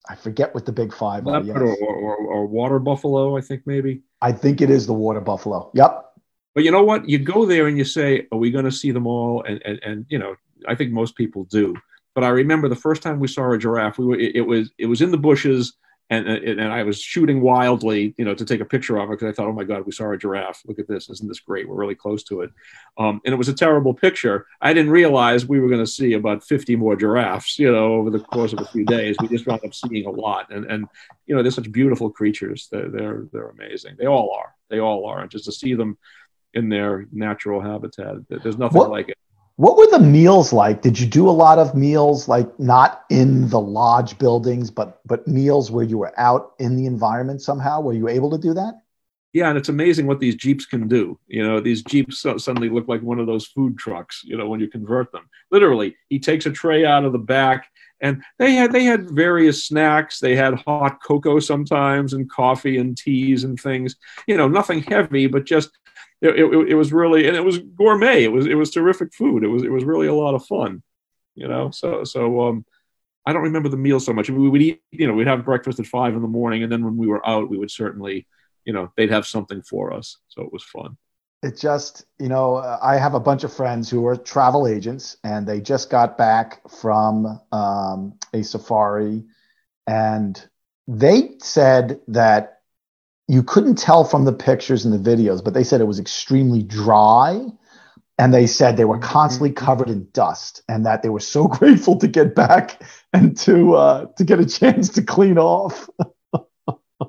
I 0.09 0.15
forget 0.15 0.53
what 0.53 0.65
the 0.65 0.71
big 0.71 0.93
five 0.93 1.27
are. 1.27 1.41
Yes. 1.41 1.55
or, 1.55 1.75
or, 1.75 2.15
or 2.15 2.45
water 2.47 2.79
buffalo, 2.79 3.37
I 3.37 3.41
think 3.41 3.61
maybe. 3.65 4.01
I 4.21 4.31
think 4.31 4.61
it 4.61 4.69
is 4.69 4.87
the 4.87 4.93
water 4.93 5.21
buffalo. 5.21 5.71
Yep. 5.73 6.05
But 6.53 6.63
you 6.63 6.71
know 6.71 6.83
what? 6.83 7.07
You 7.07 7.19
go 7.19 7.45
there 7.45 7.67
and 7.67 7.77
you 7.77 7.85
say, 7.85 8.27
"Are 8.31 8.37
we 8.37 8.51
going 8.51 8.65
to 8.65 8.71
see 8.71 8.91
them 8.91 9.07
all?" 9.07 9.43
And, 9.43 9.61
and 9.63 9.79
and 9.83 10.05
you 10.09 10.19
know, 10.19 10.35
I 10.67 10.75
think 10.75 10.91
most 10.91 11.15
people 11.15 11.45
do. 11.45 11.75
But 12.13 12.23
I 12.23 12.29
remember 12.29 12.67
the 12.67 12.75
first 12.75 13.01
time 13.01 13.19
we 13.19 13.27
saw 13.27 13.51
a 13.51 13.57
giraffe, 13.57 13.97
we 13.97 14.05
were 14.05 14.19
it, 14.19 14.35
it 14.35 14.41
was 14.41 14.71
it 14.77 14.87
was 14.87 15.01
in 15.01 15.11
the 15.11 15.17
bushes, 15.17 15.73
and 16.11 16.27
and 16.27 16.59
and 16.59 16.71
I 16.73 16.83
was 16.83 17.01
shooting 17.01 17.41
wildly, 17.41 18.13
you 18.17 18.25
know, 18.25 18.35
to 18.35 18.45
take 18.45 18.59
a 18.59 18.65
picture 18.65 18.97
of 18.97 19.09
it 19.09 19.13
because 19.13 19.29
I 19.29 19.31
thought, 19.33 19.47
"Oh 19.47 19.53
my 19.53 19.63
God, 19.63 19.85
we 19.85 19.93
saw 19.93 20.11
a 20.11 20.17
giraffe! 20.17 20.61
Look 20.67 20.77
at 20.77 20.87
this! 20.87 21.09
Isn't 21.09 21.27
this 21.27 21.39
great? 21.39 21.67
We're 21.67 21.75
really 21.75 21.95
close 21.95 22.21
to 22.25 22.41
it." 22.41 22.51
Um, 22.97 23.21
and 23.25 23.33
it 23.33 23.37
was 23.37 23.47
a 23.47 23.53
terrible 23.53 23.93
picture. 23.93 24.45
I 24.61 24.73
didn't 24.73 24.91
realize 24.91 25.47
we 25.47 25.59
were 25.61 25.69
going 25.69 25.83
to 25.83 25.87
see 25.99 26.13
about 26.13 26.43
fifty 26.43 26.75
more 26.75 26.97
giraffes, 26.97 27.57
you 27.57 27.71
know, 27.71 27.93
over 27.93 28.09
the 28.09 28.19
course 28.19 28.51
of 28.51 28.59
a 28.59 28.65
few 28.65 28.85
days. 28.85 29.15
We 29.21 29.29
just 29.29 29.47
wound 29.47 29.61
up 29.65 29.73
seeing 29.73 30.05
a 30.05 30.11
lot, 30.11 30.51
and 30.51 30.65
and 30.65 30.85
you 31.25 31.33
know, 31.35 31.41
they're 31.41 31.51
such 31.51 31.71
beautiful 31.71 32.09
creatures. 32.11 32.67
They're 32.71 32.89
they're, 32.89 33.27
they're 33.31 33.49
amazing. 33.49 33.95
They 33.97 34.05
all 34.05 34.35
are. 34.37 34.53
They 34.69 34.79
all 34.79 35.05
are. 35.05 35.21
And 35.21 35.31
just 35.31 35.45
to 35.45 35.51
see 35.53 35.73
them 35.75 35.97
in 36.53 36.67
their 36.67 37.07
natural 37.13 37.61
habitat. 37.61 38.15
There's 38.27 38.57
nothing 38.57 38.79
What- 38.79 38.91
like 38.91 39.09
it. 39.09 39.17
What 39.61 39.77
were 39.77 39.85
the 39.91 39.99
meals 39.99 40.51
like? 40.51 40.81
Did 40.81 40.99
you 40.99 41.05
do 41.05 41.29
a 41.29 41.37
lot 41.45 41.59
of 41.59 41.75
meals 41.75 42.27
like 42.27 42.59
not 42.59 43.03
in 43.11 43.47
the 43.49 43.59
lodge 43.59 44.17
buildings, 44.17 44.71
but 44.71 45.01
but 45.05 45.27
meals 45.27 45.69
where 45.69 45.83
you 45.83 45.99
were 45.99 46.19
out 46.19 46.53
in 46.57 46.75
the 46.75 46.87
environment 46.87 47.43
somehow? 47.43 47.79
Were 47.79 47.93
you 47.93 48.07
able 48.07 48.31
to 48.31 48.39
do 48.39 48.55
that? 48.55 48.81
Yeah, 49.33 49.49
and 49.49 49.59
it's 49.59 49.69
amazing 49.69 50.07
what 50.07 50.19
these 50.19 50.33
jeeps 50.33 50.65
can 50.65 50.87
do. 50.87 51.19
You 51.27 51.47
know, 51.47 51.59
these 51.59 51.83
jeeps 51.83 52.21
suddenly 52.21 52.69
look 52.69 52.87
like 52.87 53.03
one 53.03 53.19
of 53.19 53.27
those 53.27 53.45
food 53.45 53.77
trucks. 53.77 54.23
You 54.23 54.35
know, 54.35 54.47
when 54.47 54.59
you 54.59 54.67
convert 54.67 55.11
them, 55.11 55.29
literally, 55.51 55.95
he 56.09 56.17
takes 56.17 56.47
a 56.47 56.51
tray 56.51 56.83
out 56.83 57.05
of 57.05 57.11
the 57.11 57.19
back, 57.19 57.67
and 58.01 58.23
they 58.39 58.53
had 58.53 58.71
they 58.71 58.85
had 58.85 59.11
various 59.11 59.63
snacks. 59.63 60.19
They 60.19 60.35
had 60.35 60.55
hot 60.55 61.03
cocoa 61.03 61.37
sometimes, 61.37 62.13
and 62.13 62.27
coffee 62.27 62.79
and 62.79 62.97
teas 62.97 63.43
and 63.43 63.59
things. 63.59 63.95
You 64.25 64.37
know, 64.37 64.47
nothing 64.47 64.81
heavy, 64.81 65.27
but 65.27 65.45
just 65.45 65.69
it, 66.21 66.35
it, 66.35 66.69
it 66.69 66.75
was 66.75 66.93
really 66.93 67.27
and 67.27 67.35
it 67.35 67.43
was 67.43 67.59
gourmet. 67.59 68.23
It 68.23 68.31
was 68.31 68.45
it 68.45 68.55
was 68.55 68.71
terrific 68.71 69.13
food. 69.13 69.43
It 69.43 69.47
was 69.47 69.63
it 69.63 69.71
was 69.71 69.83
really 69.83 70.07
a 70.07 70.13
lot 70.13 70.35
of 70.35 70.45
fun. 70.45 70.83
You 71.35 71.47
know, 71.47 71.71
so 71.71 72.03
so 72.03 72.41
um, 72.47 72.65
I 73.25 73.33
don't 73.33 73.43
remember 73.43 73.69
the 73.69 73.77
meal 73.77 73.99
so 73.99 74.13
much. 74.13 74.29
We 74.29 74.49
would 74.49 74.61
eat, 74.61 74.81
you 74.91 75.07
know, 75.07 75.13
we'd 75.13 75.27
have 75.27 75.45
breakfast 75.45 75.79
at 75.79 75.85
five 75.85 76.15
in 76.15 76.21
the 76.21 76.27
morning, 76.27 76.63
and 76.63 76.71
then 76.71 76.83
when 76.83 76.97
we 76.97 77.07
were 77.07 77.25
out, 77.27 77.49
we 77.49 77.57
would 77.57 77.71
certainly, 77.71 78.27
you 78.65 78.73
know, 78.73 78.91
they'd 78.97 79.11
have 79.11 79.25
something 79.25 79.61
for 79.61 79.93
us. 79.93 80.17
So 80.27 80.41
it 80.41 80.53
was 80.53 80.63
fun. 80.63 80.97
It 81.43 81.57
just, 81.57 82.05
you 82.19 82.29
know, 82.29 82.57
I 82.57 82.97
have 82.97 83.15
a 83.15 83.19
bunch 83.19 83.43
of 83.43 83.51
friends 83.51 83.89
who 83.89 84.05
are 84.05 84.15
travel 84.15 84.67
agents 84.67 85.17
and 85.23 85.47
they 85.47 85.59
just 85.59 85.89
got 85.89 86.15
back 86.15 86.61
from 86.69 87.39
um, 87.51 88.13
a 88.31 88.43
safari 88.43 89.23
and 89.87 90.47
they 90.87 91.31
said 91.41 91.99
that 92.09 92.60
you 93.31 93.41
couldn't 93.41 93.75
tell 93.75 94.03
from 94.03 94.25
the 94.25 94.33
pictures 94.33 94.83
and 94.83 94.93
the 94.93 95.09
videos, 95.09 95.41
but 95.41 95.53
they 95.53 95.63
said 95.63 95.79
it 95.79 95.85
was 95.85 95.99
extremely 95.99 96.61
dry 96.61 97.39
and 98.19 98.33
they 98.33 98.45
said 98.45 98.75
they 98.75 98.83
were 98.83 98.99
constantly 98.99 99.53
covered 99.53 99.89
in 99.89 100.05
dust 100.11 100.61
and 100.67 100.85
that 100.85 101.01
they 101.01 101.07
were 101.07 101.21
so 101.21 101.47
grateful 101.57 101.97
to 101.99 102.09
get 102.09 102.35
back 102.35 102.83
and 103.13 103.37
to 103.37 103.75
uh, 103.75 104.05
to 104.17 104.25
get 104.25 104.41
a 104.41 104.45
chance 104.45 104.89
to 104.89 105.01
clean 105.01 105.37
off. 105.37 105.89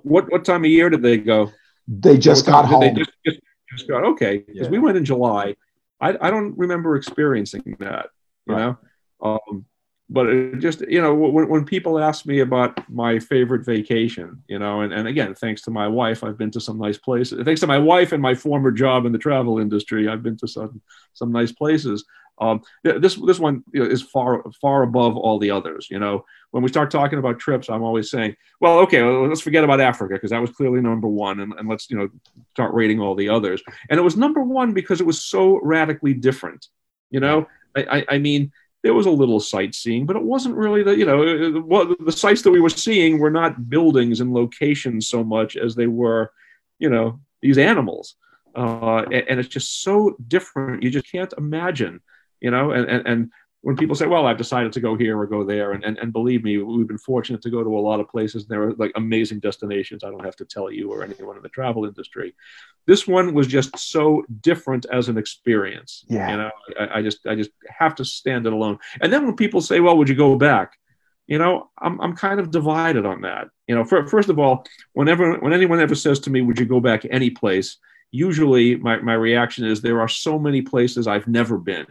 what 0.04 0.30
what 0.30 0.44
time 0.44 0.64
of 0.64 0.70
year 0.70 0.88
did 0.90 1.02
they 1.02 1.18
go? 1.18 1.50
They 1.88 2.18
just 2.18 2.46
got 2.46 2.66
home. 2.66 2.82
They 2.82 2.92
just, 2.92 3.10
just, 3.26 3.40
just 3.70 3.88
got 3.88 4.04
okay 4.04 4.38
because 4.38 4.66
yeah. 4.66 4.70
we 4.70 4.78
went 4.78 4.96
in 4.96 5.04
July. 5.04 5.56
I, 6.00 6.16
I 6.20 6.30
don't 6.30 6.56
remember 6.56 6.94
experiencing 6.94 7.76
that. 7.80 8.10
You 8.46 8.54
right. 8.54 8.76
know, 9.20 9.38
um, 9.48 9.64
but 10.12 10.28
it 10.28 10.58
just 10.58 10.82
you 10.82 11.00
know 11.00 11.14
when, 11.14 11.48
when 11.48 11.64
people 11.64 11.98
ask 11.98 12.26
me 12.26 12.40
about 12.40 12.78
my 12.90 13.18
favorite 13.18 13.64
vacation 13.64 14.42
you 14.46 14.58
know 14.58 14.82
and, 14.82 14.92
and 14.92 15.08
again 15.08 15.34
thanks 15.34 15.62
to 15.62 15.70
my 15.70 15.88
wife 15.88 16.22
i've 16.22 16.36
been 16.36 16.50
to 16.50 16.60
some 16.60 16.78
nice 16.78 16.98
places. 16.98 17.42
Thanks 17.44 17.60
to 17.62 17.66
my 17.66 17.78
wife 17.78 18.12
and 18.12 18.22
my 18.22 18.34
former 18.34 18.70
job 18.70 19.06
in 19.06 19.12
the 19.12 19.18
travel 19.18 19.58
industry 19.58 20.08
i've 20.08 20.22
been 20.22 20.36
to 20.38 20.46
some 20.46 20.80
some 21.14 21.32
nice 21.32 21.52
places. 21.52 22.04
Um, 22.38 22.62
this 22.82 23.14
this 23.14 23.38
one 23.38 23.62
is 23.72 24.02
far 24.02 24.42
far 24.60 24.82
above 24.82 25.16
all 25.16 25.38
the 25.38 25.50
others 25.50 25.88
you 25.90 25.98
know. 25.98 26.24
When 26.50 26.62
we 26.62 26.68
start 26.68 26.90
talking 26.90 27.18
about 27.18 27.38
trips 27.38 27.70
i'm 27.70 27.82
always 27.82 28.10
saying 28.10 28.36
well 28.60 28.78
okay 28.80 29.02
well, 29.02 29.28
let's 29.28 29.40
forget 29.40 29.64
about 29.64 29.80
africa 29.80 30.14
because 30.14 30.30
that 30.30 30.40
was 30.40 30.50
clearly 30.50 30.80
number 30.80 31.08
one 31.08 31.40
and, 31.40 31.52
and 31.54 31.68
let's 31.68 31.88
you 31.88 31.96
know 31.96 32.08
start 32.50 32.74
rating 32.74 33.00
all 33.00 33.14
the 33.14 33.28
others. 33.28 33.62
And 33.88 33.98
it 33.98 34.02
was 34.02 34.16
number 34.16 34.42
one 34.42 34.72
because 34.74 35.00
it 35.00 35.06
was 35.06 35.22
so 35.22 35.60
radically 35.62 36.14
different 36.14 36.68
you 37.10 37.20
know? 37.20 37.46
I, 37.76 37.98
I, 37.98 38.04
I 38.14 38.18
mean 38.18 38.52
there 38.82 38.94
was 38.94 39.06
a 39.06 39.10
little 39.10 39.40
sightseeing, 39.40 40.06
but 40.06 40.16
it 40.16 40.22
wasn't 40.22 40.56
really 40.56 40.82
the 40.82 40.96
you 40.96 41.06
know 41.06 41.60
what 41.60 41.96
the 42.04 42.12
sites 42.12 42.42
that 42.42 42.50
we 42.50 42.60
were 42.60 42.68
seeing 42.68 43.18
were 43.18 43.30
not 43.30 43.68
buildings 43.70 44.20
and 44.20 44.32
locations 44.32 45.08
so 45.08 45.22
much 45.22 45.56
as 45.56 45.74
they 45.74 45.86
were, 45.86 46.32
you 46.78 46.90
know, 46.90 47.20
these 47.40 47.58
animals, 47.58 48.16
uh, 48.56 49.02
and, 49.04 49.24
and, 49.28 49.40
it's 49.40 49.48
just 49.48 49.82
so 49.82 50.16
different. 50.28 50.82
You 50.82 50.90
just 50.90 51.10
can't 51.10 51.32
imagine, 51.38 52.00
you 52.40 52.50
know, 52.50 52.72
and 52.72 52.88
and, 52.88 53.06
and 53.06 53.30
when 53.62 53.76
people 53.76 53.94
say, 53.94 54.06
well, 54.06 54.26
I've 54.26 54.38
decided 54.38 54.72
to 54.72 54.80
go 54.80 54.96
here 54.96 55.18
or 55.18 55.26
go 55.26 55.44
there, 55.44 55.70
and, 55.70 55.84
and, 55.84 55.96
and 55.98 56.12
believe 56.12 56.42
me, 56.42 56.58
we've 56.58 56.86
been 56.86 56.98
fortunate 56.98 57.40
to 57.42 57.50
go 57.50 57.62
to 57.62 57.78
a 57.78 57.80
lot 57.80 58.00
of 58.00 58.08
places. 58.08 58.42
And 58.42 58.50
there 58.50 58.62
are 58.64 58.72
like 58.74 58.90
amazing 58.96 59.38
destinations. 59.38 60.02
I 60.02 60.10
don't 60.10 60.24
have 60.24 60.36
to 60.36 60.44
tell 60.44 60.70
you 60.70 60.92
or 60.92 61.04
anyone 61.04 61.36
in 61.36 61.42
the 61.42 61.48
travel 61.48 61.84
industry. 61.84 62.34
This 62.86 63.06
one 63.06 63.34
was 63.34 63.46
just 63.46 63.78
so 63.78 64.24
different 64.40 64.84
as 64.92 65.08
an 65.08 65.16
experience. 65.16 66.04
Yeah. 66.08 66.30
You 66.30 66.36
know, 66.36 66.50
I, 66.78 66.98
I 66.98 67.02
just 67.02 67.24
I 67.24 67.36
just 67.36 67.50
have 67.68 67.94
to 67.94 68.04
stand 68.04 68.46
it 68.46 68.52
alone. 68.52 68.78
And 69.00 69.12
then 69.12 69.24
when 69.24 69.36
people 69.36 69.60
say, 69.60 69.78
well, 69.78 69.96
would 69.96 70.08
you 70.08 70.16
go 70.16 70.36
back? 70.36 70.76
You 71.28 71.38
know, 71.38 71.70
I'm, 71.78 72.00
I'm 72.00 72.16
kind 72.16 72.40
of 72.40 72.50
divided 72.50 73.06
on 73.06 73.20
that. 73.20 73.48
You 73.68 73.76
know, 73.76 73.84
for, 73.84 74.08
first 74.08 74.28
of 74.28 74.40
all, 74.40 74.66
whenever 74.92 75.38
when 75.38 75.52
anyone 75.52 75.78
ever 75.78 75.94
says 75.94 76.18
to 76.20 76.30
me, 76.30 76.40
would 76.42 76.58
you 76.58 76.66
go 76.66 76.80
back 76.80 77.06
any 77.08 77.30
place? 77.30 77.76
Usually 78.10 78.74
my, 78.74 78.98
my 78.98 79.14
reaction 79.14 79.64
is 79.64 79.80
there 79.80 80.00
are 80.00 80.08
so 80.08 80.36
many 80.36 80.62
places 80.62 81.06
I've 81.06 81.28
never 81.28 81.58
been 81.58 81.86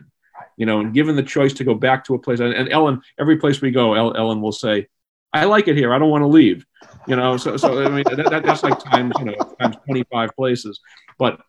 you 0.58 0.66
know, 0.66 0.80
and 0.80 0.94
given 0.94 1.16
the 1.16 1.24
choice 1.24 1.54
to 1.54 1.64
go 1.64 1.74
back 1.74 2.04
to 2.06 2.16
a 2.16 2.20
place, 2.20 2.40
and, 2.40 2.72
Ellen, 2.72 3.02
every 3.20 3.38
place 3.38 3.62
we 3.62 3.72
go, 3.72 3.94
Ellen 3.94 4.42
will 4.42 4.52
say, 4.52 4.88
I 5.34 5.46
like 5.46 5.68
it 5.68 5.78
here. 5.78 5.94
I 5.94 6.00
don't 6.00 6.10
want 6.10 6.24
to 6.24 6.28
leave. 6.28 6.66
You 7.08 7.16
know, 7.16 7.38
so 7.38 7.58
so 7.58 7.84
I 7.84 7.90
mean 7.90 8.04
that, 8.04 8.44
that's 8.46 8.64
like 8.64 8.78
times 8.84 9.14
you 9.20 9.26
know 9.26 9.36
times 9.60 9.78
twenty 9.86 10.04
five 10.12 10.30
places. 10.36 10.80
But 11.18 11.40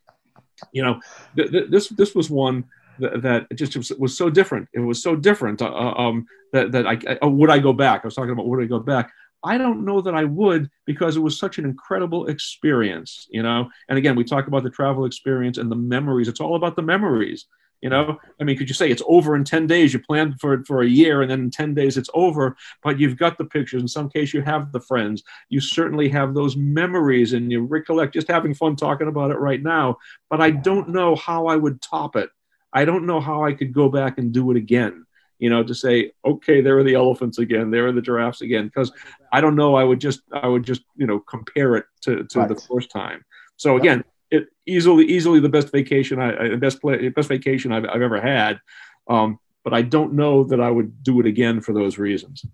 you 0.73 0.83
know, 0.83 1.01
th- 1.37 1.51
th- 1.51 1.71
this 1.71 1.89
this 1.89 2.15
was 2.15 2.31
one 2.31 2.65
that, 2.99 3.23
that 3.23 3.57
just 3.57 3.77
was, 3.77 3.91
was, 3.93 4.17
so 4.17 4.31
different. 4.31 4.69
It 4.73 4.81
was 4.81 5.03
so 5.03 5.17
different 5.17 5.61
uh, 5.61 5.67
uh, 5.67 5.95
um, 5.95 6.27
that 6.53 6.73
that 6.73 6.87
I, 6.87 6.99
I 7.21 7.27
would 7.27 7.51
I 7.51 7.59
go 7.59 7.73
back. 7.73 8.03
I 8.05 8.07
was 8.07 8.15
talking 8.15 8.31
about 8.31 8.47
would 8.47 8.63
I 8.63 8.67
go 8.67 8.79
back. 8.79 9.11
I 9.45 9.59
don't 9.59 9.85
know 9.85 10.01
that 10.01 10.15
I 10.15 10.25
would 10.25 10.71
because 10.87 11.17
it 11.17 11.21
was 11.21 11.39
such 11.39 11.59
an 11.59 11.65
incredible 11.65 12.27
experience, 12.29 13.27
you 13.31 13.43
know. 13.43 13.69
And 13.89 13.99
again, 13.99 14.15
we 14.15 14.25
talk 14.25 14.47
about 14.47 14.63
the 14.63 14.71
travel 14.71 15.05
experience 15.05 15.59
and 15.59 15.71
the 15.71 15.77
memories. 15.77 16.29
It's 16.29 16.41
all 16.41 16.55
about 16.55 16.77
the 16.77 16.83
memories. 16.83 17.47
You 17.83 17.91
know, 17.91 18.17
I 18.41 18.45
mean, 18.45 18.57
could 18.57 18.69
you 18.69 18.75
say 18.75 18.91
it's 18.91 19.03
over 19.07 19.35
in 19.35 19.43
10 19.43 19.67
days? 19.67 19.93
You 19.93 19.99
planned 19.99 20.41
for 20.41 20.55
it 20.55 20.67
for 20.67 20.83
a 20.83 20.89
year 20.89 21.21
and 21.21 21.31
then 21.31 21.41
in 21.41 21.51
10 21.51 21.75
days 21.75 21.97
it's 21.97 22.09
over, 22.15 22.57
but 22.83 22.99
you've 22.99 23.19
got 23.19 23.39
the 23.39 23.45
pictures. 23.45 23.83
In 23.83 23.89
some 23.89 24.09
case, 24.09 24.33
you 24.33 24.41
have 24.43 24.71
the 24.71 24.81
friends. 24.81 25.25
You 25.49 25.61
certainly 25.61 26.09
have 26.11 26.33
those 26.33 26.57
memories 26.57 27.33
and 27.33 27.51
you 27.51 27.65
recollect 27.65 28.15
just 28.15 28.29
having 28.29 28.55
fun 28.55 28.77
talking 28.77 29.09
about 29.09 29.33
it 29.33 29.39
right 29.39 29.61
now. 29.61 29.99
But 30.31 30.41
I 30.41 30.51
don't 30.51 30.91
know 30.91 31.17
how 31.17 31.49
I 31.49 31.57
would 31.57 31.83
top 31.83 32.15
it. 32.15 32.31
I 32.73 32.85
don't 32.85 33.05
know 33.05 33.21
how 33.21 33.45
I 33.45 33.53
could 33.53 33.73
go 33.73 33.89
back 33.89 34.17
and 34.17 34.33
do 34.33 34.53
it 34.53 34.57
again 34.57 35.05
you 35.43 35.51
know, 35.51 35.65
to 35.65 35.75
say, 35.75 36.13
okay, 36.25 36.61
there 36.61 36.79
are 36.79 36.85
the 36.85 36.95
elephants 36.95 37.41
again, 37.41 37.73
there 37.73 37.89
are 37.89 37.93
the 37.93 38.01
giraffes 38.01 38.43
again, 38.43 38.67
because 38.67 38.93
I 39.33 39.41
don't 39.41 39.57
know, 39.57 39.75
I 39.75 39.83
would 39.83 40.01
just, 40.01 40.21
I 40.31 40.47
would 40.47 40.63
just, 40.63 40.83
you 40.95 41.05
know, 41.05 41.19
compare 41.19 41.75
it 41.75 41.85
to, 42.03 42.23
to 42.23 42.39
right. 42.39 42.49
the 42.49 42.55
first 42.55 42.93
time. 42.93 43.25
So 43.57 43.77
again, 43.77 44.05
it 44.33 44.49
easily 44.67 45.05
easily 45.05 45.39
the 45.39 45.49
best 45.49 45.71
vacation 45.71 46.19
I 46.19 46.57
best 46.57 46.81
play 46.81 47.09
best 47.11 47.29
vacation 47.29 47.71
I've, 47.71 47.85
I've 47.85 48.03
ever 48.03 48.21
had. 48.21 48.61
Um, 49.09 49.39
but 49.63 49.75
I 49.75 49.83
don't 49.83 50.15
know 50.15 50.43
that 50.45 50.61
I 50.61 50.71
would 50.71 51.05
do 51.05 51.21
it 51.21 51.27
again 51.27 51.61
for 51.61 51.73
those 51.73 51.99
reasons. 51.99 52.45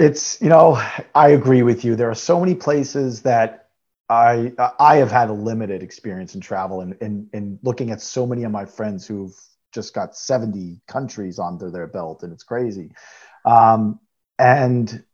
It's 0.00 0.40
you 0.40 0.48
know 0.48 0.82
I 1.14 1.28
agree 1.28 1.62
with 1.62 1.84
you. 1.84 1.94
There 1.94 2.10
are 2.10 2.16
so 2.16 2.40
many 2.40 2.54
places 2.54 3.22
that 3.22 3.68
I 4.08 4.52
I 4.80 4.96
have 4.96 5.12
had 5.12 5.28
a 5.28 5.34
limited 5.34 5.82
experience 5.82 6.34
in 6.34 6.40
travel 6.40 6.80
and 6.80 6.96
in, 7.00 7.28
in 7.32 7.58
looking 7.62 7.90
at 7.90 8.00
so 8.00 8.26
many 8.26 8.42
of 8.44 8.50
my 8.50 8.64
friends 8.64 9.06
who've 9.06 9.38
just 9.72 9.92
got 9.92 10.16
70 10.16 10.80
countries 10.86 11.38
under 11.38 11.70
their 11.70 11.88
belt 11.88 12.22
and 12.22 12.32
it's 12.32 12.44
crazy. 12.44 12.92
Um, 13.44 14.00
and 14.38 15.04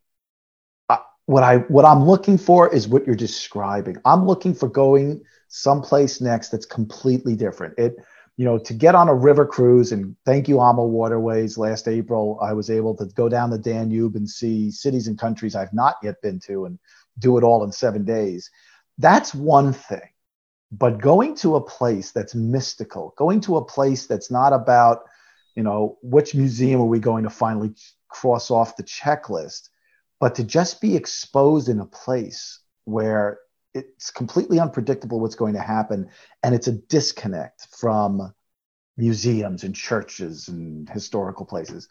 what 1.30 1.44
I 1.44 1.58
what 1.58 1.84
I'm 1.84 2.04
looking 2.04 2.38
for 2.38 2.74
is 2.74 2.88
what 2.88 3.06
you're 3.06 3.14
describing. 3.14 3.96
I'm 4.04 4.26
looking 4.26 4.52
for 4.52 4.68
going 4.68 5.22
someplace 5.50 6.20
next 6.20 6.48
that's 6.48 6.64
completely 6.64 7.36
different. 7.36 7.74
It, 7.76 7.96
you 8.36 8.44
know, 8.46 8.56
to 8.56 8.72
get 8.72 8.94
on 8.94 9.08
a 9.08 9.14
river 9.14 9.44
cruise 9.44 9.92
and 9.92 10.16
thank 10.24 10.48
you, 10.48 10.60
AMA 10.60 10.86
Waterways. 10.86 11.58
Last 11.58 11.88
April, 11.88 12.38
I 12.40 12.54
was 12.54 12.70
able 12.70 12.96
to 12.96 13.04
go 13.06 13.28
down 13.28 13.50
the 13.50 13.58
Danube 13.58 14.16
and 14.16 14.30
see 14.30 14.70
cities 14.70 15.08
and 15.08 15.18
countries 15.18 15.54
I've 15.54 15.74
not 15.74 15.96
yet 16.02 16.22
been 16.22 16.40
to 16.46 16.64
and 16.64 16.78
do 17.18 17.36
it 17.36 17.44
all 17.44 17.64
in 17.64 17.72
seven 17.72 18.04
days. 18.04 18.50
That's 18.96 19.34
one 19.34 19.74
thing. 19.74 20.08
But 20.72 21.00
going 21.00 21.34
to 21.36 21.56
a 21.56 21.60
place 21.60 22.12
that's 22.12 22.34
mystical, 22.34 23.12
going 23.18 23.40
to 23.42 23.56
a 23.56 23.64
place 23.64 24.06
that's 24.06 24.30
not 24.30 24.52
about, 24.52 25.02
you 25.56 25.64
know, 25.64 25.98
which 26.00 26.34
museum 26.34 26.80
are 26.80 26.86
we 26.86 27.00
going 27.00 27.24
to 27.24 27.30
finally 27.30 27.74
cross 28.08 28.52
off 28.52 28.76
the 28.76 28.84
checklist, 28.84 29.68
but 30.20 30.36
to 30.36 30.44
just 30.44 30.80
be 30.80 30.94
exposed 30.94 31.68
in 31.68 31.80
a 31.80 31.86
place 31.86 32.60
where 32.84 33.40
it's 33.74 34.11
completely 34.11 34.59
unpredictable 34.59 35.20
what's 35.20 35.35
going 35.35 35.54
to 35.54 35.61
happen 35.61 36.09
and 36.42 36.54
it's 36.54 36.66
a 36.66 36.72
disconnect 36.72 37.66
from 37.70 38.33
museums 38.96 39.64
and 39.64 39.74
churches 39.74 40.48
and 40.48 40.88
historical 40.88 41.46
places. 41.46 41.88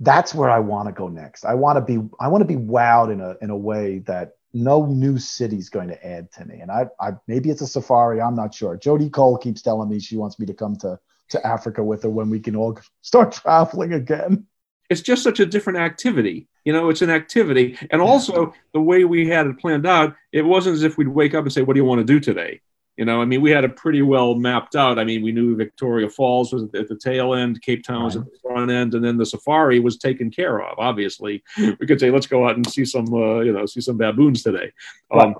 That's 0.00 0.34
where 0.34 0.50
i 0.50 0.58
want 0.58 0.88
to 0.88 0.92
go 0.92 1.08
next. 1.08 1.44
I 1.44 1.54
want 1.54 1.76
to 1.76 1.80
be 1.80 2.06
i 2.20 2.28
want 2.28 2.42
to 2.42 2.46
be 2.46 2.56
wowed 2.56 3.12
in 3.12 3.20
a 3.20 3.36
in 3.40 3.50
a 3.50 3.56
way 3.56 3.98
that 4.00 4.32
no 4.52 4.86
new 4.86 5.18
city 5.18 5.56
is 5.56 5.68
going 5.68 5.88
to 5.88 6.06
add 6.06 6.30
to 6.32 6.44
me. 6.44 6.60
And 6.60 6.70
I, 6.70 6.86
I 7.00 7.12
maybe 7.26 7.50
it's 7.50 7.62
a 7.62 7.66
safari 7.66 8.20
i'm 8.20 8.34
not 8.34 8.54
sure. 8.54 8.76
Jody 8.76 9.08
cole 9.08 9.38
keeps 9.38 9.62
telling 9.62 9.88
me 9.88 10.00
she 10.00 10.16
wants 10.16 10.38
me 10.38 10.46
to 10.46 10.54
come 10.54 10.76
to 10.76 10.98
to 11.30 11.46
africa 11.46 11.82
with 11.82 12.02
her 12.02 12.10
when 12.10 12.30
we 12.30 12.40
can 12.40 12.54
all 12.56 12.78
start 13.02 13.32
traveling 13.32 13.92
again 13.92 14.46
it's 14.90 15.00
just 15.00 15.22
such 15.22 15.40
a 15.40 15.46
different 15.46 15.78
activity. 15.78 16.46
You 16.64 16.72
know, 16.72 16.88
it's 16.88 17.02
an 17.02 17.10
activity. 17.10 17.78
And 17.90 18.00
also, 18.00 18.54
the 18.72 18.80
way 18.80 19.04
we 19.04 19.28
had 19.28 19.46
it 19.46 19.58
planned 19.58 19.86
out, 19.86 20.14
it 20.32 20.42
wasn't 20.42 20.74
as 20.74 20.82
if 20.82 20.98
we'd 20.98 21.08
wake 21.08 21.34
up 21.34 21.44
and 21.44 21.52
say, 21.52 21.62
What 21.62 21.74
do 21.74 21.80
you 21.80 21.84
want 21.84 22.00
to 22.00 22.04
do 22.04 22.20
today? 22.20 22.60
You 22.96 23.04
know, 23.04 23.20
I 23.20 23.24
mean, 23.24 23.40
we 23.40 23.50
had 23.50 23.64
it 23.64 23.74
pretty 23.74 24.02
well 24.02 24.36
mapped 24.36 24.76
out. 24.76 25.00
I 25.00 25.04
mean, 25.04 25.22
we 25.22 25.32
knew 25.32 25.56
Victoria 25.56 26.08
Falls 26.08 26.52
was 26.52 26.62
at 26.62 26.88
the 26.88 26.96
tail 26.96 27.34
end, 27.34 27.60
Cape 27.60 27.82
Town 27.82 28.04
was 28.04 28.14
at 28.14 28.24
the 28.24 28.38
front 28.40 28.70
end, 28.70 28.94
and 28.94 29.04
then 29.04 29.16
the 29.16 29.26
safari 29.26 29.80
was 29.80 29.98
taken 29.98 30.30
care 30.30 30.62
of. 30.62 30.78
Obviously, 30.78 31.42
we 31.58 31.86
could 31.88 31.98
say, 31.98 32.10
let's 32.10 32.28
go 32.28 32.46
out 32.46 32.54
and 32.54 32.70
see 32.70 32.84
some, 32.84 33.12
uh, 33.12 33.40
you 33.40 33.52
know, 33.52 33.66
see 33.66 33.80
some 33.80 33.96
baboons 33.96 34.44
today. 34.44 34.72
Um, 35.10 35.34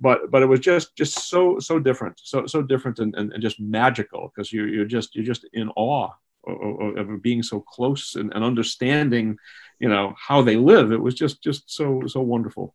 but 0.00 0.30
but 0.30 0.42
it 0.42 0.46
was 0.46 0.60
just 0.60 0.96
just 0.96 1.28
so 1.28 1.58
so 1.58 1.78
different, 1.78 2.20
so 2.22 2.46
so 2.46 2.62
different 2.62 2.98
and, 2.98 3.14
and, 3.14 3.32
and 3.32 3.42
just 3.42 3.60
magical 3.60 4.32
because 4.34 4.52
you 4.52 4.64
you're 4.64 4.84
just 4.86 5.14
you're 5.14 5.24
just 5.24 5.46
in 5.52 5.70
awe 5.76 6.10
of 6.46 7.22
being 7.22 7.42
so 7.42 7.60
close 7.60 8.14
and, 8.14 8.32
and 8.34 8.44
understanding, 8.44 9.38
you 9.78 9.88
know, 9.88 10.14
how 10.18 10.42
they 10.42 10.56
live. 10.56 10.92
It 10.92 11.00
was 11.00 11.14
just 11.14 11.42
just 11.42 11.70
so 11.70 12.02
so 12.06 12.20
wonderful. 12.20 12.74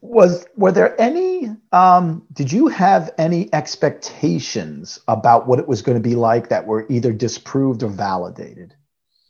Was 0.00 0.46
were 0.56 0.72
there 0.72 1.00
any? 1.00 1.50
Um, 1.72 2.26
did 2.32 2.52
you 2.52 2.68
have 2.68 3.10
any 3.18 3.52
expectations 3.54 5.00
about 5.08 5.46
what 5.46 5.58
it 5.58 5.66
was 5.66 5.82
going 5.82 5.96
to 5.96 6.08
be 6.08 6.14
like 6.14 6.48
that 6.50 6.66
were 6.66 6.86
either 6.90 7.12
disproved 7.12 7.82
or 7.82 7.88
validated? 7.88 8.74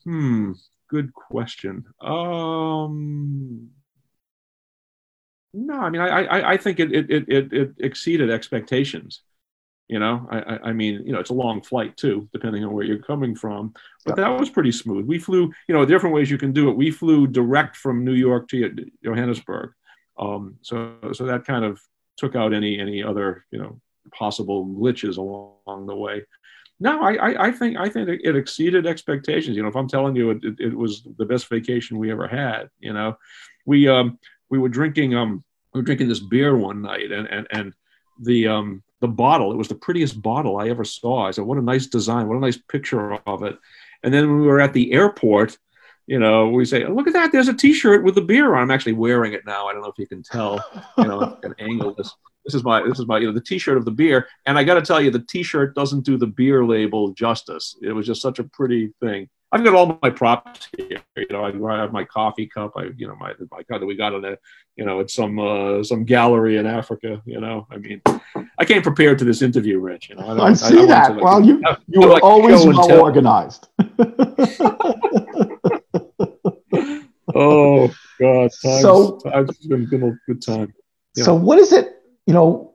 Hmm. 0.05 0.53
Good 0.89 1.15
question. 1.15 1.85
Um. 2.01 3.71
No, 5.57 5.75
I 5.75 5.91
mean, 5.91 6.01
I 6.01 6.09
I, 6.09 6.53
I 6.53 6.57
think 6.57 6.81
it, 6.81 6.93
it 6.93 7.11
it 7.11 7.53
it 7.53 7.71
exceeded 7.79 8.31
expectations. 8.31 9.23
You 9.89 9.99
know, 9.99 10.27
I, 10.31 10.71
I 10.71 10.73
mean, 10.73 11.03
you 11.05 11.13
know, 11.13 11.21
it's 11.21 11.31
a 11.31 11.35
long 11.35 11.61
flight 11.61 11.95
too, 11.99 12.27
depending 12.33 12.65
on 12.65 12.73
where 12.73 12.85
you're 12.85 13.03
coming 13.03 13.37
from. 13.37 13.75
But 14.07 14.17
that 14.17 14.41
was 14.41 14.49
pretty 14.49 14.73
smooth. 14.73 15.05
We 15.05 15.19
flew, 15.19 15.53
you 15.69 15.75
know, 15.75 15.85
different 15.85 16.15
ways 16.15 16.31
you 16.31 16.39
can 16.39 16.53
do 16.53 16.71
it. 16.71 16.77
We 16.77 16.91
flew 16.91 17.27
direct 17.27 17.77
from 17.77 18.03
New 18.03 18.15
York 18.15 18.49
to 18.49 18.75
Johannesburg, 19.05 19.73
um, 20.19 20.57
so 20.63 20.95
so 21.13 21.27
that 21.27 21.45
kind 21.45 21.65
of 21.65 21.81
took 22.17 22.37
out 22.37 22.55
any 22.55 22.79
any 22.79 23.03
other 23.03 23.45
you 23.51 23.59
know 23.59 23.81
possible 24.13 24.67
glitches 24.67 25.17
along 25.17 25.87
the 25.87 25.97
way. 25.97 26.23
no, 26.81 27.03
I, 27.03 27.15
I, 27.15 27.47
I 27.47 27.53
think 27.53 27.77
I 27.77 27.89
think 27.89 28.09
it 28.09 28.37
exceeded 28.37 28.87
expectations. 28.87 29.57
You 29.57 29.63
know, 29.63 29.69
if 29.69 29.77
I'm 29.77 29.89
telling 29.89 30.17
you, 30.17 30.31
it, 30.31 30.45
it, 30.45 30.61
it, 30.61 30.75
was 30.75 31.07
the 31.19 31.27
best 31.27 31.49
vacation 31.49 31.99
we 31.99 32.11
ever 32.11 32.29
had. 32.29 32.71
You 32.79 32.93
know, 32.93 33.17
we 33.67 33.89
um 33.89 34.19
we 34.51 34.59
were 34.59 34.69
drinking 34.69 35.15
um 35.15 35.45
we 35.73 35.81
were 35.81 35.85
drinking 35.85 36.09
this 36.09 36.21
beer 36.21 36.57
one 36.57 36.81
night, 36.81 37.11
and 37.11 37.27
and 37.27 37.47
and 37.51 37.75
the 38.23 38.49
um 38.49 38.84
the 39.01 39.09
bottle 39.09 39.53
it 39.53 39.57
was 39.57 39.69
the 39.69 39.75
prettiest 39.75 40.21
bottle 40.21 40.57
I 40.57 40.69
ever 40.69 40.85
saw. 40.85 41.27
I 41.27 41.31
said, 41.31 41.45
what 41.45 41.59
a 41.59 41.63
nice 41.63 41.87
design, 41.87 42.29
what 42.29 42.37
a 42.37 42.41
nice 42.41 42.57
picture 42.57 43.15
of 43.27 43.43
it. 43.43 43.59
And 44.03 44.13
then 44.13 44.29
when 44.29 44.41
we 44.41 44.47
were 44.47 44.61
at 44.61 44.73
the 44.73 44.93
airport, 44.93 45.59
you 46.07 46.19
know, 46.19 46.49
we 46.49 46.65
say, 46.65 46.87
look 46.87 47.07
at 47.07 47.15
that, 47.15 47.33
there's 47.33 47.49
a 47.49 47.55
T-shirt 47.55 48.05
with 48.05 48.15
the 48.15 48.21
beer 48.21 48.55
on. 48.55 48.63
I'm 48.63 48.71
actually 48.71 48.93
wearing 48.93 49.33
it 49.33 49.47
now. 49.47 49.69
I 49.69 49.73
don't 49.73 49.83
know 49.83 49.89
if 49.89 49.99
you 49.99 50.07
can 50.07 50.23
tell. 50.23 50.63
You 50.99 51.05
know, 51.05 51.21
I 51.39 51.41
can 51.41 51.55
angle 51.59 51.95
this 51.95 52.15
this 52.45 52.55
is 52.55 52.63
my 52.63 52.83
this 52.87 52.99
is 52.99 53.07
my 53.07 53.19
you 53.19 53.27
know 53.27 53.33
the 53.33 53.41
T-shirt 53.41 53.77
of 53.77 53.85
the 53.85 53.91
beer, 53.91 54.29
and 54.47 54.59
I 54.59 54.65
got 54.65 54.75
to 54.75 54.83
tell 54.83 55.01
you, 55.01 55.11
the 55.11 55.25
T-shirt 55.29 55.75
doesn't 55.75 56.05
do 56.05 56.19
the 56.19 56.27
beer 56.27 56.65
label 56.65 57.13
justice. 57.13 57.77
It 57.83 57.93
was 57.93 58.07
just 58.07 58.21
such 58.21 58.39
a 58.39 58.45
pretty 58.45 58.93
thing. 59.01 59.29
I've 59.55 59.63
got 59.63 59.75
all 59.75 59.99
my 60.03 60.11
props 60.11 60.69
here. 60.77 61.01
You 61.17 61.27
know, 61.31 61.45
I 61.45 61.77
have 61.79 61.93
my 61.93 62.03
coffee 62.03 62.47
cup. 62.47 62.73
I 62.77 62.91
you 62.97 63.07
know 63.07 63.15
my 63.15 63.35
my 63.53 63.63
cup 63.63 63.79
that 63.79 63.87
we 63.87 63.95
got 63.95 64.13
on 64.13 64.25
a 64.25 64.37
you 64.75 64.85
know 64.85 64.99
at 64.99 65.11
some 65.11 65.39
uh, 65.39 65.85
some 65.85 66.05
gallery 66.05 66.57
in 66.57 66.67
Africa. 66.67 67.23
You 67.25 67.41
know, 67.41 67.69
I 67.71 67.77
mean, 67.77 68.03
I 68.59 68.65
came 68.65 68.83
prepared 68.83 69.21
to 69.21 69.25
this 69.25 69.43
interview, 69.43 69.79
Rich. 69.79 70.11
You 70.11 70.17
know, 70.17 70.27
I, 70.27 70.49
I 70.49 70.53
see 70.55 70.81
I, 70.81 70.87
that. 70.87 71.15
like, 71.15 71.23
well, 71.23 71.41
you 71.41 71.63
you 71.87 72.01
were 72.01 72.09
like 72.09 72.25
always 72.25 72.67
well 72.67 73.01
organized. 73.01 73.69
oh 77.33 77.95
God! 78.19 78.51
Times, 78.61 78.81
so 78.83 79.21
been, 79.69 79.87
been 79.87 80.03
a 80.03 80.19
good 80.27 80.43
time. 80.43 80.75
Yeah. 81.15 81.27
So 81.27 81.35
what 81.37 81.61
is 81.61 81.73
it? 81.73 81.95
you 82.27 82.33
know, 82.33 82.74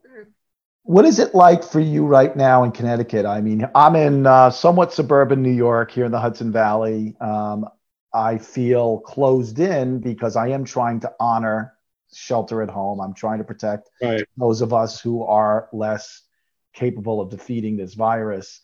what 0.90 1.06
is 1.06 1.20
it 1.20 1.36
like 1.36 1.64
for 1.64 1.80
you 1.80 2.04
right 2.04 2.36
now 2.36 2.64
in 2.64 2.72
Connecticut? 2.72 3.24
I 3.24 3.42
mean, 3.42 3.70
I'm 3.76 3.96
in 3.96 4.26
uh, 4.26 4.50
somewhat 4.50 4.92
suburban 4.92 5.44
New 5.44 5.52
York 5.52 5.92
here 5.92 6.04
in 6.04 6.12
the 6.12 6.20
Hudson 6.20 6.52
Valley. 6.52 7.16
Um, 7.22 7.70
I 8.12 8.40
feel 8.40 8.98
closed 9.02 9.60
in 9.60 10.00
because 10.00 10.36
I 10.36 10.48
am 10.48 10.66
trying 10.66 11.00
to 11.02 11.14
honor 11.20 11.74
shelter 12.12 12.64
at 12.64 12.72
home. 12.72 13.02
I'm 13.02 13.14
trying 13.14 13.38
to 13.38 13.44
protect 13.44 13.92
right. 14.02 14.26
those 14.36 14.62
of 14.62 14.74
us 14.74 15.00
who 15.00 15.22
are 15.22 15.70
less 15.74 16.24
capable 16.74 17.22
of 17.22 17.30
defeating 17.30 17.78
this 17.78 17.94
virus. 17.94 18.60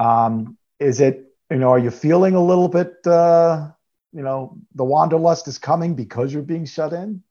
Um, 0.00 0.58
is 0.80 0.98
it, 0.98 1.32
you 1.48 1.58
know, 1.58 1.70
are 1.70 1.78
you 1.78 1.92
feeling 1.92 2.34
a 2.34 2.44
little 2.44 2.68
bit, 2.68 3.06
uh, 3.06 3.70
you 4.12 4.22
know, 4.22 4.58
the 4.74 4.82
wanderlust 4.82 5.46
is 5.46 5.58
coming 5.58 5.94
because 5.94 6.32
you're 6.32 6.42
being 6.42 6.66
shut 6.66 6.92
in? 6.92 7.22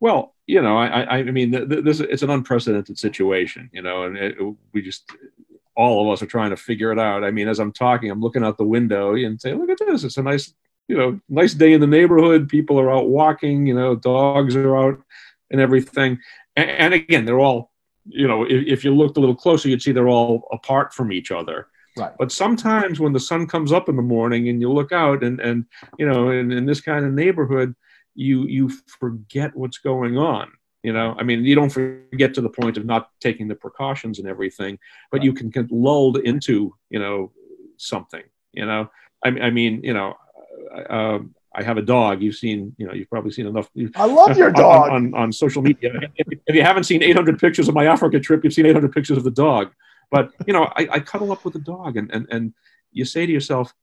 Well, 0.00 0.34
you 0.46 0.62
know, 0.62 0.78
I, 0.78 1.18
I 1.18 1.22
mean, 1.24 1.50
this 1.50 2.00
it's 2.00 2.22
an 2.22 2.30
unprecedented 2.30 2.98
situation, 2.98 3.68
you 3.72 3.82
know, 3.82 4.04
and 4.04 4.16
it, 4.16 4.36
we 4.72 4.80
just 4.80 5.10
all 5.78 6.02
of 6.04 6.12
us 6.12 6.22
are 6.22 6.26
trying 6.26 6.50
to 6.50 6.56
figure 6.56 6.90
it 6.90 6.98
out. 6.98 7.22
I 7.22 7.30
mean, 7.30 7.46
as 7.46 7.60
I'm 7.60 7.72
talking, 7.72 8.10
I'm 8.10 8.20
looking 8.20 8.42
out 8.42 8.58
the 8.58 8.64
window 8.64 9.14
and 9.14 9.40
say, 9.40 9.54
look 9.54 9.70
at 9.70 9.78
this. 9.78 10.02
It's 10.02 10.16
a 10.16 10.22
nice, 10.22 10.52
you 10.88 10.96
know, 10.96 11.20
nice 11.28 11.54
day 11.54 11.72
in 11.72 11.80
the 11.80 11.86
neighborhood. 11.86 12.48
People 12.48 12.80
are 12.80 12.90
out 12.90 13.08
walking, 13.08 13.64
you 13.66 13.74
know, 13.74 13.94
dogs 13.94 14.56
are 14.56 14.76
out 14.76 15.00
and 15.52 15.60
everything. 15.60 16.18
And, 16.56 16.68
and 16.68 16.94
again, 16.94 17.26
they're 17.26 17.38
all, 17.38 17.70
you 18.06 18.26
know, 18.26 18.42
if, 18.42 18.66
if, 18.66 18.84
you 18.84 18.92
looked 18.92 19.18
a 19.18 19.20
little 19.20 19.36
closer, 19.36 19.68
you'd 19.68 19.80
see 19.80 19.92
they're 19.92 20.08
all 20.08 20.48
apart 20.50 20.92
from 20.92 21.12
each 21.12 21.30
other. 21.30 21.68
Right. 21.96 22.12
But 22.18 22.32
sometimes 22.32 22.98
when 22.98 23.12
the 23.12 23.20
sun 23.20 23.46
comes 23.46 23.70
up 23.72 23.88
in 23.88 23.94
the 23.94 24.02
morning 24.02 24.48
and 24.48 24.60
you 24.60 24.72
look 24.72 24.90
out 24.90 25.22
and, 25.22 25.38
and 25.38 25.64
you 25.96 26.08
know, 26.08 26.30
in, 26.30 26.50
in 26.50 26.66
this 26.66 26.80
kind 26.80 27.06
of 27.06 27.12
neighborhood, 27.12 27.76
you 28.18 28.46
you 28.46 28.68
forget 29.00 29.54
what's 29.54 29.78
going 29.78 30.18
on 30.18 30.50
you 30.82 30.92
know 30.92 31.14
i 31.18 31.22
mean 31.22 31.44
you 31.44 31.54
don't 31.54 31.70
forget 31.70 32.34
to 32.34 32.40
the 32.40 32.48
point 32.48 32.76
of 32.76 32.84
not 32.84 33.10
taking 33.20 33.46
the 33.46 33.54
precautions 33.54 34.18
and 34.18 34.26
everything 34.26 34.78
but 35.10 35.18
right. 35.18 35.24
you 35.24 35.32
can 35.32 35.48
get 35.48 35.70
lulled 35.70 36.18
into 36.18 36.74
you 36.90 36.98
know 36.98 37.30
something 37.76 38.24
you 38.52 38.66
know 38.66 38.90
i, 39.24 39.28
I 39.28 39.50
mean 39.50 39.80
you 39.84 39.94
know 39.94 40.14
uh, 40.90 41.20
I 41.54 41.62
have 41.62 41.78
a 41.78 41.82
dog. 41.82 42.22
You've 42.22 42.36
seen, 42.36 42.74
you 42.78 42.86
know, 42.86 42.92
you've 42.92 43.08
probably 43.08 43.32
seen 43.32 43.46
enough. 43.46 43.70
I 43.96 44.04
love 44.04 44.36
your 44.36 44.50
dog 44.66 44.90
on, 44.90 45.06
on, 45.06 45.14
on 45.14 45.32
social 45.32 45.62
media. 45.62 45.92
if 46.16 46.54
you 46.54 46.62
haven't 46.62 46.84
seen 46.84 47.02
800 47.02 47.38
pictures 47.40 47.68
of 47.68 47.74
my 47.74 47.86
Africa 47.86 48.20
trip, 48.20 48.44
you've 48.44 48.52
seen 48.52 48.66
800 48.66 48.92
pictures 48.92 49.16
of 49.16 49.24
the 49.24 49.30
dog. 49.30 49.72
But 50.10 50.32
you 50.46 50.52
know, 50.52 50.64
I, 50.76 50.88
I 50.92 51.00
cuddle 51.00 51.32
up 51.32 51.44
with 51.44 51.54
the 51.54 51.60
dog, 51.60 51.96
and 51.96 52.10
and 52.12 52.26
and 52.30 52.54
you 52.92 53.04
say 53.04 53.26
to 53.26 53.32
yourself, 53.32 53.74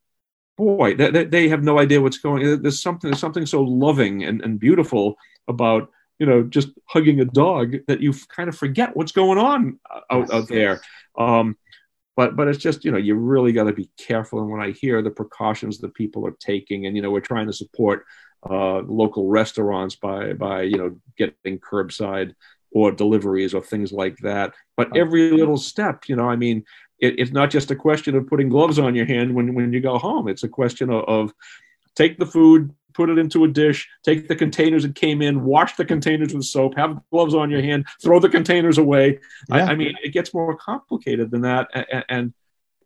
boy, 0.57 0.95
they, 0.95 1.25
they 1.25 1.49
have 1.49 1.63
no 1.63 1.79
idea 1.79 2.01
what's 2.01 2.17
going. 2.17 2.61
There's 2.61 2.81
something 2.81 3.09
there's 3.09 3.19
something 3.19 3.45
so 3.45 3.61
loving 3.61 4.23
and, 4.23 4.41
and 4.41 4.59
beautiful 4.59 5.15
about 5.47 5.89
you 6.19 6.25
know 6.25 6.43
just 6.43 6.69
hugging 6.85 7.19
a 7.19 7.25
dog 7.25 7.75
that 7.87 8.01
you 8.01 8.13
kind 8.29 8.49
of 8.49 8.57
forget 8.57 8.95
what's 8.95 9.11
going 9.11 9.37
on 9.37 9.79
out, 10.09 10.33
out 10.33 10.47
there. 10.47 10.81
Um, 11.17 11.57
but 12.15 12.35
but 12.35 12.47
it's 12.47 12.59
just 12.59 12.85
you 12.85 12.91
know 12.91 12.97
you 12.97 13.15
really 13.15 13.51
got 13.51 13.65
to 13.65 13.73
be 13.73 13.89
careful. 13.97 14.39
And 14.39 14.49
when 14.49 14.61
I 14.61 14.71
hear 14.71 15.01
the 15.01 15.11
precautions 15.11 15.79
that 15.79 15.93
people 15.93 16.25
are 16.25 16.35
taking, 16.39 16.85
and 16.85 16.95
you 16.95 17.01
know 17.01 17.11
we're 17.11 17.19
trying 17.19 17.47
to 17.47 17.53
support 17.53 18.05
uh, 18.49 18.79
local 18.79 19.27
restaurants 19.27 19.95
by 19.95 20.33
by 20.33 20.63
you 20.63 20.77
know 20.77 20.95
getting 21.17 21.59
curbside 21.59 22.33
or 22.71 22.91
deliveries 22.91 23.53
or 23.53 23.63
things 23.63 23.91
like 23.91 24.17
that. 24.17 24.53
But 24.75 24.97
every 24.97 25.31
little 25.31 25.55
step, 25.55 26.09
you 26.09 26.17
know, 26.17 26.29
I 26.29 26.35
mean, 26.35 26.65
it, 27.05 27.15
it's 27.19 27.31
not 27.31 27.49
just 27.49 27.71
a 27.71 27.75
question 27.75 28.15
of 28.15 28.27
putting 28.27 28.49
gloves 28.49 28.79
on 28.79 28.95
your 28.95 29.05
hand 29.05 29.33
when, 29.33 29.53
when 29.53 29.71
you 29.73 29.79
go 29.79 29.97
home. 29.97 30.27
It's 30.27 30.43
a 30.43 30.49
question 30.49 30.89
of, 30.89 31.03
of 31.05 31.33
take 31.95 32.17
the 32.17 32.25
food, 32.25 32.73
put 32.93 33.09
it 33.09 33.17
into 33.17 33.43
a 33.43 33.47
dish, 33.47 33.87
take 34.03 34.27
the 34.27 34.35
containers 34.35 34.83
that 34.83 34.95
came 34.95 35.21
in, 35.21 35.43
wash 35.43 35.75
the 35.75 35.85
containers 35.85 36.33
with 36.33 36.45
soap, 36.45 36.75
have 36.75 36.99
gloves 37.11 37.35
on 37.35 37.51
your 37.51 37.61
hand, 37.61 37.85
throw 38.01 38.19
the 38.19 38.29
containers 38.29 38.77
away. 38.77 39.19
Yeah. 39.49 39.55
I, 39.55 39.71
I, 39.71 39.75
mean, 39.75 39.95
it 40.03 40.09
gets 40.09 40.33
more 40.33 40.55
complicated 40.55 41.31
than 41.31 41.41
that, 41.41 41.69
and, 41.73 42.05
and 42.09 42.33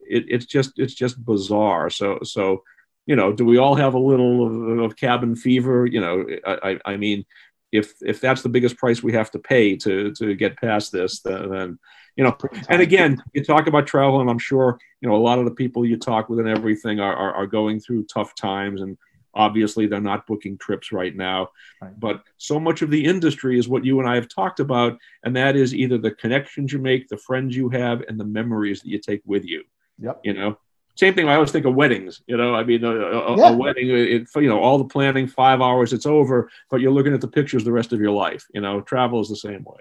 it, 0.02 0.26
it's 0.28 0.46
just 0.46 0.78
it's 0.78 0.94
just 0.94 1.24
bizarre. 1.24 1.90
So 1.90 2.20
so 2.24 2.64
you 3.06 3.16
know, 3.16 3.34
do 3.34 3.46
we 3.46 3.58
all 3.58 3.76
have 3.76 3.96
a 3.96 4.00
little 4.00 4.46
of, 4.46 4.80
of 4.80 4.96
cabin 4.96 5.36
fever? 5.36 5.86
You 5.86 6.02
know, 6.02 6.26
I, 6.46 6.80
I 6.86 6.98
mean, 6.98 7.26
if 7.72 7.94
if 8.02 8.20
that's 8.20 8.42
the 8.42 8.50
biggest 8.50 8.78
price 8.78 9.02
we 9.02 9.14
have 9.14 9.32
to 9.32 9.40
pay 9.40 9.76
to 9.78 10.12
to 10.14 10.36
get 10.36 10.58
past 10.58 10.92
this, 10.92 11.22
then, 11.22 11.50
then 11.50 11.80
you 12.20 12.26
know 12.26 12.36
and 12.68 12.82
again 12.82 13.24
you 13.34 13.42
talk 13.42 13.68
about 13.68 13.88
travel 13.88 14.20
and 14.20 14.30
i'm 14.30 14.38
sure 14.38 14.78
you 15.00 15.08
know 15.08 15.16
a 15.16 15.26
lot 15.30 15.40
of 15.40 15.46
the 15.46 15.52
people 15.52 15.86
you 15.86 15.96
talk 15.96 16.28
with 16.28 16.40
and 16.40 16.50
everything 16.50 17.00
are, 17.00 17.16
are, 17.16 17.34
are 17.34 17.48
going 17.48 17.80
through 17.80 18.04
tough 18.04 18.36
times 18.36 18.82
and 18.82 18.98
obviously 19.34 19.88
they're 19.88 20.02
not 20.02 20.28
booking 20.28 20.58
trips 20.58 20.92
right 20.92 21.16
now. 21.16 21.50
Right. 21.82 21.98
but 21.98 22.24
so 22.38 22.60
much 22.60 22.82
of 22.82 22.90
the 22.90 23.06
industry 23.06 23.58
is 23.58 23.70
what 23.70 23.86
you 23.86 24.02
and 24.02 24.10
i 24.10 24.16
have 24.16 24.28
talked 24.28 24.60
about 24.60 24.98
and 25.24 25.34
that 25.38 25.56
is 25.56 25.74
either 25.74 25.98
the 25.98 26.12
connections 26.12 26.74
you 26.74 26.80
make 26.80 27.08
the 27.08 27.18
friends 27.18 27.56
you 27.56 27.70
have 27.70 28.02
and 28.10 28.20
the 28.20 28.26
memories 28.26 28.82
that 28.82 28.90
you 28.90 29.00
take 29.00 29.22
with 29.26 29.46
you. 29.46 29.64
Yep. 30.00 30.20
you 30.24 30.34
know? 30.34 30.58
Same 30.96 31.14
thing 31.14 31.30
i 31.30 31.36
always 31.36 31.54
think 31.54 31.66
of 31.66 31.74
weddings 31.74 32.22
you 32.28 32.36
know? 32.36 32.54
I 32.54 32.66
mean 32.66 32.84
a, 32.84 32.92
a, 32.92 33.38
yeah. 33.38 33.50
a 33.52 33.56
wedding 33.56 33.90
it, 33.92 34.28
you 34.36 34.50
know 34.50 34.60
all 34.60 34.78
the 34.78 34.92
planning 34.96 35.26
five 35.26 35.62
hours 35.62 35.94
it's 35.94 36.06
over 36.06 36.50
but 36.70 36.82
you're 36.82 36.92
looking 36.92 37.14
at 37.14 37.22
the 37.22 37.30
pictures 37.30 37.64
the 37.64 37.72
rest 37.72 37.94
of 37.94 38.02
your 38.02 38.12
life 38.12 38.46
you 38.54 38.60
know? 38.60 38.82
Travel 38.82 39.22
is 39.22 39.30
the 39.30 39.38
same 39.38 39.64
way 39.64 39.80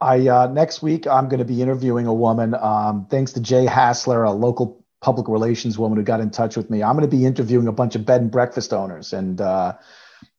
I 0.00 0.28
uh, 0.28 0.46
next 0.48 0.82
week 0.82 1.06
I'm 1.06 1.28
going 1.28 1.38
to 1.38 1.44
be 1.44 1.62
interviewing 1.62 2.06
a 2.06 2.14
woman. 2.14 2.54
Um, 2.54 3.06
thanks 3.10 3.32
to 3.32 3.40
Jay 3.40 3.66
Hassler, 3.66 4.24
a 4.24 4.32
local 4.32 4.84
public 5.00 5.28
relations 5.28 5.78
woman 5.78 5.98
who 5.98 6.04
got 6.04 6.20
in 6.20 6.30
touch 6.30 6.56
with 6.56 6.70
me. 6.70 6.82
I'm 6.82 6.96
going 6.96 7.08
to 7.08 7.16
be 7.16 7.24
interviewing 7.24 7.68
a 7.68 7.72
bunch 7.72 7.94
of 7.94 8.04
bed 8.04 8.20
and 8.20 8.30
breakfast 8.30 8.72
owners, 8.72 9.12
and 9.12 9.40
uh, 9.40 9.74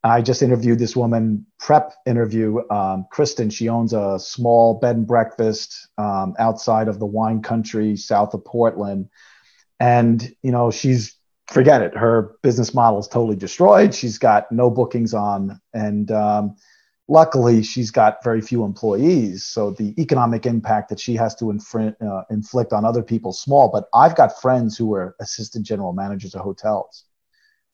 I 0.03 0.21
just 0.21 0.41
interviewed 0.41 0.79
this 0.79 0.95
woman. 0.95 1.45
Prep 1.59 1.93
interview. 2.05 2.61
Um, 2.69 3.05
Kristen. 3.11 3.49
She 3.49 3.69
owns 3.69 3.93
a 3.93 4.17
small 4.19 4.79
bed 4.79 4.95
and 4.95 5.07
breakfast 5.07 5.87
um, 5.97 6.35
outside 6.39 6.87
of 6.87 6.99
the 6.99 7.05
wine 7.05 7.41
country, 7.41 7.95
south 7.97 8.33
of 8.33 8.43
Portland, 8.43 9.09
and 9.79 10.35
you 10.41 10.51
know 10.51 10.71
she's 10.71 11.15
forget 11.47 11.81
it. 11.81 11.95
Her 11.95 12.35
business 12.41 12.73
model 12.73 12.99
is 12.99 13.07
totally 13.07 13.35
destroyed. 13.35 13.93
She's 13.93 14.17
got 14.17 14.51
no 14.51 14.69
bookings 14.69 15.13
on, 15.13 15.59
and 15.73 16.09
um, 16.11 16.55
luckily 17.11 17.61
she's 17.61 17.91
got 17.91 18.23
very 18.23 18.41
few 18.41 18.63
employees 18.63 19.45
so 19.45 19.71
the 19.71 19.93
economic 20.01 20.45
impact 20.45 20.87
that 20.89 20.99
she 20.99 21.13
has 21.15 21.35
to 21.35 21.45
infr- 21.45 21.95
uh, 22.01 22.23
inflict 22.29 22.71
on 22.71 22.85
other 22.85 23.03
people 23.03 23.33
small 23.33 23.69
but 23.69 23.85
i've 23.93 24.15
got 24.15 24.41
friends 24.41 24.77
who 24.77 24.93
are 24.93 25.15
assistant 25.19 25.65
general 25.65 25.93
managers 25.93 26.35
of 26.35 26.41
hotels. 26.41 27.05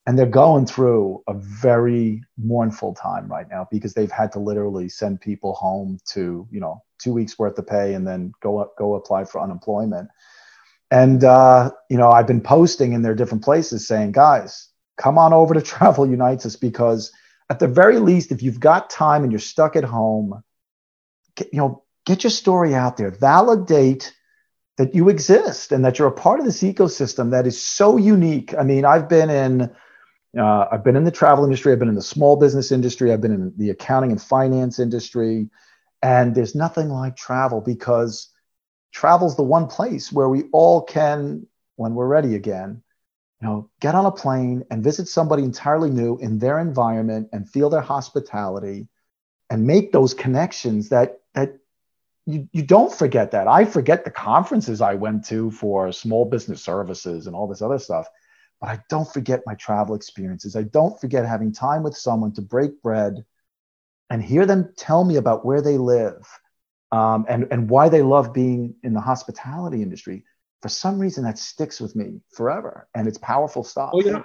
And 0.05 0.17
they're 0.17 0.25
going 0.25 0.65
through 0.65 1.21
a 1.27 1.33
very 1.33 2.23
mournful 2.37 2.93
time 2.93 3.27
right 3.27 3.45
now 3.49 3.67
because 3.69 3.93
they've 3.93 4.11
had 4.11 4.31
to 4.33 4.39
literally 4.39 4.87
send 4.87 5.19
people 5.19 5.53
home 5.53 5.99
to 6.13 6.47
you 6.49 6.59
know 6.61 6.81
two 6.97 7.13
weeks 7.13 7.37
worth 7.37 7.59
of 7.59 7.67
pay 7.67 7.93
and 7.93 8.07
then 8.07 8.31
go 8.41 8.57
up, 8.59 8.77
go 8.77 8.95
apply 8.95 9.25
for 9.25 9.41
unemployment. 9.41 10.07
And 10.91 11.25
uh, 11.25 11.71
you 11.89 11.97
know 11.97 12.09
i've 12.09 12.27
been 12.27 12.41
posting 12.41 12.93
in 12.93 13.01
their 13.01 13.15
different 13.15 13.43
places 13.43 13.85
saying 13.85 14.13
guys 14.13 14.69
come 14.97 15.17
on 15.17 15.33
over 15.33 15.53
to 15.53 15.61
travel 15.73 16.09
unites 16.09 16.45
us 16.45 16.55
because 16.55 17.11
at 17.49 17.59
the 17.59 17.67
very 17.67 17.99
least, 17.99 18.31
if 18.31 18.43
you've 18.43 18.59
got 18.59 18.89
time 18.89 19.23
and 19.23 19.31
you're 19.31 19.39
stuck 19.39 19.75
at 19.75 19.83
home, 19.83 20.43
get, 21.35 21.53
you 21.53 21.59
know, 21.59 21.83
get 22.05 22.23
your 22.23 22.31
story 22.31 22.75
out 22.75 22.97
there. 22.97 23.11
Validate 23.11 24.13
that 24.77 24.93
you 24.93 25.09
exist 25.09 25.71
and 25.71 25.83
that 25.83 25.97
you're 25.97 26.07
a 26.07 26.11
part 26.11 26.39
of 26.39 26.45
this 26.45 26.61
ecosystem 26.61 27.31
that 27.31 27.47
is 27.47 27.61
so 27.61 27.97
unique. 27.97 28.53
I 28.57 28.63
mean, 28.63 28.85
I've 28.85 29.09
been 29.09 29.29
in 29.29 29.71
uh, 30.37 30.67
I've 30.71 30.83
been 30.83 30.95
in 30.95 31.03
the 31.03 31.11
travel 31.11 31.43
industry, 31.45 31.71
I've 31.71 31.79
been 31.79 31.89
in 31.89 31.95
the 31.95 32.01
small 32.01 32.35
business 32.35 32.71
industry, 32.71 33.11
I've 33.11 33.21
been 33.21 33.33
in 33.33 33.53
the 33.57 33.71
accounting 33.71 34.11
and 34.11 34.21
finance 34.21 34.77
industry, 34.77 35.49
and 36.03 36.35
there's 36.35 36.53
nothing 36.53 36.89
like 36.89 37.15
travel 37.15 37.59
because 37.59 38.29
travel's 38.91 39.35
the 39.35 39.43
one 39.43 39.67
place 39.67 40.11
where 40.11 40.29
we 40.29 40.43
all 40.51 40.81
can, 40.81 41.47
when 41.77 41.95
we're 41.95 42.07
ready 42.07 42.35
again, 42.35 42.83
you 43.41 43.47
know, 43.47 43.69
get 43.79 43.95
on 43.95 44.05
a 44.05 44.11
plane 44.11 44.65
and 44.71 44.83
visit 44.83 45.07
somebody 45.07 45.43
entirely 45.43 45.89
new 45.89 46.17
in 46.17 46.39
their 46.39 46.59
environment 46.59 47.29
and 47.31 47.49
feel 47.49 47.69
their 47.69 47.81
hospitality 47.81 48.87
and 49.49 49.65
make 49.65 49.91
those 49.91 50.13
connections 50.13 50.89
that 50.89 51.19
that 51.33 51.57
you, 52.25 52.47
you 52.51 52.61
don't 52.63 52.93
forget 52.93 53.31
that. 53.31 53.47
I 53.47 53.63
forget 53.63 54.03
the 54.03 54.11
conferences 54.11 54.81
I 54.81 54.95
went 54.95 55.25
to 55.27 55.49
for 55.51 55.91
small 55.93 56.25
business 56.25 56.61
services 56.61 57.25
and 57.25 57.35
all 57.35 57.47
this 57.47 57.61
other 57.61 57.79
stuff, 57.79 58.07
but 58.59 58.69
I 58.69 58.79
don't 58.89 59.07
forget 59.07 59.43
my 59.45 59.55
travel 59.55 59.95
experiences. 59.95 60.55
I 60.55 60.63
don't 60.63 60.99
forget 60.99 61.25
having 61.25 61.53
time 61.53 61.83
with 61.83 61.95
someone 61.95 62.33
to 62.33 62.41
break 62.41 62.81
bread 62.81 63.23
and 64.09 64.21
hear 64.21 64.45
them 64.45 64.73
tell 64.75 65.05
me 65.05 65.15
about 65.15 65.45
where 65.45 65.61
they 65.61 65.77
live 65.77 66.27
um, 66.91 67.25
and, 67.29 67.47
and 67.51 67.69
why 67.69 67.87
they 67.87 68.01
love 68.01 68.33
being 68.33 68.75
in 68.83 68.93
the 68.93 69.01
hospitality 69.01 69.81
industry 69.81 70.25
for 70.61 70.69
some 70.69 70.99
reason 70.99 71.23
that 71.23 71.37
sticks 71.37 71.79
with 71.79 71.95
me 71.95 72.19
forever 72.31 72.87
and 72.95 73.07
it's 73.07 73.17
powerful 73.19 73.63
stuff 73.63 73.91
you 73.93 74.11
know, 74.11 74.23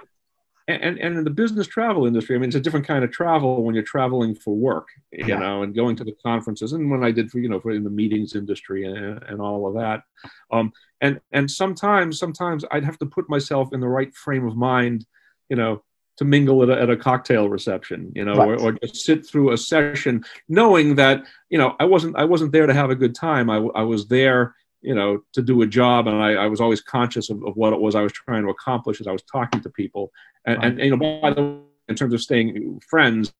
and, 0.67 0.97
and 0.97 1.17
in 1.17 1.23
the 1.23 1.29
business 1.29 1.67
travel 1.67 2.05
industry 2.05 2.35
i 2.35 2.39
mean 2.39 2.47
it's 2.47 2.55
a 2.55 2.59
different 2.59 2.87
kind 2.87 3.03
of 3.03 3.11
travel 3.11 3.63
when 3.63 3.75
you're 3.75 3.83
traveling 3.83 4.33
for 4.33 4.55
work 4.55 4.87
you 5.11 5.25
yeah. 5.25 5.37
know 5.37 5.63
and 5.63 5.75
going 5.75 5.95
to 5.95 6.03
the 6.03 6.15
conferences 6.23 6.73
and 6.73 6.89
when 6.89 7.03
i 7.03 7.11
did 7.11 7.29
for 7.29 7.39
you 7.39 7.49
know 7.49 7.59
for 7.59 7.71
in 7.71 7.83
the 7.83 7.89
meetings 7.89 8.35
industry 8.35 8.85
and, 8.85 9.23
and 9.23 9.41
all 9.41 9.67
of 9.67 9.73
that 9.73 10.03
um, 10.51 10.71
and 11.01 11.19
and 11.31 11.49
sometimes 11.49 12.17
sometimes 12.17 12.63
i'd 12.71 12.85
have 12.85 12.97
to 12.97 13.05
put 13.05 13.29
myself 13.29 13.73
in 13.73 13.79
the 13.79 13.87
right 13.87 14.13
frame 14.15 14.47
of 14.47 14.55
mind 14.55 15.05
you 15.49 15.55
know 15.55 15.83
to 16.17 16.25
mingle 16.25 16.61
at 16.63 16.69
a, 16.69 16.81
at 16.81 16.89
a 16.89 16.97
cocktail 16.97 17.49
reception, 17.49 18.11
you 18.15 18.23
know, 18.23 18.35
right. 18.35 18.49
or, 18.49 18.61
or, 18.61 18.71
just 18.73 19.03
sit 19.03 19.25
through 19.25 19.51
a 19.51 19.57
session, 19.57 20.23
knowing 20.47 20.95
that 20.95 21.23
you 21.49 21.57
know 21.57 21.75
I 21.79 21.85
wasn't 21.85 22.15
I 22.15 22.23
wasn't 22.23 22.51
there 22.51 22.67
to 22.67 22.73
have 22.73 22.89
a 22.89 22.95
good 22.95 23.15
time. 23.15 23.49
I, 23.49 23.57
I 23.57 23.81
was 23.81 24.07
there, 24.07 24.55
you 24.83 24.93
know, 24.93 25.23
to 25.33 25.41
do 25.41 25.61
a 25.61 25.67
job, 25.67 26.07
and 26.07 26.21
I, 26.21 26.33
I 26.33 26.47
was 26.47 26.61
always 26.61 26.81
conscious 26.81 27.29
of, 27.29 27.43
of, 27.45 27.55
what 27.55 27.73
it 27.73 27.79
was 27.79 27.95
I 27.95 28.01
was 28.01 28.11
trying 28.11 28.43
to 28.43 28.49
accomplish 28.49 28.99
as 28.99 29.07
I 29.07 29.11
was 29.11 29.23
talking 29.23 29.61
to 29.61 29.69
people. 29.69 30.11
And, 30.45 30.57
right. 30.57 30.65
and, 30.67 30.79
and 30.79 30.85
you 30.85 30.97
know, 30.97 31.21
by 31.21 31.33
the 31.33 31.41
way, 31.41 31.59
in 31.89 31.95
terms 31.95 32.13
of 32.13 32.21
staying 32.21 32.81
friends, 32.87 33.33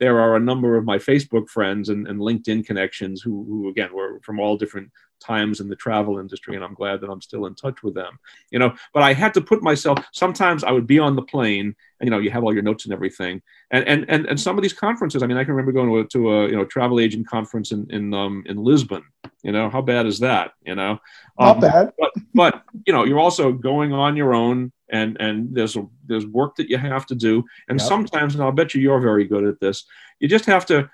there 0.00 0.20
are 0.20 0.36
a 0.36 0.40
number 0.40 0.76
of 0.76 0.84
my 0.84 0.98
Facebook 0.98 1.48
friends 1.48 1.88
and, 1.88 2.06
and 2.06 2.20
LinkedIn 2.20 2.64
connections 2.64 3.20
who, 3.20 3.44
who, 3.44 3.68
again, 3.68 3.92
were 3.92 4.20
from 4.22 4.38
all 4.38 4.56
different 4.56 4.90
times 5.20 5.60
in 5.60 5.68
the 5.68 5.76
travel 5.76 6.18
industry, 6.18 6.56
and 6.56 6.64
I'm 6.64 6.74
glad 6.74 7.00
that 7.00 7.10
I'm 7.10 7.20
still 7.20 7.46
in 7.46 7.54
touch 7.54 7.82
with 7.82 7.94
them. 7.94 8.18
You 8.50 8.58
know, 8.58 8.74
but 8.92 9.02
I 9.02 9.12
had 9.12 9.34
to 9.34 9.40
put 9.40 9.62
myself. 9.62 9.98
Sometimes 10.12 10.64
I 10.64 10.72
would 10.72 10.86
be 10.86 10.98
on 10.98 11.16
the 11.16 11.22
plane, 11.22 11.74
and 12.00 12.06
you 12.06 12.10
know, 12.10 12.18
you 12.18 12.30
have 12.30 12.44
all 12.44 12.52
your 12.52 12.62
notes 12.62 12.84
and 12.84 12.92
everything, 12.92 13.42
and 13.70 13.86
and 13.86 14.04
and, 14.08 14.26
and 14.26 14.40
some 14.40 14.56
of 14.56 14.62
these 14.62 14.72
conferences. 14.72 15.22
I 15.22 15.26
mean, 15.26 15.36
I 15.36 15.44
can 15.44 15.54
remember 15.54 15.72
going 15.72 15.88
to 15.88 15.98
a, 15.98 16.04
to 16.08 16.32
a 16.32 16.48
you 16.48 16.56
know 16.56 16.64
travel 16.64 17.00
agent 17.00 17.26
conference 17.26 17.72
in 17.72 17.86
in 17.90 18.14
um, 18.14 18.44
in 18.46 18.56
Lisbon. 18.56 19.04
You 19.42 19.52
know, 19.52 19.70
how 19.70 19.82
bad 19.82 20.06
is 20.06 20.18
that? 20.20 20.52
You 20.64 20.74
know, 20.74 20.98
not 21.38 21.56
um, 21.56 21.60
bad. 21.60 21.92
But 21.98 22.10
but 22.34 22.62
you 22.86 22.92
know, 22.92 23.04
you're 23.04 23.20
also 23.20 23.52
going 23.52 23.92
on 23.92 24.16
your 24.16 24.34
own 24.34 24.72
and 24.90 25.16
and 25.20 25.54
there's 25.54 25.76
a, 25.76 25.86
there's 26.06 26.26
work 26.26 26.56
that 26.56 26.68
you 26.68 26.78
have 26.78 27.06
to 27.06 27.14
do 27.14 27.44
and 27.68 27.78
yep. 27.78 27.88
sometimes 27.88 28.34
and 28.34 28.42
i'll 28.42 28.52
bet 28.52 28.74
you 28.74 28.80
you're 28.80 29.00
very 29.00 29.24
good 29.24 29.44
at 29.44 29.60
this 29.60 29.84
you 30.18 30.28
just 30.28 30.46
have 30.46 30.64
to 30.64 30.88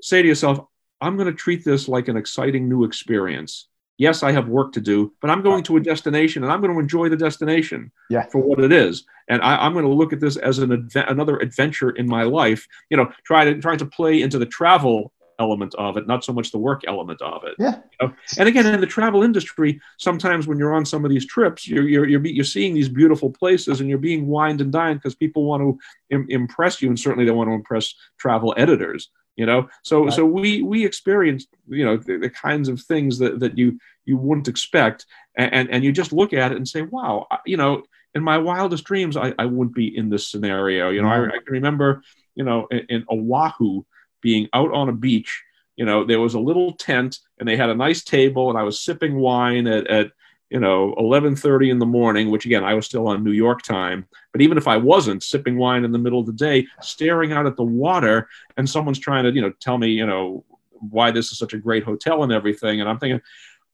say 0.00 0.22
to 0.22 0.28
yourself 0.28 0.60
i'm 1.02 1.16
going 1.16 1.26
to 1.26 1.34
treat 1.34 1.64
this 1.64 1.88
like 1.88 2.08
an 2.08 2.16
exciting 2.16 2.68
new 2.68 2.84
experience 2.84 3.68
yes 3.98 4.22
i 4.22 4.32
have 4.32 4.48
work 4.48 4.72
to 4.72 4.80
do 4.80 5.12
but 5.20 5.30
i'm 5.30 5.42
going 5.42 5.62
to 5.62 5.76
a 5.76 5.80
destination 5.80 6.42
and 6.42 6.52
i'm 6.52 6.60
going 6.60 6.72
to 6.72 6.80
enjoy 6.80 7.08
the 7.08 7.16
destination 7.16 7.90
yeah. 8.10 8.26
for 8.26 8.38
what 8.38 8.60
it 8.60 8.72
is 8.72 9.04
and 9.28 9.40
I, 9.42 9.66
am 9.66 9.72
going 9.72 9.84
to 9.84 9.92
look 9.92 10.12
at 10.12 10.20
this 10.20 10.36
as 10.36 10.58
an 10.58 10.70
adve- 10.70 11.10
another 11.10 11.38
adventure 11.38 11.90
in 11.90 12.08
my 12.08 12.22
life 12.22 12.66
you 12.90 12.96
know 12.96 13.10
try 13.24 13.44
to 13.44 13.60
trying 13.60 13.78
to 13.78 13.86
play 13.86 14.22
into 14.22 14.38
the 14.38 14.46
travel 14.46 15.12
element 15.42 15.74
of 15.76 15.96
it, 15.96 16.06
not 16.06 16.24
so 16.24 16.32
much 16.32 16.52
the 16.52 16.58
work 16.58 16.82
element 16.86 17.20
of 17.20 17.44
it. 17.44 17.54
Yeah. 17.58 17.76
You 18.00 18.08
know? 18.08 18.14
And 18.38 18.48
again, 18.48 18.66
in 18.66 18.80
the 18.80 18.86
travel 18.86 19.22
industry, 19.22 19.80
sometimes 19.98 20.46
when 20.46 20.58
you're 20.58 20.74
on 20.74 20.86
some 20.86 21.04
of 21.04 21.10
these 21.10 21.26
trips, 21.26 21.68
you're 21.68 21.88
you're 21.88 22.08
you're, 22.08 22.24
you're 22.24 22.44
seeing 22.44 22.74
these 22.74 22.88
beautiful 22.88 23.30
places 23.30 23.80
and 23.80 23.88
you're 23.88 23.98
being 23.98 24.26
wined 24.26 24.60
and 24.60 24.72
dined 24.72 25.00
because 25.00 25.14
people 25.14 25.44
want 25.44 25.62
to 25.62 25.78
Im- 26.10 26.26
impress 26.28 26.80
you, 26.80 26.88
and 26.88 26.98
certainly 26.98 27.24
they 27.24 27.30
want 27.30 27.48
to 27.48 27.54
impress 27.54 27.94
travel 28.18 28.54
editors. 28.56 29.10
You 29.36 29.46
know, 29.46 29.68
so 29.82 30.04
right. 30.04 30.12
so 30.12 30.26
we 30.26 30.62
we 30.62 30.84
experience 30.84 31.46
you 31.66 31.84
know 31.84 31.96
the, 31.96 32.18
the, 32.18 32.28
kinds 32.28 32.68
of 32.68 32.82
things 32.82 33.18
that 33.18 33.40
that 33.40 33.56
you 33.56 33.78
you 34.04 34.18
wouldn't 34.18 34.48
expect, 34.48 35.06
and, 35.36 35.52
and 35.54 35.70
and 35.70 35.84
you 35.84 35.90
just 35.90 36.12
look 36.12 36.34
at 36.34 36.52
it 36.52 36.56
and 36.56 36.68
say, 36.68 36.82
wow, 36.82 37.26
you 37.46 37.56
know. 37.56 37.82
In 38.14 38.22
my 38.22 38.36
wildest 38.36 38.84
dreams, 38.84 39.16
I, 39.16 39.32
I 39.38 39.46
wouldn't 39.46 39.74
be 39.74 39.96
in 39.96 40.10
this 40.10 40.28
scenario. 40.28 40.90
You 40.90 41.00
know, 41.00 41.08
I, 41.08 41.16
mm-hmm. 41.16 41.30
I 41.30 41.38
can 41.38 41.50
remember, 41.50 42.02
you 42.34 42.44
know, 42.44 42.66
in, 42.70 42.80
in 42.90 43.06
Oahu, 43.10 43.84
being 44.20 44.48
out 44.52 44.70
on 44.72 44.90
a 44.90 44.92
beach. 44.92 45.42
You 45.76 45.86
know, 45.86 46.04
there 46.04 46.20
was 46.20 46.34
a 46.34 46.38
little 46.38 46.72
tent 46.74 47.18
and 47.38 47.48
they 47.48 47.56
had 47.56 47.70
a 47.70 47.74
nice 47.74 48.04
table, 48.04 48.50
and 48.50 48.58
I 48.58 48.64
was 48.64 48.80
sipping 48.80 49.16
wine 49.16 49.66
at, 49.66 49.86
at 49.86 50.12
you 50.52 50.60
know 50.60 50.94
11:30 50.98 51.70
in 51.70 51.78
the 51.78 51.86
morning, 51.86 52.30
which 52.30 52.46
again 52.46 52.62
I 52.62 52.74
was 52.74 52.86
still 52.86 53.08
on 53.08 53.24
New 53.24 53.32
York 53.32 53.62
time. 53.62 54.06
But 54.32 54.42
even 54.42 54.58
if 54.58 54.68
I 54.68 54.76
wasn't 54.76 55.22
sipping 55.22 55.56
wine 55.56 55.84
in 55.84 55.92
the 55.92 55.98
middle 55.98 56.20
of 56.20 56.26
the 56.26 56.32
day, 56.32 56.66
staring 56.80 57.32
out 57.32 57.46
at 57.46 57.56
the 57.56 57.64
water, 57.64 58.28
and 58.56 58.68
someone's 58.68 58.98
trying 58.98 59.24
to 59.24 59.32
you 59.32 59.40
know 59.40 59.52
tell 59.60 59.78
me 59.78 59.88
you 59.88 60.06
know 60.06 60.44
why 60.90 61.10
this 61.10 61.32
is 61.32 61.38
such 61.38 61.54
a 61.54 61.58
great 61.58 61.84
hotel 61.84 62.22
and 62.22 62.32
everything, 62.32 62.80
and 62.80 62.88
I'm 62.88 62.98
thinking. 62.98 63.20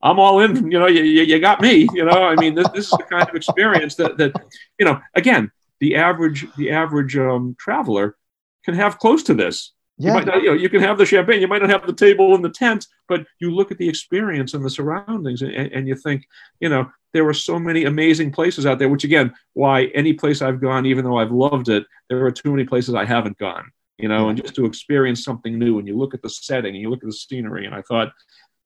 I'm 0.01 0.21
all 0.21 0.39
in. 0.39 0.71
You 0.71 0.79
know, 0.79 0.87
you, 0.87 1.03
you 1.03 1.41
got 1.41 1.61
me. 1.61 1.89
You 1.93 2.05
know, 2.05 2.23
I 2.23 2.37
mean, 2.37 2.55
this, 2.55 2.69
this 2.69 2.85
is 2.85 2.93
the 2.93 3.03
kind 3.11 3.29
of 3.29 3.35
experience 3.35 3.97
that 3.97 4.17
that 4.19 4.33
you 4.79 4.87
know. 4.87 5.01
Again, 5.17 5.51
the 5.81 5.97
average 5.97 6.47
the 6.57 6.71
average 6.71 7.17
um, 7.17 7.57
traveler 7.59 8.17
can 8.65 8.75
have 8.75 9.01
close 9.01 9.25
to 9.25 9.35
this. 9.35 9.73
Yeah. 9.99 10.11
You, 10.11 10.15
might 10.15 10.27
not, 10.27 10.43
you, 10.43 10.49
know, 10.51 10.55
you 10.55 10.69
can 10.69 10.81
have 10.81 10.97
the 10.97 11.05
champagne, 11.05 11.41
you 11.41 11.49
might 11.49 11.61
not 11.61 11.71
have 11.71 11.87
the 11.87 11.93
table 11.93 12.35
and 12.35 12.45
the 12.45 12.51
tent, 12.51 12.87
but 13.09 13.27
you 13.41 13.51
look 13.51 13.73
at 13.73 13.79
the 13.79 13.89
experience 13.89 14.55
and 14.55 14.65
the 14.65 14.71
surroundings 14.71 15.43
and, 15.43 15.53
and 15.53 15.89
you 15.89 15.97
think, 15.97 16.25
you 16.61 16.69
know, 16.69 16.89
there 17.13 17.27
are 17.27 17.35
so 17.35 17.59
many 17.59 17.85
amazing 17.85 18.31
places 18.31 18.65
out 18.65 18.79
there, 18.79 18.89
which 18.89 19.03
again, 19.03 19.35
why 19.55 19.87
any 19.95 20.13
place 20.13 20.41
I've 20.41 20.61
gone, 20.61 20.87
even 20.87 21.05
though 21.05 21.19
I've 21.19 21.33
loved 21.33 21.69
it, 21.69 21.85
there 22.09 22.25
are 22.25 22.31
too 22.31 22.53
many 22.53 22.65
places 22.65 22.95
I 22.95 23.05
haven't 23.05 23.39
gone, 23.39 23.73
you 23.99 24.09
know, 24.09 24.29
and 24.29 24.41
just 24.41 24.55
to 24.55 24.67
experience 24.67 25.25
something 25.25 25.59
new 25.59 25.79
and 25.79 25.89
you 25.89 25.97
look 25.97 26.15
at 26.15 26.23
the 26.23 26.31
setting 26.31 26.75
and 26.75 26.83
you 26.83 26.91
look 26.91 27.03
at 27.03 27.09
the 27.09 27.13
scenery. 27.13 27.67
And 27.67 27.75
I 27.75 27.83
thought, 27.83 28.13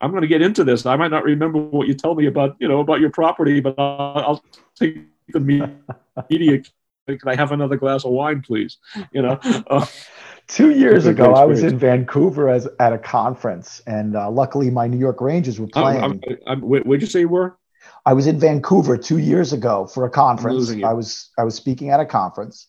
I'm 0.03 0.11
going 0.11 0.23
to 0.23 0.29
get 0.29 0.43
into 0.43 0.65
this. 0.65 0.85
I 0.85 0.97
might 0.97 1.13
not 1.13 1.25
remember 1.25 1.61
what 1.61 1.87
you 1.87 1.95
tell 1.95 2.15
me 2.15 2.27
about, 2.27 2.57
you 2.59 2.69
know, 2.69 2.81
about 2.81 3.01
your 3.01 3.11
property, 3.11 3.61
but 3.61 3.77
I'll, 3.79 4.19
I'll 4.19 4.45
take 4.77 4.99
the 5.29 5.41
media. 6.31 6.63
Can 7.07 7.19
I 7.27 7.37
have 7.37 7.53
another 7.53 7.77
glass 7.77 8.05
of 8.05 8.11
wine, 8.11 8.43
please? 8.43 8.79
You 9.13 9.23
know, 9.23 9.39
uh, 9.71 9.87
Two 10.49 10.71
years 10.71 11.07
ago, 11.07 11.35
I 11.35 11.45
was 11.45 11.63
in 11.63 11.79
Vancouver 11.79 12.49
as 12.49 12.69
at 12.79 12.93
a 12.93 12.99
conference, 12.99 13.81
and 13.87 14.17
uh, 14.17 14.31
luckily 14.31 14.71
my 14.71 14.87
New 14.87 14.99
York 14.99 15.21
Rangers 15.21 15.59
were 15.59 15.69
playing. 15.69 16.03
I'm, 16.03 16.21
I'm, 16.29 16.39
I'm, 16.47 16.61
where'd 16.61 17.01
you 17.01 17.07
say 17.07 17.21
you 17.21 17.29
were? 17.29 17.57
I 18.05 18.13
was 18.13 18.27
in 18.27 18.39
Vancouver 18.39 18.97
two 18.97 19.19
years 19.19 19.53
ago 19.53 19.87
for 19.87 20.05
a 20.05 20.11
conference. 20.11 20.71
I 20.85 20.93
was 20.93 21.31
I 21.39 21.45
was 21.45 21.55
speaking 21.55 21.91
at 21.91 22.01
a 22.01 22.07
conference, 22.07 22.69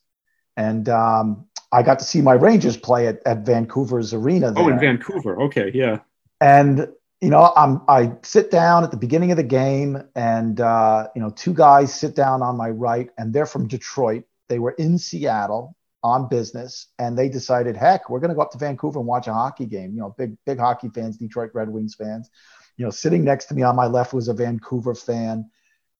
and 0.55 0.88
um, 0.89 1.45
I 1.71 1.82
got 1.82 1.99
to 1.99 2.05
see 2.05 2.21
my 2.21 2.34
Rangers 2.34 2.78
play 2.78 3.07
at, 3.07 3.19
at 3.26 3.45
Vancouver's 3.45 4.13
arena. 4.13 4.51
There. 4.51 4.63
Oh, 4.63 4.69
in 4.69 4.80
Vancouver. 4.80 5.41
Okay, 5.41 5.71
yeah. 5.74 5.99
And 6.39 6.88
you 7.19 7.30
know, 7.30 7.51
I'm 7.55 7.82
I 7.88 8.13
sit 8.21 8.51
down 8.51 8.84
at 8.84 8.91
the 8.91 8.97
beginning 8.97 9.32
of 9.32 9.38
the 9.38 9.43
game, 9.43 10.03
and 10.15 10.61
uh, 10.61 11.07
you 11.15 11.21
know, 11.21 11.32
two 11.32 11.53
guys 11.53 11.93
sit 11.93 12.15
down 12.15 12.41
on 12.41 12.55
my 12.55 12.69
right, 12.69 13.09
and 13.17 13.34
they're 13.34 13.45
from 13.45 13.67
Detroit. 13.67 14.26
They 14.49 14.59
were 14.59 14.71
in 14.71 14.99
Seattle, 14.99 15.76
on 16.04 16.28
business 16.28 16.88
and 16.99 17.18
they 17.18 17.30
decided, 17.30 17.78
heck, 17.78 18.10
we're 18.10 18.20
going 18.20 18.30
to 18.30 18.36
go 18.36 18.41
up 18.41 18.51
to 18.51 18.58
Vancouver 18.58 18.99
and 18.99 19.08
watch 19.08 19.28
a 19.28 19.34
hockey 19.34 19.66
game. 19.66 19.93
You 19.93 20.01
know, 20.01 20.16
big, 20.18 20.36
big 20.45 20.60
hockey 20.60 20.89
fans, 20.89 21.18
Detroit 21.18 21.51
Red 21.54 21.70
Wings 21.70 21.95
fans. 21.95 22.30
You 22.78 22.86
know, 22.86 22.91
sitting 22.91 23.24
next 23.24 23.45
to 23.45 23.56
me 23.56 23.62
on 23.64 23.76
my 23.76 23.86
left 23.86 24.14
was 24.14 24.28
a 24.28 24.34
Vancouver 24.34 24.95
fan. 24.95 25.49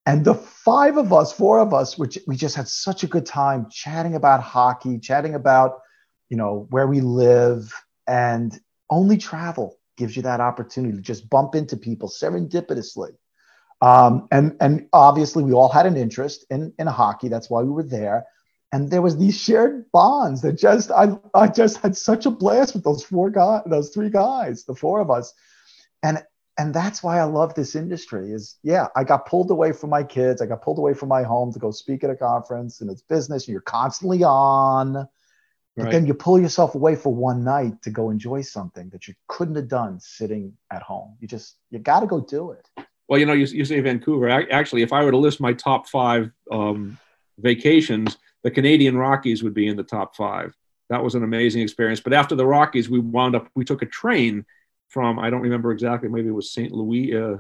And 0.06 0.26
the 0.26 0.34
five 0.34 0.98
of 0.98 1.14
us, 1.14 1.32
four 1.32 1.60
of 1.60 1.74
us, 1.74 1.98
which 1.98 2.20
we 2.28 2.36
just 2.36 2.56
had 2.56 2.68
such 2.68 3.04
a 3.04 3.08
good 3.08 3.26
time 3.26 3.68
chatting 3.72 4.16
about 4.16 4.42
hockey, 4.42 5.00
chatting 5.00 5.36
about, 5.36 5.80
you 6.30 6.36
know, 6.36 6.68
where 6.72 6.88
we 6.88 7.00
live. 7.00 7.74
And 8.06 8.60
only 8.90 9.18
travel 9.18 9.78
gives 9.96 10.18
you 10.18 10.24
that 10.24 10.42
opportunity 10.42 10.98
to 10.98 11.02
just 11.02 11.30
bump 11.30 11.56
into 11.56 11.78
people 11.78 12.10
serendipitously. 12.10 13.12
Um, 13.82 14.28
and, 14.32 14.58
and 14.60 14.88
obviously, 14.92 15.44
we 15.44 15.54
all 15.54 15.70
had 15.70 15.86
an 15.86 15.96
interest 15.96 16.46
in, 16.50 16.74
in 16.78 16.88
hockey. 16.88 17.30
That's 17.30 17.50
why 17.50 17.62
we 17.62 17.70
were 17.70 17.84
there 17.84 18.26
and 18.74 18.90
there 18.90 19.04
was 19.04 19.18
these 19.18 19.40
shared 19.40 19.90
bonds 19.92 20.42
that 20.42 20.54
just 20.54 20.90
I, 20.92 21.16
I 21.36 21.48
just 21.48 21.78
had 21.78 21.96
such 21.96 22.26
a 22.26 22.32
blast 22.32 22.74
with 22.74 22.84
those 22.84 23.04
four 23.04 23.30
guys 23.30 23.62
those 23.68 23.92
three 23.92 24.10
guys 24.10 24.66
the 24.66 24.74
four 24.74 25.00
of 25.00 25.12
us. 25.12 25.32
And 26.02 26.24
and 26.58 26.74
that's 26.74 27.02
why 27.02 27.20
I 27.20 27.24
love 27.24 27.54
this 27.54 27.76
industry 27.76 28.32
is 28.32 28.58
yeah 28.64 28.88
I 28.96 29.04
got 29.04 29.28
pulled 29.28 29.52
away 29.52 29.74
from 29.74 29.92
my 29.92 30.04
kids. 30.04 30.42
I 30.42 30.48
got 30.48 30.64
pulled 30.64 30.80
away 30.80 30.96
from 30.96 31.10
my 31.10 31.22
home 31.22 31.54
to 31.54 31.60
go 31.60 31.70
speak 31.70 32.04
at 32.04 32.10
a 32.10 32.16
conference 32.16 32.82
and 32.82 32.90
it's 32.90 33.04
business. 33.04 33.46
And 33.48 33.54
you're 33.54 33.62
constantly 33.62 34.24
on. 34.24 35.08
But 35.76 35.84
right. 35.84 35.92
then 35.92 36.06
you 36.08 36.16
pull 36.16 36.40
yourself 36.40 36.76
away 36.76 36.96
for 36.96 37.14
one 37.14 37.44
night 37.44 37.82
to 37.84 37.92
go 37.92 38.10
enjoy 38.10 38.42
something 38.42 38.90
that 38.90 39.08
you 39.08 39.14
couldn't 39.28 39.56
have 39.56 39.68
done 39.68 40.00
sitting 40.00 40.54
at 40.72 40.82
home. 40.82 41.16
You 41.20 41.28
just 41.28 41.58
you 41.70 41.78
got 41.78 42.00
to 42.00 42.08
go 42.08 42.22
do 42.22 42.52
it. 42.52 42.68
Well 43.08 43.20
you 43.20 43.28
know 43.28 43.34
you, 43.34 43.46
you 43.46 43.66
say 43.66 43.80
Vancouver. 43.82 44.30
Actually 44.30 44.82
if 44.82 44.92
I 44.92 45.04
were 45.04 45.12
to 45.12 45.18
list 45.18 45.40
my 45.40 45.54
top 45.54 45.88
five 45.88 46.32
um, 46.52 46.98
vacations 47.38 48.18
the 48.44 48.52
Canadian 48.52 48.98
Rockies 48.98 49.44
would 49.44 49.54
be 49.54 49.68
in 49.68 49.78
the 49.78 49.84
top 49.84 50.16
five. 50.16 50.54
That 50.90 51.04
was 51.04 51.16
an 51.16 51.24
amazing 51.24 51.62
experience. 51.62 52.00
But 52.00 52.14
after 52.14 52.36
the 52.36 52.46
Rockies, 52.46 52.90
we 52.90 53.00
wound 53.00 53.36
up, 53.36 53.48
we 53.56 53.66
took 53.66 53.82
a 53.82 53.88
train 53.88 54.46
from, 54.90 55.18
I 55.18 55.30
don't 55.30 55.42
remember 55.42 55.72
exactly, 55.72 56.10
maybe 56.10 56.28
it 56.28 56.34
was 56.34 56.52
St. 56.52 56.72
Louis, 56.72 57.16
uh, 57.16 57.38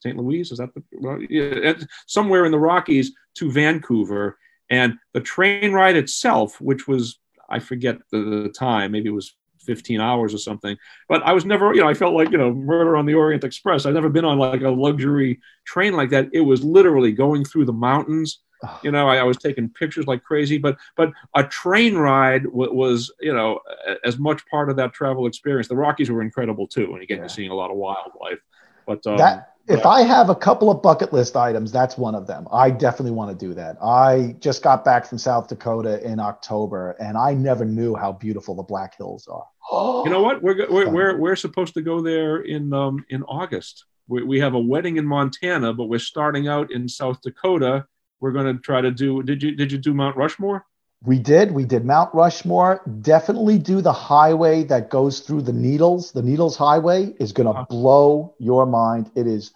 St. 0.00 0.16
Louis. 0.16 0.50
Is 0.50 0.58
that 0.58 0.72
the 0.74 0.82
well, 0.92 1.20
yeah, 1.28 1.74
somewhere 2.06 2.44
in 2.44 2.52
the 2.52 2.58
Rockies 2.58 3.12
to 3.34 3.50
Vancouver? 3.50 4.38
And 4.68 4.94
the 5.12 5.20
train 5.20 5.72
ride 5.72 5.96
itself, 5.96 6.60
which 6.60 6.86
was 6.86 7.18
I 7.48 7.58
forget 7.58 7.98
the, 8.10 8.42
the 8.42 8.48
time, 8.50 8.92
maybe 8.92 9.08
it 9.08 9.12
was 9.12 9.34
15 9.60 10.00
hours 10.00 10.32
or 10.32 10.38
something. 10.38 10.76
But 11.08 11.22
I 11.24 11.32
was 11.32 11.44
never, 11.44 11.74
you 11.74 11.82
know, 11.82 11.88
I 11.88 11.94
felt 11.94 12.14
like, 12.14 12.30
you 12.30 12.38
know, 12.38 12.52
Murder 12.52 12.96
on 12.96 13.06
the 13.06 13.14
Orient 13.14 13.44
Express. 13.44 13.84
I've 13.84 13.94
never 13.94 14.08
been 14.08 14.24
on 14.24 14.38
like 14.38 14.62
a 14.62 14.70
luxury 14.70 15.40
train 15.64 15.94
like 15.94 16.10
that. 16.10 16.28
It 16.32 16.40
was 16.40 16.64
literally 16.64 17.12
going 17.12 17.44
through 17.44 17.66
the 17.66 17.72
mountains. 17.72 18.40
You 18.82 18.90
know, 18.90 19.08
I, 19.08 19.18
I 19.18 19.22
was 19.22 19.36
taking 19.36 19.68
pictures 19.68 20.06
like 20.06 20.22
crazy, 20.22 20.58
but 20.58 20.76
but 20.96 21.12
a 21.34 21.44
train 21.44 21.94
ride 21.96 22.44
w- 22.44 22.72
was, 22.72 23.12
you 23.20 23.34
know, 23.34 23.60
as 24.04 24.18
much 24.18 24.46
part 24.46 24.70
of 24.70 24.76
that 24.76 24.92
travel 24.92 25.26
experience. 25.26 25.68
The 25.68 25.76
Rockies 25.76 26.10
were 26.10 26.22
incredible 26.22 26.66
too, 26.66 26.94
and 26.94 27.02
again, 27.02 27.18
yeah. 27.18 27.22
you're 27.24 27.28
seeing 27.28 27.50
a 27.50 27.54
lot 27.54 27.70
of 27.70 27.76
wildlife. 27.76 28.38
But 28.86 29.06
um, 29.06 29.16
that 29.18 29.56
if 29.68 29.80
yeah. 29.80 29.88
I 29.88 30.02
have 30.02 30.30
a 30.30 30.34
couple 30.34 30.70
of 30.70 30.80
bucket 30.80 31.12
list 31.12 31.36
items, 31.36 31.72
that's 31.72 31.98
one 31.98 32.14
of 32.14 32.26
them. 32.26 32.46
I 32.52 32.70
definitely 32.70 33.10
want 33.12 33.36
to 33.36 33.46
do 33.46 33.52
that. 33.54 33.76
I 33.82 34.36
just 34.38 34.62
got 34.62 34.84
back 34.84 35.06
from 35.06 35.18
South 35.18 35.48
Dakota 35.48 36.00
in 36.04 36.20
October, 36.20 36.92
and 37.00 37.18
I 37.18 37.34
never 37.34 37.64
knew 37.64 37.96
how 37.96 38.12
beautiful 38.12 38.54
the 38.54 38.62
Black 38.62 38.96
Hills 38.96 39.28
are. 39.28 39.46
you 40.04 40.10
know 40.10 40.22
what? 40.22 40.42
We're, 40.42 40.70
we're, 40.70 40.88
we're, 40.88 41.18
we're 41.18 41.36
supposed 41.36 41.74
to 41.74 41.82
go 41.82 42.00
there 42.00 42.42
in 42.42 42.72
um, 42.72 43.04
in 43.10 43.24
August. 43.24 43.84
We, 44.08 44.22
we 44.22 44.38
have 44.38 44.54
a 44.54 44.60
wedding 44.60 44.98
in 44.98 45.06
Montana, 45.06 45.72
but 45.72 45.86
we're 45.86 45.98
starting 45.98 46.46
out 46.46 46.70
in 46.70 46.88
South 46.88 47.20
Dakota. 47.22 47.86
We're 48.20 48.32
going 48.32 48.54
to 48.54 48.60
try 48.60 48.80
to 48.80 48.90
do. 48.90 49.22
Did 49.22 49.42
you 49.42 49.54
did 49.54 49.72
you 49.72 49.78
do 49.78 49.94
Mount 49.94 50.16
Rushmore? 50.16 50.64
We 51.02 51.18
did. 51.18 51.52
We 51.52 51.64
did 51.64 51.84
Mount 51.84 52.12
Rushmore. 52.14 52.82
Definitely 53.02 53.58
do 53.58 53.80
the 53.80 53.92
highway 53.92 54.64
that 54.64 54.90
goes 54.90 55.20
through 55.20 55.42
the 55.42 55.52
Needles. 55.52 56.12
The 56.12 56.22
Needles 56.22 56.56
Highway 56.56 57.14
is 57.20 57.32
going 57.32 57.46
to 57.46 57.52
uh-huh. 57.52 57.66
blow 57.68 58.34
your 58.38 58.66
mind. 58.66 59.10
It 59.14 59.26
is 59.26 59.52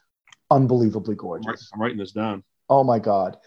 unbelievably 0.50 1.14
gorgeous. 1.16 1.70
I'm 1.72 1.80
writing 1.80 1.98
this 1.98 2.12
down. 2.12 2.44
Oh 2.68 2.84
my 2.84 2.98
God. 2.98 3.38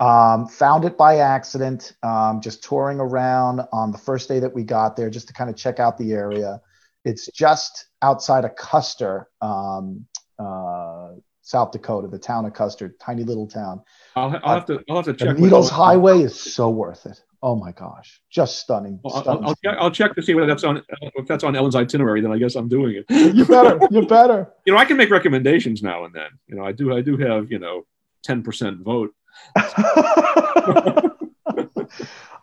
Um, 0.00 0.48
found 0.48 0.84
it 0.84 0.96
by 0.96 1.18
accident, 1.18 1.92
um, 2.02 2.40
just 2.40 2.64
touring 2.64 2.98
around 2.98 3.60
on 3.72 3.92
the 3.92 3.98
first 3.98 4.28
day 4.28 4.40
that 4.40 4.52
we 4.52 4.64
got 4.64 4.96
there, 4.96 5.08
just 5.10 5.28
to 5.28 5.34
kind 5.34 5.48
of 5.48 5.54
check 5.54 5.78
out 5.78 5.96
the 5.96 6.12
area. 6.12 6.60
It's 7.04 7.28
just 7.28 7.86
outside 8.00 8.44
of 8.44 8.56
Custer, 8.56 9.28
um, 9.40 10.06
uh, 10.40 11.12
South 11.42 11.70
Dakota, 11.70 12.08
the 12.08 12.18
town 12.18 12.46
of 12.46 12.54
Custer, 12.54 12.96
tiny 13.00 13.22
little 13.22 13.46
town. 13.46 13.82
I'll, 14.16 14.40
I'll 14.42 14.54
have 14.54 14.66
to, 14.66 14.82
I'll 14.88 14.96
have 14.96 15.04
to 15.06 15.14
check. 15.14 15.36
The 15.36 15.42
Needles 15.42 15.70
Highway 15.70 16.22
is 16.22 16.38
so 16.38 16.68
worth 16.70 17.06
it. 17.06 17.22
Oh 17.44 17.56
my 17.56 17.72
gosh, 17.72 18.20
just 18.30 18.60
stunning. 18.60 19.00
Well, 19.02 19.20
stunning. 19.20 19.44
I'll, 19.44 19.54
I'll, 19.64 19.84
I'll, 19.84 19.90
check 19.90 20.14
to 20.14 20.22
see 20.22 20.34
whether 20.34 20.46
that's 20.46 20.62
on 20.62 20.78
uh, 20.78 20.82
if 21.16 21.26
that's 21.26 21.42
on 21.42 21.56
Ellen's 21.56 21.74
itinerary. 21.74 22.20
Then 22.20 22.30
I 22.30 22.38
guess 22.38 22.54
I'm 22.54 22.68
doing 22.68 23.02
it. 23.08 23.34
you 23.34 23.44
better. 23.44 23.80
You 23.90 24.06
better. 24.06 24.52
you 24.64 24.72
know, 24.72 24.78
I 24.78 24.84
can 24.84 24.96
make 24.96 25.10
recommendations 25.10 25.82
now 25.82 26.04
and 26.04 26.14
then. 26.14 26.28
You 26.46 26.54
know, 26.56 26.64
I 26.64 26.70
do. 26.72 26.94
I 26.94 27.00
do 27.00 27.16
have 27.16 27.50
you 27.50 27.58
know, 27.58 27.84
ten 28.22 28.42
percent 28.42 28.78
vote. 28.80 29.12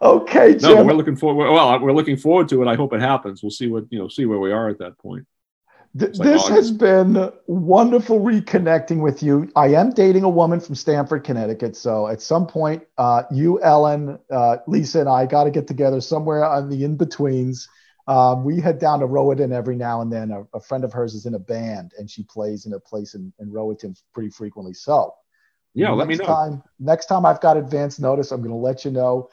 okay, 0.01 0.55
Jim. 0.55 0.75
No, 0.75 0.83
we're 0.83 0.93
looking 0.93 1.15
forward. 1.15 1.49
Well, 1.49 1.79
we're 1.79 1.93
looking 1.93 2.17
forward 2.17 2.49
to 2.49 2.61
it. 2.61 2.67
I 2.67 2.75
hope 2.75 2.91
it 2.93 2.99
happens. 2.99 3.41
We'll 3.41 3.51
see 3.51 3.67
what 3.67 3.85
you 3.91 3.99
know. 3.99 4.09
See 4.09 4.25
where 4.25 4.39
we 4.39 4.51
are 4.51 4.67
at 4.67 4.79
that 4.79 4.97
point. 4.97 5.25
Th- 5.99 6.17
like 6.17 6.27
this 6.27 6.43
August. 6.43 6.55
has 6.55 6.71
been 6.71 7.31
wonderful 7.47 8.21
reconnecting 8.21 9.01
with 9.01 9.21
you. 9.21 9.51
I 9.55 9.67
am 9.69 9.91
dating 9.91 10.23
a 10.23 10.29
woman 10.29 10.59
from 10.59 10.75
Stamford, 10.75 11.23
Connecticut. 11.25 11.75
So 11.75 12.07
at 12.07 12.21
some 12.21 12.47
point, 12.47 12.83
uh, 12.97 13.23
you, 13.31 13.61
Ellen, 13.61 14.17
uh, 14.31 14.57
Lisa, 14.65 15.01
and 15.01 15.09
I 15.09 15.25
got 15.25 15.43
to 15.43 15.51
get 15.51 15.67
together 15.67 15.99
somewhere 15.99 16.45
on 16.45 16.69
the 16.69 16.85
in 16.85 16.95
betweens. 16.95 17.67
Um, 18.07 18.43
we 18.43 18.59
head 18.59 18.79
down 18.79 19.01
to 19.01 19.05
Roatan 19.05 19.51
every 19.51 19.75
now 19.75 20.01
and 20.01 20.11
then. 20.11 20.31
A, 20.31 20.43
a, 20.55 20.59
friend 20.59 20.83
of 20.83 20.93
hers 20.93 21.13
is 21.13 21.25
in 21.25 21.35
a 21.35 21.39
band 21.39 21.91
and 21.99 22.09
she 22.09 22.23
plays 22.23 22.65
in 22.65 22.73
a 22.73 22.79
place 22.79 23.13
in, 23.13 23.31
in 23.39 23.51
Roatan 23.51 23.95
pretty 24.13 24.29
frequently. 24.29 24.73
So, 24.73 25.13
yeah, 25.75 25.91
let 25.91 26.07
me 26.07 26.15
know. 26.15 26.25
Time, 26.25 26.63
next 26.79 27.05
time 27.05 27.25
I've 27.25 27.41
got 27.41 27.57
advance 27.57 27.99
notice, 27.99 28.31
I'm 28.31 28.41
going 28.41 28.49
to 28.51 28.55
let 28.55 28.85
you 28.85 28.91
know. 28.91 29.29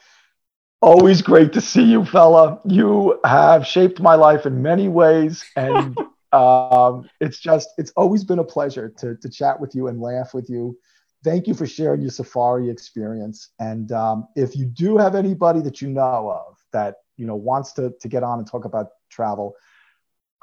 Always 0.79 1.23
great 1.23 1.53
to 1.53 1.61
see 1.61 1.83
you, 1.83 2.05
fella. 2.05 2.61
You 2.65 3.19
have 3.23 3.65
shaped 3.65 3.99
my 3.99 4.13
life 4.13 4.45
in 4.45 4.61
many 4.61 4.89
ways. 4.89 5.43
And 5.55 5.97
um, 6.37 7.09
it's 7.19 7.39
just 7.39 7.69
it's 7.77 7.91
always 7.95 8.23
been 8.23 8.39
a 8.39 8.43
pleasure 8.43 8.89
to 8.99 9.15
to 9.15 9.29
chat 9.29 9.59
with 9.59 9.75
you 9.75 9.87
and 9.87 9.99
laugh 10.01 10.33
with 10.33 10.49
you. 10.49 10.77
Thank 11.23 11.47
you 11.47 11.53
for 11.53 11.65
sharing 11.65 12.01
your 12.01 12.11
safari 12.11 12.69
experience. 12.69 13.49
And 13.59 13.91
um, 13.91 14.27
if 14.35 14.55
you 14.55 14.65
do 14.65 14.97
have 14.97 15.15
anybody 15.15 15.61
that 15.61 15.81
you 15.81 15.89
know 15.89 16.29
of 16.31 16.57
that 16.73 16.97
you 17.17 17.25
know 17.25 17.35
wants 17.35 17.73
to 17.73 17.93
to 18.01 18.07
get 18.07 18.23
on 18.23 18.39
and 18.39 18.47
talk 18.47 18.65
about 18.65 18.89
travel, 19.09 19.55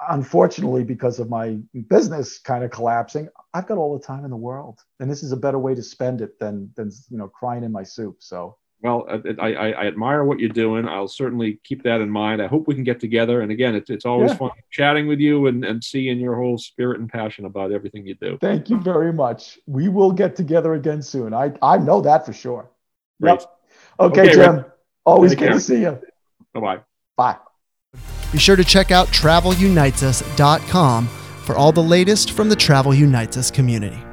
unfortunately, 0.09 0.85
because 0.85 1.19
of 1.21 1.31
my 1.31 1.59
business 1.89 2.39
kind 2.39 2.65
of 2.65 2.71
collapsing, 2.71 3.29
I've 3.53 3.67
got 3.67 3.79
all 3.79 3.97
the 3.97 4.05
time 4.05 4.25
in 4.25 4.31
the 4.31 4.37
world, 4.37 4.81
and 5.01 5.11
this 5.11 5.23
is 5.23 5.33
a 5.33 5.37
better 5.37 5.59
way 5.59 5.75
to 5.75 5.83
spend 5.83 6.21
it 6.21 6.39
than 6.39 6.71
than 6.77 6.91
you 7.09 7.19
know 7.19 7.29
crying 7.29 7.65
in 7.65 7.73
my 7.73 7.85
soup. 7.85 8.17
So 8.19 8.57
well, 8.85 9.07
uh, 9.09 9.19
I, 9.41 9.55
I, 9.55 9.71
I, 9.71 9.87
admire 9.87 10.25
what 10.25 10.39
you're 10.39 10.51
doing. 10.51 10.87
I'll 10.87 11.09
certainly 11.09 11.59
keep 11.65 11.83
that 11.85 12.03
in 12.03 12.11
mind. 12.11 12.43
I 12.43 12.47
hope 12.47 12.69
we 12.69 12.75
can 12.75 12.85
get 12.85 13.01
together. 13.01 13.41
And 13.41 13.51
again, 13.51 13.75
it's, 13.75 13.89
it's 13.89 14.05
always 14.05 14.33
yeah. 14.33 14.37
fun 14.37 14.51
chatting 14.71 15.09
with 15.09 15.21
you 15.21 15.47
and, 15.47 15.65
and 15.65 15.83
seeing 15.83 16.21
your 16.21 16.37
whole 16.37 16.59
spirit 16.59 17.01
and 17.01 17.11
passion 17.11 17.47
about 17.47 17.73
everything 17.73 18.07
you 18.07 18.15
do. 18.15 18.37
Thank 18.43 18.69
you 18.69 18.79
very 18.79 19.11
much. 19.11 19.59
We 19.67 19.89
will 19.89 20.13
get 20.13 20.37
together 20.37 20.75
again 20.75 21.01
soon. 21.01 21.33
I, 21.33 21.55
I 21.63 21.79
know 21.79 22.03
that 22.03 22.27
for 22.27 22.35
sure. 22.35 22.71
Yep. 23.21 23.51
Okay, 24.01 24.21
okay, 24.21 24.33
Jim. 24.35 24.57
Rick. 24.57 24.67
Always 25.07 25.31
Take 25.31 25.39
good 25.39 25.47
care. 25.47 25.55
to 25.55 25.61
see 25.61 25.81
you. 25.81 25.99
Bye-bye. 26.53 26.81
Bye. 27.17 27.39
Be 28.33 28.39
sure 28.39 28.57
to 28.57 28.65
check 28.65 28.91
out 28.91 29.09
travelunitesus.com 29.09 31.07
for 31.07 31.57
all 31.57 31.73
the 31.73 31.83
latest 31.83 32.33
from 32.33 32.51
the 32.51 32.57
Travel 32.57 32.93
Unites 32.93 33.39
Us 33.39 33.51
community. 33.51 34.04